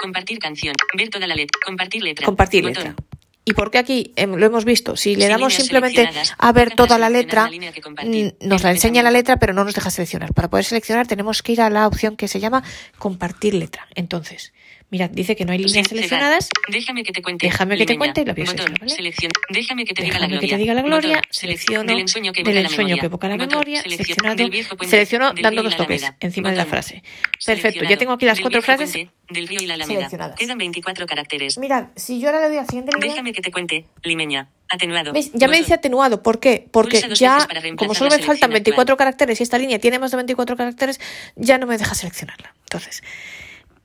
compartir 0.00 0.38
canción. 0.40 0.74
Ver 0.96 1.08
toda 1.08 1.26
la 1.28 1.36
letra. 1.36 1.58
Compartir 1.64 2.02
letra. 2.02 2.26
Compartir 2.26 2.64
Botón. 2.64 2.84
letra. 2.84 3.19
¿Y 3.44 3.54
por 3.54 3.70
qué 3.70 3.78
aquí 3.78 4.12
em, 4.16 4.34
lo 4.34 4.46
hemos 4.46 4.64
visto? 4.64 4.96
Si 4.96 5.16
le 5.16 5.26
damos 5.26 5.54
simplemente 5.54 6.08
a 6.38 6.52
ver 6.52 6.74
toda 6.74 6.98
la 6.98 7.08
letra, 7.08 7.50
la 7.50 8.04
mm, 8.04 8.32
nos 8.46 8.62
la 8.62 8.70
enseña 8.70 9.02
la 9.02 9.10
letra, 9.10 9.38
pero 9.38 9.54
no 9.54 9.64
nos 9.64 9.74
deja 9.74 9.90
seleccionar. 9.90 10.34
Para 10.34 10.50
poder 10.50 10.64
seleccionar 10.64 11.06
tenemos 11.06 11.42
que 11.42 11.52
ir 11.52 11.62
a 11.62 11.70
la 11.70 11.86
opción 11.86 12.16
que 12.16 12.28
se 12.28 12.38
llama 12.38 12.62
compartir 12.98 13.54
letra. 13.54 13.88
Entonces, 13.94 14.52
Mirad, 14.90 15.10
dice 15.10 15.36
que 15.36 15.44
no 15.44 15.52
hay 15.52 15.58
líneas 15.58 15.86
seleccionadas. 15.86 16.48
Déjame 16.68 17.04
que 17.04 17.12
te 17.12 17.22
cuente. 17.22 17.46
Déjame 17.46 17.76
que 17.76 17.86
te 17.86 17.96
cuente 17.96 18.22
y 18.22 18.24
la 18.24 18.32
voy 18.34 18.42
a 18.42 18.46
Botón. 18.46 18.56
seleccionar, 18.58 18.80
¿vale? 18.80 18.90
Selección. 18.96 19.32
Déjame 19.48 19.84
que 19.84 19.94
te 19.94 20.02
diga 20.02 20.14
la 20.18 20.26
Déjame 20.26 20.40
que 20.40 20.46
gloria. 20.46 20.56
te 20.56 20.60
diga 20.60 20.74
la 20.74 20.82
gloria, 20.82 21.16
Botón. 21.18 21.22
selecciono 21.30 21.84
Del 21.84 22.00
ensueño 22.00 22.32
que 22.32 22.42
del 22.42 22.48
evoca 22.48 22.60
la 22.62 22.68
ensueño 22.68 22.88
memoria. 22.88 23.00
que 23.00 23.06
evoca 23.06 23.28
la 23.28 23.34
Botón. 23.36 23.48
memoria, 23.50 23.82
Selección. 23.82 24.04
seleccionado, 24.06 24.36
Del 24.36 24.50
viejo 24.50 24.76
puente, 24.76 24.90
selecciono 24.90 25.32
del 25.32 25.42
dando 25.44 25.62
dos 25.62 25.72
la 25.72 25.76
toques 25.78 26.02
Alameda. 26.02 26.16
encima 26.20 26.50
de 26.50 26.56
la 26.56 26.66
frase. 26.66 27.02
Perfecto, 27.46 27.84
ya 27.84 27.96
tengo 27.98 28.12
aquí 28.14 28.26
las 28.26 28.40
cuatro 28.40 28.62
frases 28.62 28.90
puente, 28.90 29.12
Del 29.30 29.46
río 29.46 29.60
y 29.62 29.66
la 29.66 29.74
Alameda. 29.74 29.94
seleccionadas. 29.98 30.36
Quedan 30.38 30.58
24 30.58 31.06
caracteres. 31.06 31.56
Mirad, 31.58 31.84
si 31.94 32.18
yo 32.20 32.28
ahora 32.28 32.40
le 32.40 32.48
doy 32.48 32.56
a 32.58 32.64
siguiente 32.64 32.90
línea, 32.94 33.10
Déjame 33.10 33.32
que 33.32 33.42
te 33.42 33.52
cuente. 33.52 33.84
Limeña. 34.02 34.48
Atenuado. 34.68 35.12
Ya 35.34 35.46
me 35.46 35.56
dice 35.58 35.74
atenuado. 35.74 36.22
¿Por 36.22 36.40
qué? 36.40 36.66
Porque 36.70 37.00
ya, 37.14 37.46
como 37.76 37.94
solo 37.94 38.10
me 38.10 38.16
faltan 38.18 38.26
selección 38.26 38.50
24 38.52 38.80
actual. 38.94 38.96
caracteres 38.98 39.38
y 39.38 39.42
esta 39.44 39.56
línea 39.58 39.78
tiene 39.78 40.00
más 40.00 40.10
de 40.10 40.16
24 40.16 40.56
caracteres, 40.56 41.00
ya 41.36 41.58
no 41.58 41.66
me 41.66 41.78
deja 41.78 41.94
seleccionarla. 41.94 42.54
Entonces, 42.64 43.02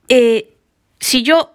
eh, 0.10 0.55
si 1.00 1.24
yo, 1.24 1.52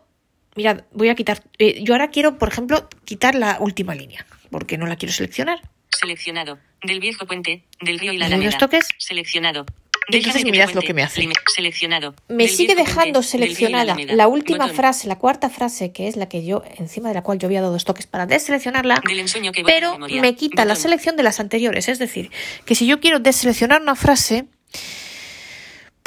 mirad, 0.56 0.84
voy 0.92 1.08
a 1.08 1.14
quitar, 1.14 1.42
eh, 1.58 1.82
yo 1.82 1.94
ahora 1.94 2.10
quiero, 2.10 2.38
por 2.38 2.48
ejemplo, 2.48 2.88
quitar 3.04 3.34
la 3.34 3.58
última 3.60 3.94
línea, 3.94 4.26
porque 4.50 4.78
no 4.78 4.86
la 4.86 4.96
quiero 4.96 5.12
seleccionar. 5.12 5.60
Seleccionado. 5.90 6.58
Del 6.82 7.00
viejo 7.00 7.26
puente. 7.26 7.64
Del 7.80 7.98
río 7.98 8.12
y 8.12 8.18
la 8.18 8.26
Alameda. 8.26 8.56
toques. 8.56 8.88
Seleccionado. 8.98 9.66
Entonces 10.08 10.44
mirad 10.44 10.70
lo 10.72 10.82
que 10.82 10.94
me 10.94 11.02
hace. 11.02 11.28
Seleccionado. 11.54 12.14
Me 12.28 12.48
sigue 12.48 12.74
dejando 12.74 13.22
seleccionada 13.22 13.96
la 13.96 14.28
última 14.28 14.68
frase, 14.68 15.08
la 15.08 15.18
cuarta 15.18 15.50
frase, 15.50 15.92
que 15.92 16.08
es 16.08 16.16
la 16.16 16.28
que 16.28 16.44
yo, 16.44 16.62
encima 16.78 17.08
de 17.08 17.14
la 17.14 17.22
cual 17.22 17.38
yo 17.38 17.46
había 17.46 17.60
dado 17.60 17.72
dos 17.72 17.84
toques 17.84 18.06
para 18.06 18.26
deseleccionarla, 18.26 19.02
Del 19.06 19.20
ensueño 19.20 19.52
que 19.52 19.60
evoca 19.60 19.74
la 19.74 19.96
pero 19.98 20.20
me 20.20 20.34
quita 20.34 20.64
la 20.64 20.74
selección 20.74 21.16
de 21.16 21.22
las 21.22 21.40
anteriores. 21.40 21.88
Es 21.88 21.98
decir, 21.98 22.30
que 22.64 22.74
si 22.74 22.86
yo 22.86 23.00
quiero 23.00 23.20
deseleccionar 23.20 23.82
una 23.82 23.94
frase, 23.94 24.46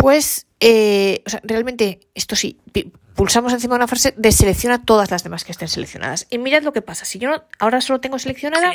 pues, 0.03 0.47
eh, 0.59 1.23
o 1.25 1.29
sea, 1.29 1.39
realmente, 1.45 2.01
esto 2.13 2.35
sí, 2.35 2.57
pulsamos 3.15 3.53
encima 3.53 3.75
de 3.75 3.77
una 3.77 3.87
frase, 3.87 4.13
deselecciona 4.17 4.83
todas 4.83 5.11
las 5.11 5.23
demás 5.23 5.45
que 5.45 5.53
estén 5.53 5.69
seleccionadas. 5.69 6.27
Y 6.29 6.39
mirad 6.39 6.61
lo 6.63 6.73
que 6.73 6.81
pasa. 6.81 7.05
Si 7.05 7.19
yo 7.19 7.29
no- 7.29 7.43
ahora 7.59 7.79
solo 7.79 8.01
tengo 8.01 8.19
seleccionada 8.19 8.73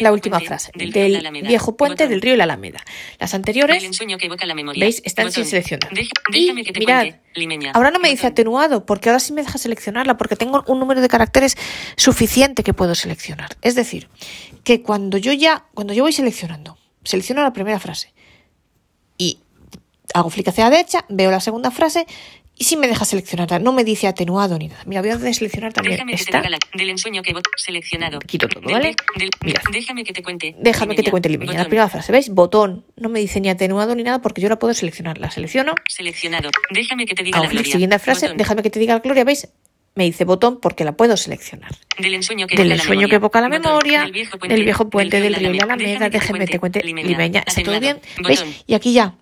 la 0.00 0.12
última 0.12 0.38
puente, 0.38 0.48
frase, 0.48 0.72
del 0.74 1.14
Alameda. 1.16 1.46
viejo 1.48 1.76
puente, 1.76 2.02
Botón. 2.04 2.10
del 2.10 2.20
río 2.20 2.34
y 2.34 2.36
la 2.36 2.44
Alameda. 2.44 2.80
Las 3.20 3.32
anteriores 3.32 3.76
Del 3.76 3.84
ensueño 3.84 4.18
que 4.18 4.26
evoca 4.26 4.44
la 4.46 4.54
memoria. 4.56 4.84
¿Veis? 4.84 5.02
Están 5.04 5.26
Botón. 5.26 5.44
sin 5.44 5.50
seleccionar. 5.50 5.92
Deja- 5.92 6.10
Y 6.32 6.64
que 6.64 6.72
te 6.72 6.80
mirad, 6.80 7.06
Limeña. 7.36 7.70
ahora 7.74 7.92
no 7.92 8.00
me 8.00 8.08
dice 8.08 8.26
atenuado, 8.26 8.86
porque 8.86 9.10
ahora 9.10 9.20
sí 9.20 9.32
me 9.32 9.42
deja 9.42 9.58
seleccionarla, 9.58 10.16
porque 10.16 10.34
tengo 10.34 10.64
un 10.66 10.80
número 10.80 11.00
de 11.00 11.08
caracteres 11.08 11.56
suficiente 11.96 12.64
que 12.64 12.74
puedo 12.74 12.96
seleccionar. 12.96 13.50
Es 13.62 13.76
decir, 13.76 14.08
que 14.64 14.82
cuando 14.82 15.16
yo 15.16 15.32
ya, 15.32 15.66
cuando 15.74 15.92
yo 15.94 16.02
voy 16.02 16.12
seleccionando, 16.12 16.76
selecciono 17.04 17.42
la 17.42 17.52
primera 17.52 17.78
frase 17.78 18.13
hago 20.14 20.30
flick 20.30 20.48
hacia 20.48 20.64
la 20.64 20.70
derecha, 20.70 21.04
veo 21.10 21.30
la 21.30 21.40
segunda 21.40 21.70
frase 21.70 22.06
y 22.56 22.64
sí 22.64 22.76
me 22.76 22.86
deja 22.86 23.04
seleccionarla, 23.04 23.58
no 23.58 23.72
me 23.72 23.82
dice 23.82 24.06
atenuado 24.06 24.56
ni 24.58 24.68
nada. 24.68 24.80
Mira, 24.86 25.00
voy 25.02 25.10
a 25.10 25.16
deseleccionar 25.16 25.72
también 25.72 25.96
Déjame 25.96 26.12
que 26.12 26.18
te 26.18 26.22
esta. 26.36 26.48
la, 26.48 26.56
del 26.72 26.88
ensueño 26.90 27.20
que 27.22 27.34
seleccionado. 27.56 28.20
Quito 28.20 28.46
todo, 28.48 28.62
¿vale? 28.62 28.94
del- 29.18 29.30
Mirad. 29.42 29.60
déjame 29.72 30.04
que 30.04 30.12
te 30.12 30.22
cuente. 30.22 30.54
Déjame 30.60 30.94
que 30.94 31.02
te 31.02 31.10
cuente 31.10 31.28
Limeña. 31.28 31.54
La 31.54 31.64
primera 31.64 31.88
frase, 31.88 32.12
¿veis? 32.12 32.28
Botón. 32.30 32.84
No 32.96 33.08
me 33.08 33.18
dice 33.18 33.40
ni 33.40 33.48
atenuado 33.48 33.96
ni 33.96 34.04
nada 34.04 34.22
porque 34.22 34.40
yo 34.40 34.48
la 34.48 34.58
puedo 34.60 34.72
seleccionar. 34.72 35.18
La 35.18 35.32
selecciono 35.32 35.74
Seleccionado. 35.88 36.50
Déjame 36.70 37.06
que 37.06 37.14
te 37.16 37.24
diga 37.24 37.38
Hago 37.38 37.46
la 37.46 37.50
gloria. 37.52 37.72
siguiente 37.72 37.98
frase, 37.98 38.26
Botón. 38.26 38.36
déjame 38.38 38.62
que 38.62 38.70
te 38.70 38.78
diga 38.78 38.94
la 38.94 39.00
gloria, 39.00 39.24
¿veis? 39.24 39.48
Me 39.96 40.04
dice 40.04 40.24
botón 40.24 40.58
porque 40.60 40.84
la 40.84 40.92
puedo 40.96 41.16
seleccionar. 41.16 41.70
Del 41.98 42.14
ensueño 42.14 42.46
que 42.48 42.56
Del 42.56 42.70
ensueño 42.72 43.08
que 43.08 43.14
evoca 43.16 43.40
la 43.40 43.48
Botón. 43.48 43.62
memoria, 43.62 44.02
Del 44.02 44.12
viejo 44.12 44.38
puente, 44.38 44.54
del 44.56 44.64
viejo 44.64 44.90
puente, 44.90 45.20
del 45.20 45.34
río 45.36 45.50
y 45.54 45.58
la 45.58 45.64
Alameda, 45.64 46.08
déjame 46.08 46.38
que 46.40 46.46
te 46.52 46.58
cuente 46.60 46.80
Limeña. 46.84 47.42
¿Está 47.46 47.62
todo 47.62 47.78
bien? 47.80 47.98
¿Veis? 48.24 48.44
Y 48.66 48.74
aquí 48.74 48.92
ya, 48.92 49.14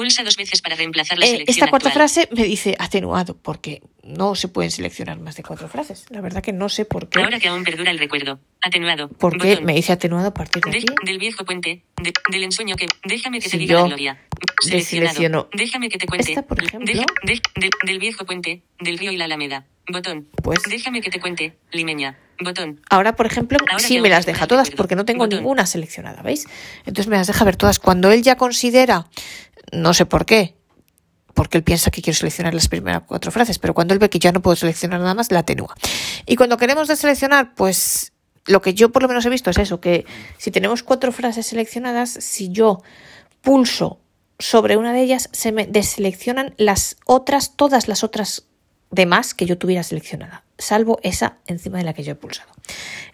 Pulsa 0.00 0.22
dos 0.24 0.36
veces 0.38 0.62
para 0.62 0.76
reemplazar 0.76 1.18
la 1.18 1.26
eh, 1.26 1.28
selección 1.28 1.54
esta 1.56 1.68
cuarta 1.68 1.90
actual. 1.90 2.08
frase 2.08 2.26
me 2.32 2.44
dice 2.44 2.74
atenuado 2.78 3.36
porque 3.36 3.82
no 4.02 4.34
se 4.34 4.48
pueden 4.48 4.70
seleccionar 4.70 5.18
más 5.20 5.36
de 5.36 5.42
cuatro 5.42 5.68
frases. 5.68 6.06
La 6.08 6.22
verdad 6.22 6.42
que 6.42 6.54
no 6.54 6.70
sé 6.70 6.86
por 6.86 7.10
qué. 7.10 7.20
Ahora 7.22 7.38
que 7.38 7.48
aún 7.48 7.64
perdura 7.64 7.90
el 7.90 7.98
recuerdo. 7.98 8.40
Atenuado. 8.62 9.10
¿Por 9.10 9.36
qué 9.36 9.50
Botón. 9.50 9.66
me 9.66 9.74
dice 9.74 9.92
atenuado 9.92 10.28
a 10.28 10.32
partir 10.32 10.62
de 10.62 10.70
De- 10.70 10.78
aquí? 10.78 10.86
del 11.04 11.18
viejo 11.18 11.44
puente, 11.44 11.82
de- 12.02 12.14
del 12.32 12.44
ensueño 12.44 12.76
que 12.76 12.86
déjame 13.04 13.40
que 13.40 13.44
Si 13.44 13.50
te 13.50 13.58
diga 13.58 13.74
yo 13.74 13.80
la 13.82 13.86
gloria. 13.88 14.18
Seleccionado. 14.62 15.50
Déjame 15.52 15.90
que 15.90 15.98
te 15.98 16.06
cuente. 16.06 16.30
esta, 16.30 16.46
por 16.46 16.64
ejemplo. 16.64 16.90
Deja- 16.90 17.04
de- 17.24 17.42
de- 17.60 17.70
del 17.84 17.98
viejo 17.98 18.24
puente, 18.24 18.62
del 18.80 18.96
río 18.96 19.12
y 19.12 19.18
la 19.18 19.26
Alameda. 19.26 19.66
Botón. 19.92 20.28
Pues- 20.42 20.60
déjame 20.68 21.02
que 21.02 21.10
te 21.10 21.20
cuente. 21.20 21.58
Limeña. 21.72 22.16
Botón. 22.42 22.80
Ahora, 22.88 23.16
por 23.16 23.26
ejemplo, 23.26 23.58
Ahora 23.70 23.80
sí 23.84 24.00
me 24.00 24.08
las 24.08 24.24
deja 24.24 24.46
todas 24.46 24.70
porque 24.70 24.96
no 24.96 25.04
tengo 25.04 25.24
Botón. 25.24 25.40
ninguna 25.40 25.66
seleccionada, 25.66 26.22
¿veis? 26.22 26.46
Entonces 26.86 27.06
me 27.08 27.16
las 27.16 27.26
deja 27.26 27.44
ver 27.44 27.56
todas. 27.56 27.78
Cuando 27.78 28.10
él 28.12 28.22
ya 28.22 28.36
considera, 28.36 29.08
no 29.72 29.94
sé 29.94 30.06
por 30.06 30.26
qué, 30.26 30.56
porque 31.34 31.58
él 31.58 31.64
piensa 31.64 31.90
que 31.90 32.02
quiero 32.02 32.16
seleccionar 32.16 32.54
las 32.54 32.68
primeras 32.68 33.02
cuatro 33.06 33.30
frases, 33.30 33.58
pero 33.58 33.74
cuando 33.74 33.94
él 33.94 34.00
ve 34.00 34.10
que 34.10 34.18
ya 34.18 34.32
no 34.32 34.42
puedo 34.42 34.56
seleccionar 34.56 35.00
nada 35.00 35.14
más, 35.14 35.30
la 35.30 35.40
atenúa. 35.40 35.74
Y 36.26 36.36
cuando 36.36 36.56
queremos 36.56 36.88
deseleccionar, 36.88 37.54
pues 37.54 38.12
lo 38.46 38.60
que 38.60 38.74
yo 38.74 38.90
por 38.90 39.02
lo 39.02 39.08
menos 39.08 39.24
he 39.26 39.30
visto 39.30 39.50
es 39.50 39.58
eso, 39.58 39.80
que 39.80 40.06
si 40.38 40.50
tenemos 40.50 40.82
cuatro 40.82 41.12
frases 41.12 41.46
seleccionadas, 41.46 42.10
si 42.10 42.50
yo 42.50 42.82
pulso 43.42 44.00
sobre 44.38 44.76
una 44.76 44.92
de 44.92 45.02
ellas, 45.02 45.28
se 45.32 45.52
me 45.52 45.66
deseleccionan 45.66 46.54
las 46.56 46.96
otras, 47.04 47.56
todas 47.56 47.88
las 47.88 48.02
otras 48.02 48.46
demás 48.90 49.34
que 49.34 49.46
yo 49.46 49.56
tuviera 49.56 49.82
seleccionada, 49.82 50.44
salvo 50.58 50.98
esa 51.02 51.38
encima 51.46 51.78
de 51.78 51.84
la 51.84 51.92
que 51.92 52.02
yo 52.02 52.12
he 52.12 52.16
pulsado. 52.16 52.50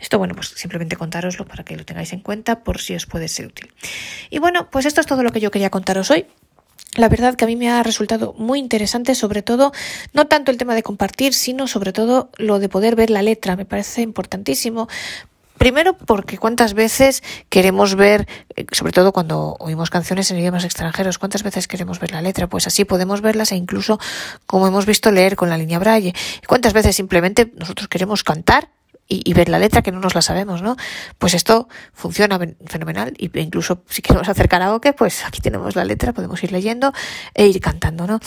Esto, 0.00 0.18
bueno, 0.18 0.34
pues 0.34 0.48
simplemente 0.48 0.96
contároslo 0.96 1.46
para 1.46 1.64
que 1.64 1.76
lo 1.76 1.84
tengáis 1.84 2.12
en 2.12 2.20
cuenta 2.20 2.64
por 2.64 2.80
si 2.80 2.94
os 2.94 3.06
puede 3.06 3.28
ser 3.28 3.46
útil. 3.46 3.72
Y 4.30 4.38
bueno, 4.38 4.70
pues 4.70 4.86
esto 4.86 5.00
es 5.00 5.06
todo 5.06 5.22
lo 5.22 5.32
que 5.32 5.40
yo 5.40 5.50
quería 5.50 5.70
contaros 5.70 6.10
hoy. 6.10 6.26
La 6.96 7.10
verdad 7.10 7.34
que 7.34 7.44
a 7.44 7.48
mí 7.48 7.56
me 7.56 7.70
ha 7.70 7.82
resultado 7.82 8.34
muy 8.38 8.58
interesante, 8.58 9.14
sobre 9.14 9.42
todo, 9.42 9.72
no 10.14 10.26
tanto 10.26 10.50
el 10.50 10.56
tema 10.56 10.74
de 10.74 10.82
compartir, 10.82 11.34
sino 11.34 11.66
sobre 11.66 11.92
todo 11.92 12.30
lo 12.38 12.58
de 12.58 12.68
poder 12.68 12.96
ver 12.96 13.10
la 13.10 13.22
letra. 13.22 13.54
Me 13.54 13.66
parece 13.66 14.00
importantísimo. 14.00 14.88
Primero 15.58 15.96
porque 15.96 16.38
cuántas 16.38 16.74
veces 16.74 17.22
queremos 17.48 17.94
ver, 17.94 18.26
eh, 18.56 18.66
sobre 18.72 18.92
todo 18.92 19.12
cuando 19.12 19.56
oímos 19.58 19.90
canciones 19.90 20.30
en 20.30 20.38
idiomas 20.38 20.64
extranjeros, 20.64 21.18
cuántas 21.18 21.42
veces 21.42 21.66
queremos 21.66 21.98
ver 21.98 22.12
la 22.12 22.20
letra, 22.20 22.46
pues 22.46 22.66
así 22.66 22.84
podemos 22.84 23.20
verlas 23.22 23.52
e 23.52 23.56
incluso 23.56 23.98
como 24.46 24.66
hemos 24.66 24.84
visto 24.84 25.10
leer 25.10 25.36
con 25.36 25.48
la 25.48 25.56
línea 25.56 25.78
braille. 25.78 26.14
Cuántas 26.46 26.72
veces 26.72 26.96
simplemente 26.96 27.52
nosotros 27.56 27.88
queremos 27.88 28.22
cantar 28.22 28.68
y, 29.08 29.32
ver 29.34 29.48
la 29.48 29.58
letra 29.58 29.82
que 29.82 29.92
no 29.92 30.00
nos 30.00 30.14
la 30.14 30.22
sabemos, 30.22 30.62
¿no? 30.62 30.76
Pues 31.18 31.34
esto 31.34 31.68
funciona 31.92 32.38
fenomenal 32.66 33.14
y 33.18 33.30
incluso 33.38 33.82
si 33.88 34.02
queremos 34.02 34.28
hacer 34.28 34.48
karaoke, 34.48 34.92
pues 34.92 35.24
aquí 35.24 35.40
tenemos 35.40 35.76
la 35.76 35.84
letra, 35.84 36.12
podemos 36.12 36.42
ir 36.42 36.52
leyendo 36.52 36.92
e 37.34 37.46
ir 37.46 37.60
cantando, 37.60 38.06
¿no? 38.06 38.20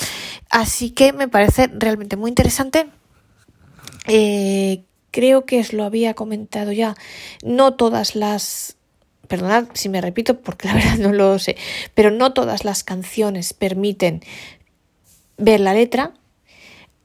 Así 0.50 0.92
que 0.92 1.12
me 1.12 1.28
parece 1.28 1.70
realmente 1.74 2.15
muy 2.15 2.30
interesante. 2.30 2.88
Eh, 4.08 4.84
creo 5.12 5.46
que 5.46 5.60
os 5.60 5.74
lo 5.74 5.84
había 5.84 6.13
comentado 6.13 6.72
ya. 6.72 6.96
No 7.44 7.74
todas 7.76 8.15
las 8.15 8.78
perdonad 9.28 9.68
si 9.74 9.89
me 9.89 10.02
repito 10.02 10.42
porque 10.42 10.68
la 10.68 10.74
verdad 10.76 10.98
no 10.98 11.13
lo 11.13 11.39
sé, 11.39 11.58
pero 11.94 12.12
no 12.12 12.34
todas 12.34 12.63
las 12.65 12.84
canciones 12.84 13.54
permiten 13.54 14.22
ver 15.38 15.60
la 15.60 15.74
letra 15.74 16.13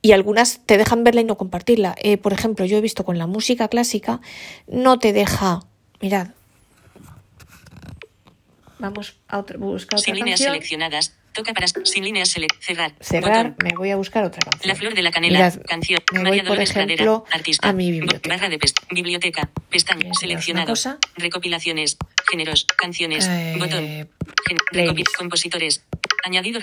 y 0.05 0.13
algunas 0.13 0.61
te 0.67 0.77
dejan 0.77 1.03
verla 1.03 1.23
y 1.23 1.25
no 1.25 1.39
compartirla. 1.39 1.95
Eh, 1.99 2.19
por 2.19 2.35
ejemplo, 2.35 2.67
yo 2.67 2.77
he 2.77 2.83
visto 2.83 3.07
con 3.07 3.17
la 3.17 3.27
música 3.27 3.69
clásica, 3.69 4.21
no 4.67 4.99
te 4.99 5.15
deja, 5.15 5.61
mirad, 6.03 6.29
vamos 8.79 9.17
a 9.29 9.39
otra, 9.39 9.57
buscar 9.57 9.99
otra 9.99 10.05
Sin 10.05 10.15
líneas 10.17 10.41
canción, 10.41 10.53
seleccionadas. 10.55 11.15
Toca 11.33 11.53
para 11.55 11.67
sin 11.67 12.05
líneas 12.05 12.29
cerrar. 12.61 12.93
cerrar, 13.01 13.53
Botón. 13.53 13.57
me 13.65 13.75
voy 13.77 13.91
a 13.91 13.97
buscar 13.97 14.25
otra 14.25 14.41
canción. 14.43 14.69
La 14.69 14.77
flor 14.77 14.95
de 14.95 15.03
la 15.03 15.11
canela. 15.11 15.39
Mirad, 15.39 15.63
canción. 15.67 16.01
me 16.13 16.19
voy, 16.19 16.29
María 16.29 16.43
por 16.43 16.49
Dolores 16.51 16.71
ejemplo, 16.71 17.25
Pradera, 17.25 17.37
artista. 17.37 17.69
a 17.71 17.73
mi 17.73 17.91
biblioteca. 17.91 18.29
Barra 18.29 18.49
de 18.51 18.59
biblioteca. 18.91 19.51
Pestaña. 19.71 20.13
Seleccionado. 20.13 20.75
Recopilaciones. 21.17 21.97
Géneros. 22.31 22.67
Canciones. 22.77 23.27
Eh, 23.27 23.57
Botón. 23.59 23.85
Gen- 24.47 25.05
compositores. 25.19 25.83
Añadido 26.25 26.61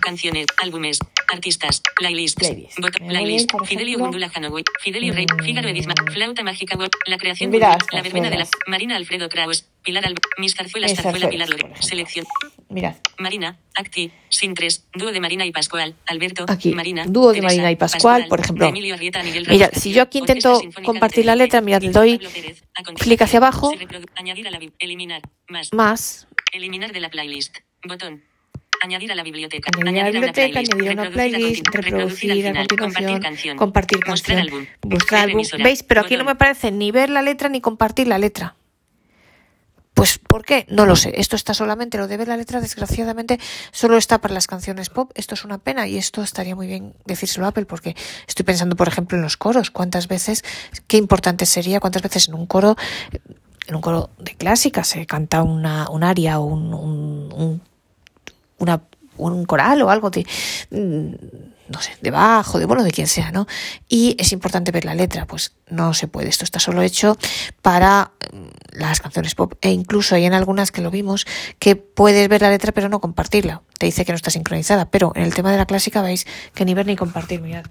canciones. 0.00 0.46
Álbumes. 0.62 0.98
Artistas. 1.32 1.82
Playlists. 1.96 2.38
Playlist. 2.40 2.78
Playlist. 3.06 3.50
por 3.50 3.66
Fidelio 3.66 3.98
Gundula 3.98 4.30
Hanoway. 4.34 4.64
Fidelio 4.80 5.12
Rey. 5.12 5.26
mm, 5.26 5.44
Fígaro 5.44 5.68
Edith 5.68 5.86
Ma- 5.86 5.94
Flauta 6.12 6.42
Mágica. 6.42 6.78
La 7.06 7.18
creación. 7.18 7.52
Estas 7.54 7.78
La 7.92 8.02
verbena 8.02 8.30
de 8.30 8.38
la. 8.38 8.48
Marina 8.66 8.96
Alfredo 8.96 9.28
Kraus. 9.28 9.66
Pilar 9.82 10.06
Al. 10.06 10.14
Mis 10.38 10.54
zarzuelas. 10.54 10.94
Zarzuela 10.94 11.28
Pilar. 11.28 11.48
Selección. 11.80 12.26
Mirad, 12.68 12.94
Marina, 13.18 13.58
Acti, 13.74 14.12
Sintres, 14.28 14.86
dúo 14.94 15.10
de 15.10 15.18
Marina 15.18 15.44
y 15.44 15.50
Pascual, 15.50 15.96
Alberto, 16.06 16.44
Aquí, 16.46 16.72
Marina, 16.72 17.04
dúo 17.04 17.32
de 17.32 17.42
Marina 17.42 17.68
y 17.68 17.74
Pascual, 17.74 18.26
por 18.28 18.38
ejemplo. 18.38 18.64
de 18.64 18.70
Emilio 18.70 18.94
Arrieta, 18.94 19.24
Miguel 19.24 19.44
Mira, 19.48 19.70
si 19.72 19.92
yo 19.92 20.02
aquí 20.02 20.18
intento 20.18 20.60
compartir 20.84 21.24
de 21.24 21.26
la 21.26 21.34
letra, 21.34 21.60
mirad, 21.62 21.82
le 21.82 21.90
doy 21.90 22.20
clic 23.00 23.22
hacia 23.22 23.38
abajo. 23.38 23.72
eliminar, 24.78 25.20
más, 25.48 25.72
más, 25.72 26.28
eliminar 26.52 26.92
de 26.92 27.00
la 27.00 27.08
playlist, 27.10 27.56
botón. 27.84 28.22
Añadir 28.82 29.12
a 29.12 29.14
la 29.14 29.22
biblioteca. 29.22 29.70
añadir 29.76 30.00
a 30.00 30.04
la 30.04 30.08
una 30.10 30.32
biblioteca, 30.32 30.52
playlist, 30.60 30.72
añadir 30.72 30.90
a 30.90 30.92
una 30.92 31.02
reproducir 31.04 31.30
a 31.30 31.30
playlist, 31.30 31.66
conti- 31.66 31.82
reproducir 31.82 32.30
a 32.32 32.34
continuación, 32.34 32.78
compartir 32.78 33.20
canción, 33.20 33.56
compartir 33.56 33.98
mostrar 34.06 34.38
canción, 34.38 34.38
álbum, 34.40 34.90
mostrar 34.90 35.20
álbum. 35.30 35.42
¿Veis? 35.62 35.82
Pero 35.82 36.00
aquí 36.00 36.16
no 36.16 36.24
me 36.24 36.34
parece 36.36 36.70
ni 36.70 36.90
ver 36.90 37.10
la 37.10 37.22
letra 37.22 37.48
ni 37.48 37.60
compartir 37.60 38.08
la 38.08 38.18
letra. 38.18 38.56
Pues, 39.92 40.18
¿por 40.18 40.46
qué? 40.46 40.64
No 40.70 40.86
lo 40.86 40.96
sé. 40.96 41.12
Esto 41.16 41.36
está 41.36 41.52
solamente, 41.52 41.98
lo 41.98 42.08
de 42.08 42.16
ver 42.16 42.28
la 42.28 42.36
letra, 42.38 42.60
desgraciadamente, 42.62 43.38
solo 43.70 43.98
está 43.98 44.18
para 44.18 44.32
las 44.32 44.46
canciones 44.46 44.88
pop. 44.88 45.10
Esto 45.14 45.34
es 45.34 45.44
una 45.44 45.58
pena 45.58 45.86
y 45.88 45.98
esto 45.98 46.22
estaría 46.22 46.56
muy 46.56 46.66
bien 46.68 46.94
decírselo 47.04 47.44
a 47.44 47.50
Apple 47.50 47.66
porque 47.66 47.94
estoy 48.26 48.44
pensando, 48.46 48.76
por 48.76 48.88
ejemplo, 48.88 49.18
en 49.18 49.22
los 49.22 49.36
coros. 49.36 49.70
¿Cuántas 49.70 50.08
veces, 50.08 50.42
qué 50.86 50.96
importante 50.96 51.44
sería, 51.44 51.80
cuántas 51.80 52.00
veces 52.02 52.28
en 52.28 52.34
un 52.34 52.46
coro, 52.46 52.76
en 53.66 53.74
un 53.74 53.82
coro 53.82 54.08
de 54.18 54.34
clásica 54.36 54.84
se 54.84 55.04
canta 55.04 55.42
una, 55.42 55.90
un 55.90 56.02
aria 56.02 56.38
o 56.38 56.44
un, 56.44 56.72
un, 56.72 57.32
un 57.34 57.62
una 58.60 58.80
un 59.20 59.44
coral 59.44 59.82
o 59.82 59.90
algo 59.90 60.10
de, 60.10 60.26
mm, 60.70 61.12
no 61.68 61.80
sé, 61.80 61.92
de 62.00 62.10
bajo, 62.10 62.58
de 62.58 62.66
bueno, 62.66 62.82
de 62.82 62.90
quien 62.90 63.06
sea, 63.06 63.30
¿no? 63.30 63.46
Y 63.88 64.16
es 64.18 64.32
importante 64.32 64.72
ver 64.72 64.84
la 64.84 64.94
letra, 64.94 65.26
pues 65.26 65.52
no 65.68 65.94
se 65.94 66.08
puede. 66.08 66.28
Esto 66.28 66.44
está 66.44 66.58
solo 66.58 66.82
hecho 66.82 67.16
para 67.62 68.12
mm, 68.32 68.78
las 68.78 69.00
canciones 69.00 69.34
pop 69.34 69.54
e 69.60 69.70
incluso 69.70 70.14
hay 70.14 70.24
en 70.24 70.34
algunas 70.34 70.72
que 70.72 70.80
lo 70.80 70.90
vimos 70.90 71.26
que 71.58 71.76
puedes 71.76 72.28
ver 72.28 72.42
la 72.42 72.50
letra 72.50 72.72
pero 72.72 72.88
no 72.88 73.00
compartirla. 73.00 73.62
Te 73.78 73.86
dice 73.86 74.04
que 74.04 74.12
no 74.12 74.16
está 74.16 74.30
sincronizada, 74.30 74.90
pero 74.90 75.12
en 75.14 75.22
el 75.22 75.34
tema 75.34 75.52
de 75.52 75.58
la 75.58 75.66
clásica 75.66 76.02
veis 76.02 76.26
que 76.54 76.64
ni 76.64 76.74
ver 76.74 76.86
ni 76.86 76.96
compartir, 76.96 77.40
mirad. 77.40 77.64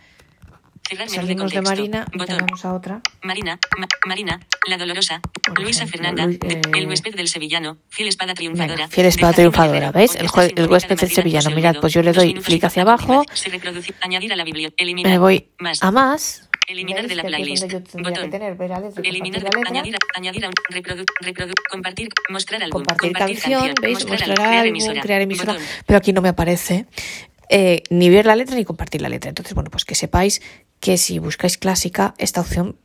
Salimos 0.90 1.52
de, 1.52 1.62
Marina 1.62 2.06
y 2.14 2.18
vamos 2.18 2.66
a 2.66 2.74
otra. 2.74 3.02
Marina, 3.22 3.60
Marina, 4.08 4.40
la 4.68 4.78
dolorosa, 4.78 5.22
Luisa 5.56 5.86
Fernanda, 5.86 6.26
eh, 6.26 6.62
el 6.76 6.88
huésped 6.88 7.16
del 7.16 7.28
sevillano, 7.28 7.78
fiel 7.90 8.08
espada 8.08 8.34
triunfadora. 8.34 8.88
fiel 8.88 9.06
espada 9.06 9.34
triunfadora, 9.34 9.92
¿veis? 9.92 10.16
El, 10.16 10.28
el 10.56 10.68
huésped 10.68 11.00
del 11.00 11.12
sevillano. 11.12 11.52
Mirad, 11.52 11.76
pues 11.80 11.94
yo 11.94 12.02
le 12.02 12.12
doy 12.12 12.34
clic 12.34 12.64
hacia 12.64 12.82
abajo. 12.82 13.24
Me 15.04 15.18
voy 15.20 15.50
a 15.82 15.92
más. 15.92 16.50
Eliminar 16.68 17.08
de 17.08 17.16
la 17.16 17.24
playlist. 17.24 17.64
Botón. 17.94 18.30
Tener, 18.30 18.56
Eliminar, 19.04 19.42
la 19.42 19.50
letra. 19.50 19.70
añadir, 19.70 19.96
añadir 20.16 20.46
a 20.46 20.50
un 20.50 20.54
reproduc, 20.70 21.10
reproduc, 21.20 21.56
compartir, 21.68 22.10
mostrar 22.30 22.62
álbum, 22.62 22.84
compartir, 22.84 23.12
compartir 23.12 23.40
canción, 23.40 23.60
canción, 23.60 23.76
¿veis? 23.82 23.98
mostrar, 24.06 24.20
Mostrar 24.20 24.38
álbum, 24.38 24.46
crear 24.46 24.66
emisora. 24.68 25.02
crear 25.02 25.22
emisora. 25.22 25.56
Pero 25.88 25.98
aquí 25.98 26.14
no 26.14 26.22
me 26.22 26.30
aparece 26.30 26.86
eh, 27.50 27.82
ni 27.90 28.12
ver 28.12 28.28
la 28.28 28.36
letra 28.36 28.56
ni 28.56 28.66
compartir 28.66 29.02
la 29.02 29.10
letra. 29.10 29.30
Entonces, 29.30 29.56
bueno, 29.56 29.72
pues 29.72 29.84
que 29.84 29.96
sepáis 29.96 30.42
que 30.80 30.98
si 30.98 31.20
buscáis 31.20 31.58
clásica, 31.58 32.14
esta 32.18 32.42
opción 32.42 32.78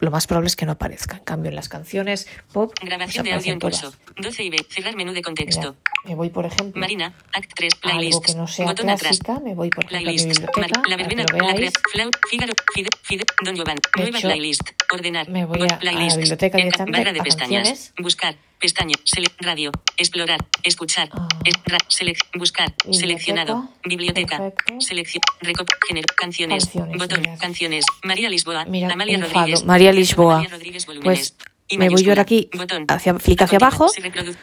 lo 0.00 0.12
más 0.12 0.28
probable 0.28 0.46
es 0.46 0.54
que 0.54 0.64
no 0.64 0.72
aparezca. 0.72 1.16
En 1.16 1.24
cambio, 1.24 1.48
en 1.48 1.56
las 1.56 1.68
canciones 1.68 2.28
pop, 2.52 2.72
pues 2.78 2.88
Grabación 2.88 3.24
de 3.24 3.32
audio 3.32 3.52
en 3.52 3.58
curso. 3.58 3.92
12 4.16 4.44
y 4.44 4.50
B. 4.50 4.56
Cerrar 4.70 4.94
menú 4.94 5.12
de 5.12 5.22
contexto. 5.22 5.60
Mirad, 5.60 5.74
me 6.04 6.14
voy, 6.14 6.30
por 6.30 6.46
ejemplo, 6.46 6.78
Marina, 6.80 7.14
Act 7.32 7.50
3, 7.56 7.72
a 7.82 7.88
algo 7.88 7.98
playlist. 7.98 8.24
que 8.24 8.34
no 8.34 8.46
sea 8.46 8.66
Botón 8.66 8.88
atrás. 8.90 9.18
clásica, 9.18 9.40
me 9.40 9.54
voy, 9.56 9.70
por 9.70 9.84
ejemplo, 9.86 9.96
a 9.96 10.00
mi 10.00 10.04
Playlist. 10.04 10.26
biblioteca, 10.28 10.60
Mar- 10.78 10.88
la 10.88 10.96
verbena, 10.96 11.22
la 11.22 11.54
pre, 11.54 11.70
Flau, 11.92 12.10
Fígaro, 12.30 12.52
Fide, 12.74 12.88
Fide, 13.02 13.24
Don 13.44 13.56
Giovanni. 13.56 13.80
Nueva 13.96 14.20
playlist. 14.20 14.62
Ordenar. 14.92 15.28
me 15.28 15.44
voy 15.44 15.62
a- 15.62 15.64
a 15.64 15.68
la 15.68 15.78
playlist. 15.78 16.16
biblioteca 16.16 16.58
En- 16.58 16.64
directamente, 16.64 16.98
Barra 17.00 17.12
de 17.12 17.20
a 17.20 17.22
pestañas. 17.24 17.66
canciones. 17.68 17.92
Buscar. 18.00 18.36
Pestaña. 18.58 18.94
Sele, 19.04 19.28
radio. 19.38 19.70
Explorar. 19.96 20.40
Escuchar. 20.62 21.08
Es- 21.44 21.54
ra- 21.66 21.78
selec- 21.88 22.18
buscar. 22.34 22.74
Biblioteca. 22.84 22.98
Seleccionado. 23.00 23.68
Biblioteca. 23.84 24.38
Perfecto. 24.38 24.80
Selección. 24.80 25.22
Recop. 25.40 25.68
Género. 25.86 26.06
Canciones. 26.16 26.64
Canciones, 26.64 26.98
Botón. 26.98 27.22
Canciones. 27.38 27.84
María 28.02 28.28
Lisboa. 28.28 28.64
Mirad, 28.64 28.90
Amalia. 28.90 29.18
Rodríguez. 29.20 29.64
María 29.64 29.92
Lisboa. 29.92 30.34
María 30.36 30.50
Rodríguez, 30.50 30.86
volúmenes. 30.86 31.32
Pues 31.32 31.48
Y 31.70 31.76
me 31.76 31.88
voy 31.90 32.02
yo 32.02 32.10
ahora 32.12 32.22
aquí. 32.22 32.48
Botón. 32.56 32.86
hacia, 32.88 33.12
clic 33.14 33.42
hacia 33.42 33.56
abajo, 33.56 33.88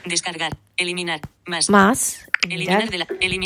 Descargar. 0.05 0.55
Eliminar. 0.77 1.21
Más. 1.47 1.69
más, 1.69 2.27
Eliminar 2.43 2.79
mirad, 2.85 2.91
de 2.91 2.97
la. 2.99 3.07
Elimi. 3.19 3.45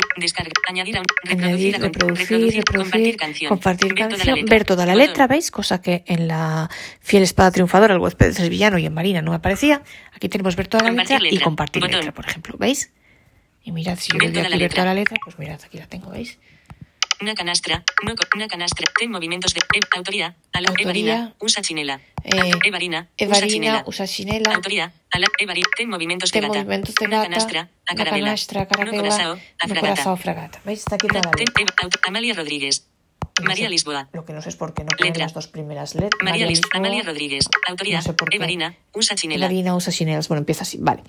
Añadir 0.68 0.96
a 0.98 1.00
un. 1.00 1.06
añadir, 1.30 1.72
Reproducir. 1.72 1.74
a 1.74 1.78
con- 1.78 1.84
reproducir, 1.92 2.54
reproducir, 2.56 2.64
compartir 2.66 3.16
canción. 3.16 3.48
compartir 3.48 3.88
Ver 3.88 3.96
toda 3.96 4.08
canción, 4.10 4.36
letra. 4.36 4.54
ver 4.56 4.64
toda 4.64 4.86
la 4.86 4.92
Botón. 4.92 5.06
letra, 5.08 5.26
¿veis? 5.26 5.50
Cosa 5.50 5.80
que 5.80 6.04
en 6.06 6.28
la 6.28 6.68
fiel 7.00 7.22
espada 7.22 7.50
triunfadora, 7.52 7.94
el 7.94 8.00
huésped 8.00 8.36
del 8.36 8.50
villano 8.50 8.76
y 8.78 8.84
en 8.86 8.92
Marina 8.92 9.22
no 9.22 9.30
me 9.30 9.36
aparecía. 9.38 9.82
Aquí 10.14 10.28
tenemos 10.28 10.56
ver 10.56 10.68
toda 10.68 10.84
la 10.84 10.90
Compartir 10.90 11.14
letra, 11.16 11.28
y 11.28 11.32
letra. 11.32 11.44
compartir 11.44 11.82
Botón. 11.82 11.96
letra, 11.96 12.12
por 12.12 12.26
ejemplo, 12.28 12.56
¿veis? 12.58 12.92
Y 13.62 13.72
mirad, 13.72 13.98
si 13.98 14.12
yo 14.12 14.18
Ver 14.18 14.28
le 14.28 14.32
doy 14.34 14.40
aquí 14.42 14.50
la 14.50 14.56
ver 14.56 14.60
letra. 14.62 14.74
toda 14.76 14.84
la 14.86 14.94
letra, 14.94 15.16
pues 15.24 15.38
mirad, 15.38 15.60
aquí 15.64 15.78
la 15.78 15.86
tengo, 15.86 16.10
¿veis? 16.10 16.38
Una 17.20 17.34
canastra. 17.34 17.84
No, 18.06 18.14
co- 18.16 18.24
una 18.34 18.48
canastra. 18.48 18.86
Ten 18.98 19.10
movimientos 19.10 19.52
de. 19.52 19.60
e- 19.60 19.96
autoría. 19.96 20.36
Ala, 20.52 20.68
Autoría. 20.70 20.84
Evarina. 21.14 21.34
Usa 21.40 21.60
chinela. 21.62 22.00
Eh, 22.24 22.30
Ala, 22.40 22.58
Evarina. 22.64 23.08
Usa 23.14 23.26
Evarina, 23.26 23.46
chinela. 23.52 23.82
usa 23.86 24.06
chinela. 24.06 24.54
Autoría. 24.54 24.92
Ala, 25.10 25.26
Evari. 25.38 25.62
Ten 25.76 25.88
movimientos 25.90 26.32
de 26.32 26.40
Ten 26.40 26.48
gata. 26.48 26.60
movimientos 26.60 26.94
de 26.94 27.04
Una 27.06 27.16
gata, 27.18 27.28
canastra. 27.28 27.60
A 27.60 27.92
una 27.92 27.96
carabela. 28.04 28.26
canastra, 28.26 28.60
No 28.62 28.68
carabela, 28.68 28.96
corazao. 29.02 29.32
A 29.32 29.36
no 29.36 29.40
fragata. 29.68 29.80
corazao, 29.80 30.16
fragata. 30.16 30.60
¿Veis? 30.64 30.78
Está 30.80 30.94
aquí 30.94 31.08
toda 31.08 31.20
la 31.22 31.30
ten- 31.32 31.46
letra. 31.46 31.64
Auto- 31.82 31.98
Amalia 32.08 32.34
Rodríguez. 32.34 32.86
No 33.38 33.46
María 33.46 33.66
sé- 33.66 33.70
Lisboa. 33.70 34.08
Lo 34.12 34.24
que 34.26 34.32
no 34.34 34.42
sé 34.42 34.48
es 34.50 34.56
por 34.56 34.74
qué 34.74 34.82
no 34.82 34.88
ponen 34.96 35.12
Letra. 35.12 35.24
las 35.24 35.32
dos 35.34 35.46
primeras 35.46 35.94
letras. 35.94 36.20
María 36.22 36.46
Lis- 36.46 36.58
Lisboa. 36.58 36.70
Amalia 36.78 37.02
Rodríguez. 37.02 37.46
Autoría. 37.68 37.96
No 37.96 38.02
sé 38.02 38.12
por 38.14 38.28
qué. 38.28 38.36
Evarina. 38.36 38.76
Usa 38.92 39.14
chinela. 39.16 39.46
Evarina 39.46 39.74
usa 39.74 39.92
chinelas. 39.92 40.28
Bueno, 40.28 40.40
empieza 40.40 40.62
así. 40.62 40.78
Vale. 40.80 41.02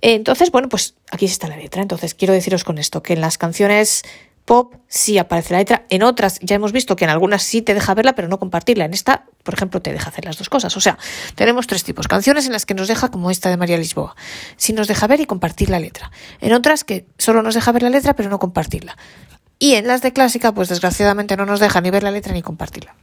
Eh, 0.00 0.14
Entonces, 0.14 0.50
bueno, 0.50 0.68
pues 0.68 0.94
aquí 1.10 1.24
está 1.24 1.48
la 1.48 1.56
letra. 1.56 1.82
Entonces, 1.82 2.14
quiero 2.14 2.32
deciros 2.34 2.62
con 2.64 2.78
esto 2.78 3.02
que 3.02 3.14
en 3.14 3.20
las 3.20 3.38
canciones 3.38 4.02
pop 4.44 4.74
sí 4.88 5.18
aparece 5.18 5.52
la 5.52 5.58
letra. 5.58 5.86
En 5.88 6.02
otras 6.02 6.38
ya 6.40 6.56
hemos 6.56 6.72
visto 6.72 6.96
que 6.96 7.04
en 7.04 7.10
algunas 7.10 7.42
sí 7.42 7.62
te 7.62 7.74
deja 7.74 7.94
verla, 7.94 8.14
pero 8.14 8.28
no 8.28 8.38
compartirla. 8.38 8.84
En 8.84 8.94
esta, 8.94 9.24
por 9.42 9.54
ejemplo, 9.54 9.80
te 9.80 9.92
deja 9.92 10.10
hacer 10.10 10.24
las 10.24 10.36
dos 10.38 10.48
cosas. 10.48 10.76
O 10.76 10.80
sea, 10.80 10.98
tenemos 11.34 11.66
tres 11.66 11.84
tipos. 11.84 12.08
Canciones 12.08 12.46
en 12.46 12.52
las 12.52 12.66
que 12.66 12.74
nos 12.74 12.88
deja, 12.88 13.10
como 13.10 13.30
esta 13.30 13.48
de 13.50 13.56
María 13.56 13.78
Lisboa, 13.78 14.14
sí 14.56 14.72
nos 14.72 14.88
deja 14.88 15.06
ver 15.06 15.20
y 15.20 15.26
compartir 15.26 15.70
la 15.70 15.80
letra. 15.80 16.10
En 16.40 16.52
otras 16.52 16.84
que 16.84 17.06
solo 17.18 17.42
nos 17.42 17.54
deja 17.54 17.72
ver 17.72 17.82
la 17.82 17.90
letra, 17.90 18.14
pero 18.14 18.28
no 18.28 18.38
compartirla. 18.38 18.96
Y 19.58 19.74
en 19.74 19.86
las 19.86 20.02
de 20.02 20.12
clásica, 20.12 20.52
pues 20.52 20.68
desgraciadamente 20.68 21.36
no 21.36 21.46
nos 21.46 21.60
deja 21.60 21.80
ni 21.80 21.90
ver 21.90 22.02
la 22.02 22.10
letra 22.10 22.32
ni 22.32 22.42
compartirla. 22.42 22.94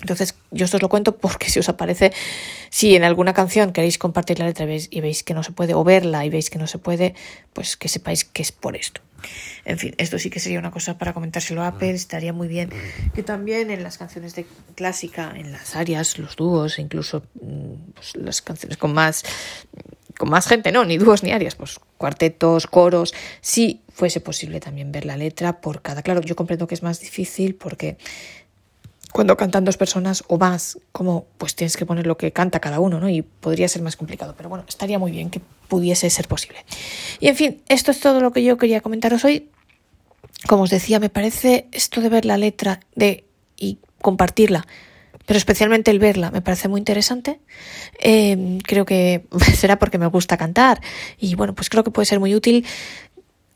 Entonces, 0.00 0.34
yo 0.50 0.64
esto 0.64 0.78
os 0.78 0.82
lo 0.82 0.88
cuento 0.88 1.16
porque 1.16 1.48
si 1.48 1.60
os 1.60 1.68
aparece, 1.68 2.12
si 2.70 2.96
en 2.96 3.04
alguna 3.04 3.34
canción 3.34 3.72
queréis 3.72 3.98
compartir 3.98 4.40
la 4.40 4.46
letra 4.46 4.64
y 4.64 4.68
veis, 4.68 4.88
y 4.90 5.00
veis 5.00 5.22
que 5.22 5.32
no 5.32 5.44
se 5.44 5.52
puede, 5.52 5.74
o 5.74 5.84
verla 5.84 6.24
y 6.24 6.30
veis 6.30 6.50
que 6.50 6.58
no 6.58 6.66
se 6.66 6.78
puede, 6.78 7.14
pues 7.52 7.76
que 7.76 7.88
sepáis 7.88 8.24
que 8.24 8.42
es 8.42 8.50
por 8.50 8.74
esto. 8.74 9.00
En 9.64 9.78
fin, 9.78 9.94
esto 9.98 10.18
sí 10.18 10.30
que 10.30 10.40
sería 10.40 10.58
una 10.58 10.70
cosa 10.70 10.98
para 10.98 11.12
comentárselo 11.12 11.62
a 11.62 11.68
Apple, 11.68 11.92
estaría 11.92 12.32
muy 12.32 12.48
bien. 12.48 12.70
Que 13.14 13.22
también 13.22 13.70
en 13.70 13.82
las 13.82 13.98
canciones 13.98 14.34
de 14.34 14.46
clásica, 14.74 15.32
en 15.36 15.52
las 15.52 15.76
áreas, 15.76 16.18
los 16.18 16.36
dúos, 16.36 16.78
incluso 16.78 17.22
mm, 17.40 17.92
pues, 17.94 18.16
las 18.16 18.42
canciones 18.42 18.76
con 18.76 18.92
más 18.92 19.24
con 20.18 20.28
más 20.28 20.46
gente, 20.46 20.70
no, 20.72 20.84
ni 20.84 20.98
dúos 20.98 21.22
ni 21.22 21.32
áreas, 21.32 21.54
pues 21.54 21.80
cuartetos, 21.96 22.66
coros, 22.66 23.14
si 23.40 23.80
fuese 23.88 24.20
posible 24.20 24.60
también 24.60 24.92
ver 24.92 25.04
la 25.04 25.16
letra 25.16 25.60
por 25.60 25.82
cada. 25.82 26.02
Claro, 26.02 26.20
yo 26.20 26.36
comprendo 26.36 26.66
que 26.66 26.74
es 26.74 26.82
más 26.82 27.00
difícil 27.00 27.54
porque 27.54 27.96
cuando 29.12 29.36
cantan 29.36 29.64
dos 29.64 29.76
personas 29.76 30.24
o 30.28 30.38
más, 30.38 30.78
como 30.90 31.26
pues 31.38 31.54
tienes 31.54 31.76
que 31.76 31.86
poner 31.86 32.06
lo 32.06 32.16
que 32.16 32.32
canta 32.32 32.60
cada 32.60 32.80
uno, 32.80 32.98
¿no? 32.98 33.08
Y 33.08 33.22
podría 33.22 33.68
ser 33.68 33.82
más 33.82 33.96
complicado, 33.96 34.34
pero 34.36 34.48
bueno, 34.48 34.64
estaría 34.66 34.98
muy 34.98 35.12
bien 35.12 35.30
que 35.30 35.40
pudiese 35.68 36.08
ser 36.10 36.28
posible. 36.28 36.64
Y 37.20 37.28
en 37.28 37.36
fin, 37.36 37.62
esto 37.68 37.90
es 37.90 38.00
todo 38.00 38.20
lo 38.20 38.32
que 38.32 38.42
yo 38.42 38.56
quería 38.56 38.80
comentaros 38.80 39.24
hoy. 39.24 39.50
Como 40.48 40.64
os 40.64 40.70
decía, 40.70 40.98
me 40.98 41.10
parece 41.10 41.68
esto 41.72 42.00
de 42.00 42.08
ver 42.08 42.24
la 42.24 42.36
letra 42.36 42.80
de 42.94 43.24
y 43.56 43.78
compartirla, 44.00 44.66
pero 45.26 45.38
especialmente 45.38 45.90
el 45.90 45.98
verla, 45.98 46.30
me 46.30 46.42
parece 46.42 46.68
muy 46.68 46.80
interesante. 46.80 47.40
Eh, 48.00 48.58
creo 48.64 48.84
que 48.84 49.24
será 49.54 49.78
porque 49.78 49.98
me 49.98 50.06
gusta 50.06 50.36
cantar 50.36 50.80
y 51.18 51.34
bueno, 51.34 51.54
pues 51.54 51.70
creo 51.70 51.84
que 51.84 51.90
puede 51.90 52.06
ser 52.06 52.18
muy 52.18 52.34
útil 52.34 52.66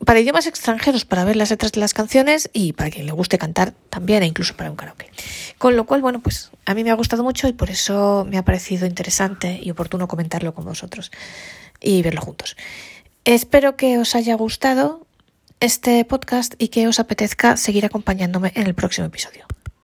para 0.05 0.21
idiomas 0.21 0.47
extranjeros, 0.47 1.05
para 1.05 1.25
ver 1.25 1.37
las 1.37 1.51
letras 1.51 1.73
de 1.73 1.81
las 1.81 1.95
canciones 1.95 2.51
y 2.53 2.73
para 2.73 2.91
quien 2.91 3.07
le 3.07 3.13
guste 3.13 3.39
cantar 3.39 3.73
también 3.91 4.23
e 4.23 4.27
incluso 4.27 4.57
para 4.57 4.71
un 4.71 4.77
karaoke. 4.77 5.11
Con 5.59 5.77
lo 5.77 5.85
cual, 5.87 6.03
bueno, 6.03 6.21
pues 6.21 6.51
a 6.67 6.75
mí 6.75 6.85
me 6.85 6.91
ha 6.91 6.95
gustado 6.95 7.23
mucho 7.23 7.49
y 7.49 7.53
por 7.53 7.71
eso 7.71 8.27
me 8.29 8.39
ha 8.39 8.45
parecido 8.45 8.87
interesante 8.87 9.59
y 9.63 9.71
oportuno 9.71 10.07
comentarlo 10.07 10.55
con 10.55 10.65
vosotros 10.65 11.11
y 11.81 12.03
verlo 12.03 12.21
juntos. 12.21 12.57
Espero 13.25 13.77
que 13.77 13.99
os 13.99 14.15
haya 14.15 14.35
gustado 14.35 15.07
este 15.61 16.05
podcast 16.05 16.55
y 16.59 16.69
que 16.69 16.87
os 16.87 17.01
apetezca 17.01 17.57
seguir 17.57 17.87
acompañándome 17.87 18.53
en 18.55 18.67
el 18.67 18.75
próximo 18.75 19.07
episodio. 19.07 19.47